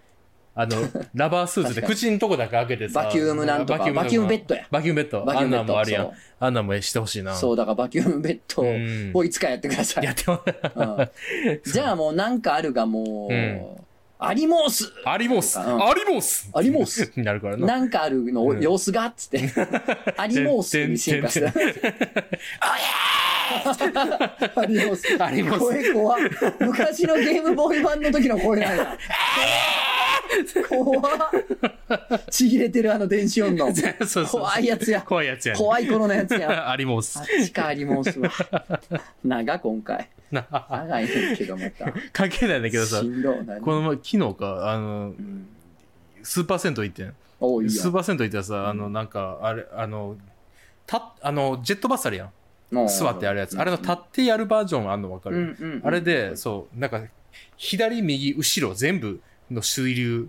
[0.56, 0.76] あの、
[1.14, 3.02] ラバースーツで口のとこだけ開けてさ。
[3.04, 4.66] バキュームなんとか、バキュームベッドや。
[4.70, 5.24] バキュームベッド。
[5.24, 6.10] バキュームベッドあんなんもあるやん。
[6.40, 7.34] あんなんもしてほしいな。
[7.34, 10.04] そう、だからバキュームベッドうんをいつかやってください。
[10.04, 11.10] やってもうん
[11.72, 13.80] じゃあもうなんかあるがもうんう、
[14.18, 17.66] アリモースアリモスうんアリモスアリモス になるからな。
[17.66, 19.40] なんかあるのうん様子がっつって、
[20.16, 21.48] アリモースに進化した。
[21.48, 21.50] ア
[24.68, 25.22] リモース。
[25.22, 26.18] アリモス声怖っ
[26.60, 28.98] 昔のゲームボーイ版の時の声なんや。
[30.68, 33.72] 怖っちぎれてるあの電子音の。
[34.30, 35.02] 怖いやつや。
[35.02, 35.58] 怖いやつやね。
[35.58, 36.70] 怖い頃のやつや。
[36.70, 37.26] アリモスあっ。
[37.26, 38.30] ちかアリモースは。
[39.22, 40.08] 長今回。
[40.30, 41.92] な長いねんけどまた。
[42.12, 43.06] 関係ないんだけどさこ
[43.72, 45.48] の前、昨日か、あのう、ん
[46.22, 47.14] スーパー銭湯行ってん。
[47.40, 50.16] おういいやスーパー銭湯行ったらさ、あの、なんか、あれ、あの、
[50.86, 52.30] た、あの、ジェットバスあるやん。
[52.72, 53.58] ん座ってやるやつ。
[53.58, 57.02] あれの立ってやるバージョンあんのわかる、うんうんうんあれで、そう、なんか、
[57.56, 59.20] 左、右、後ろ、全部
[59.50, 60.28] の水流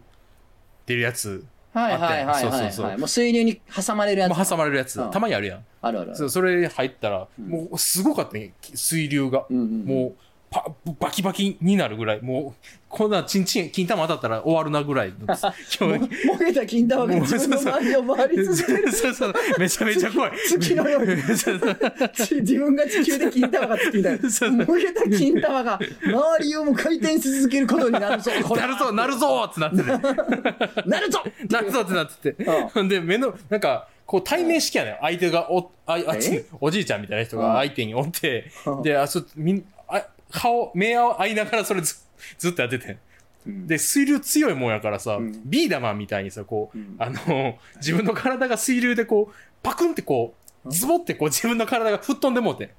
[0.85, 1.43] 出るやつ、
[1.73, 2.97] はいはいはいそうはい、そうそうはい。
[2.97, 4.37] もう水流に挟まれるやつ。
[4.37, 5.65] もう挟まれるやつ、うんたまにあるやん。
[5.81, 6.17] あるあるある。
[6.17, 9.45] そうそれ入ったら、うんもうすごかったね、水流が。
[9.49, 10.15] うんうん、もう、
[10.55, 10.63] パ
[11.01, 15.11] バキバキになるぐらい、もう、こんなチンチン、金玉当たったら終わるなぐらい。
[15.19, 15.27] も
[15.67, 18.89] 日もげた金玉が自分の周りを回り続ける。
[18.89, 20.31] そうそう、めちゃめちゃ怖い。
[20.47, 24.29] 月のように自分が地球で金玉がつきみたいな。
[24.29, 28.31] そうもげた金玉が周りをも回転し続けることになるぞ。
[28.55, 30.89] なるぞ、なるぞってなってて。
[30.89, 32.45] なるぞなるぞってなってて。
[32.73, 34.97] ほんで、目の、なんか、こう対面式やね。
[35.01, 38.51] 相手がお、ああっち、おじいちゃんみたいな人が相手におって、
[38.83, 41.95] で、あ、そみん、あ、顔、目を合いながらそれず
[42.37, 42.97] ずっとやってて。
[43.45, 45.41] で、水流強いもんやからさ、うん。
[45.45, 46.95] ビーダマンみたいにさ、こう、うん。
[46.97, 52.73] あの、自分の体が水流でこう、パクンってこう、ズボってこう自分の体が吹っ飛んでもうて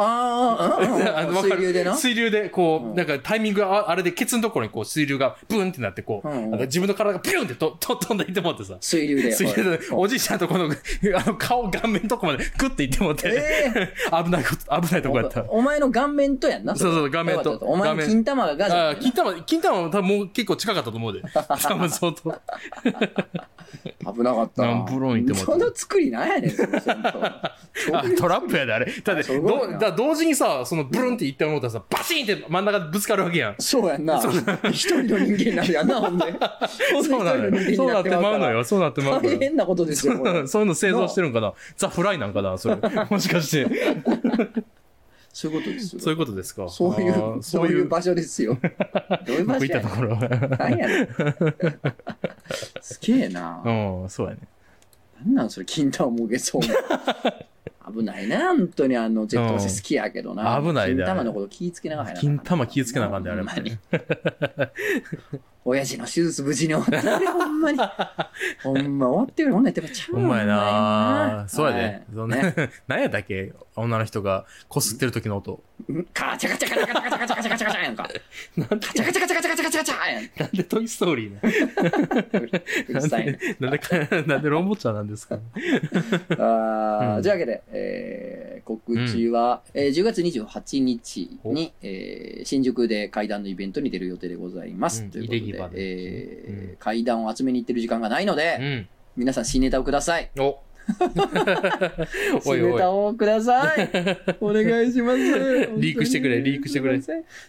[0.00, 0.04] ん。
[0.04, 1.94] あーうん 水流でな。
[1.94, 8.76] 水流で、こう、うんなんかタイミングがああれでケツのところにこう水流がブンってなってこう、うんうんなんか自分の体がピュンってとと飛んでいってもってさ。
[8.80, 9.32] 水流で。
[9.32, 10.66] 水流ではいおじいちゃんとこの、
[11.16, 13.92] あの顔、顔面のとこまでグッていってもって、え
[14.24, 15.44] 危ないこと、危ないとこやった。
[15.48, 16.74] おお前の顔面とやんな。
[16.74, 21.22] そうそう顔面とお前の金玉がガジああ、金玉、金玉は多分もう結構近かったと思うで。
[21.32, 22.40] 多分相当。
[24.12, 24.86] 危なかったな。
[24.90, 27.54] ブロンいってもその作りなんやねん、そのあ
[28.18, 28.86] トラップやで、あれ。
[29.02, 33.54] だどだ同時にさ、そのブルンって言って思ったらさ、バシーンって真ん中でぶつかるわけやん。
[33.58, 34.18] そうやんな。
[34.70, 36.24] 一人の人間になるやんな、ほんで。
[37.02, 37.76] そうなのよ。
[37.76, 38.64] そうなってまうのよ。
[38.64, 39.36] そうなってまうのよ。
[39.36, 40.16] 大変なことですよ。
[40.46, 42.76] そういうの製造してるんかなザ・フライなんかなそれ。
[43.10, 43.66] もしかして。
[45.32, 46.00] そういうことですよ。
[46.00, 46.68] そういうことですか。
[46.68, 48.58] そういう、そういう場所ですよ。
[49.26, 49.82] どういう場僕所や。
[50.58, 51.08] 何やねん。
[52.80, 53.62] すげえな。
[53.64, 54.40] うん、そうやね。
[55.24, 57.81] なんなんそれ、金玉もげそうな。
[57.96, 60.58] 危ないな、本当にあの、ジェットバス好きやけどな。
[60.58, 63.78] うん危ないで金玉のこと気ぃつけながら金玉気ぃつけなあかんで、あれもほんまに
[65.64, 67.78] 親父の手術無事に終わったね、ほんまに。
[68.64, 72.02] ほんま終わってるほんなやってばちゃうほんまやなそうやではい。
[72.12, 73.52] そ んねな、何やったっけ？
[73.76, 75.62] 女の人がこすってる時の音。
[76.12, 78.02] カチャカチャカチャカチャカチャカチャカチャカチャカチャやんか。
[78.02, 80.30] カチャカチャカチャカチャカチャカチャカチャやん。
[80.36, 81.38] なんでトイストーリー
[82.88, 83.00] うな
[83.60, 83.96] なんでか、
[84.26, 85.38] なんでロボッチャなんですか
[86.30, 87.81] あーうんというわけで、えー
[88.64, 95.02] 告知は、えー10月28日に、えー新宿で階段のイベントに出る予定でございます。
[95.02, 95.32] うんというこ
[95.64, 98.88] とででえーうん階段を集めに行ってる時間がないので、うん。
[99.14, 100.30] 皆さん新ネタをください。
[100.38, 100.58] お
[102.44, 102.90] お新いおいネタ。
[102.90, 103.88] をください。
[104.40, 105.18] お願いします。
[105.76, 106.98] リークしてくれリークしてくれ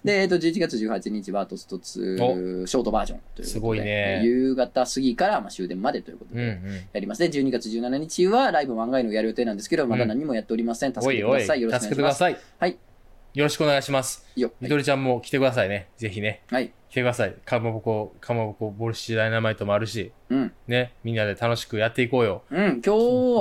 [0.03, 3.47] で、えっ、と、11月18日はトストツシおョートバージョンという。
[3.47, 6.41] すごいね夕方過ぎから、まあ、終電までということで。
[6.41, 6.75] うんうん。
[6.93, 7.27] やりますね。
[7.27, 10.93] 12月17日はライブ漫画のやる予定なんですけど、まだ何もやっておりません。
[10.93, 11.61] 助おいおい、けてください。
[11.61, 11.83] よろしくお願いします。
[11.83, 12.37] 助けてください。
[12.59, 12.92] はい。
[13.33, 14.27] よろしくお願いします。
[14.35, 14.51] いいよ。
[14.61, 15.89] みどりちゃんも来てくださいね。
[15.97, 16.43] ぜひね。
[16.51, 16.71] はい。
[16.89, 17.33] 来てください。
[17.45, 20.53] かまぼこ、かまぼこ、ボルシチダイナマイトもあるし、うん。
[20.67, 20.93] ね。
[21.03, 22.43] みんなで楽しくやっていこうよ。
[22.51, 22.65] うん。
[22.73, 22.95] 今日は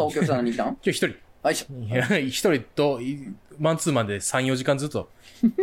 [0.07, 0.79] お客さん何来たん？
[0.83, 1.09] 今日一人。
[2.17, 5.09] よい一人と、いマンツーマンで3、4時間ずっと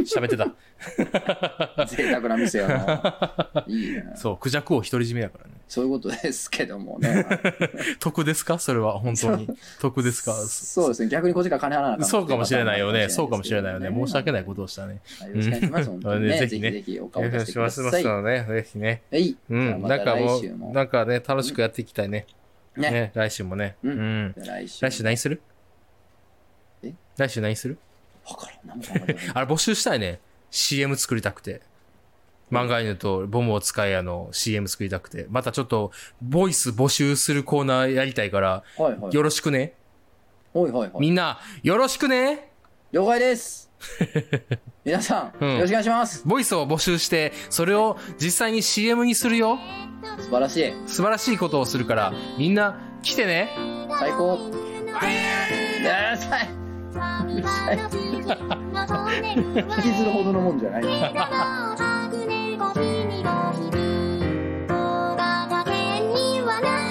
[0.05, 0.47] 喋ってた。
[1.85, 3.65] 贅沢な店やな。
[3.67, 4.13] いいね。
[4.15, 5.55] そう、クジャクを独り占めやからね。
[5.67, 7.25] そういうことですけどもね。
[7.99, 8.57] 得ですか？
[8.57, 9.49] それは、本当に。
[9.81, 10.33] 得ですか？
[10.33, 11.09] そうですね。
[11.09, 13.09] 逆にこっちから金払わなあかんそうかもしれないよね。
[13.09, 13.89] そうかもしれないよね。
[13.93, 14.45] 申し訳ないい。
[14.45, 15.01] ことをしたね。
[15.19, 15.89] はいよろしくお願いします。
[15.89, 16.39] 本当にね。
[16.39, 18.03] ぜひぜひお顔お願い出してくだしますさい。
[18.03, 18.45] よね。
[18.47, 19.01] ぜひね。
[19.11, 19.35] はい。
[19.49, 19.81] うん。
[19.81, 22.25] なんかもう、なんかね、楽しくやっていきたいね。
[22.77, 22.91] ね。
[22.91, 23.75] ね、来週もね。
[23.83, 25.03] ううん来週。
[25.03, 25.41] 何する？
[26.83, 26.93] え？
[27.17, 27.73] 来週何する？
[27.75, 27.79] わ
[28.35, 28.81] からん。
[29.33, 30.19] あれ募集したいね。
[30.51, 31.61] CM 作りたくて。
[32.51, 35.27] 漫画犬とボムを使いあの CM 作りたくて。
[35.29, 35.91] またちょっと、
[36.21, 39.13] ボイス募集するコーナーやりたいから、はいはい。
[39.13, 39.73] よろしくね。
[40.53, 40.91] はいはいはい。
[40.99, 42.51] みんな、よろしくね
[42.91, 43.69] 了解です。
[44.83, 46.23] 皆さん、うんよろしくお願いします。
[46.25, 49.59] ボイスを募集して、それを実際に CM にするよ。
[50.19, 50.73] 素晴らしい。
[50.87, 53.51] 素晴らしいことをするから、みんな来てね。
[53.99, 54.35] 最高。
[54.35, 56.13] うるさい。
[56.13, 56.58] うるさい。
[56.89, 57.41] 引
[59.81, 60.83] きズるほどのもんじゃない。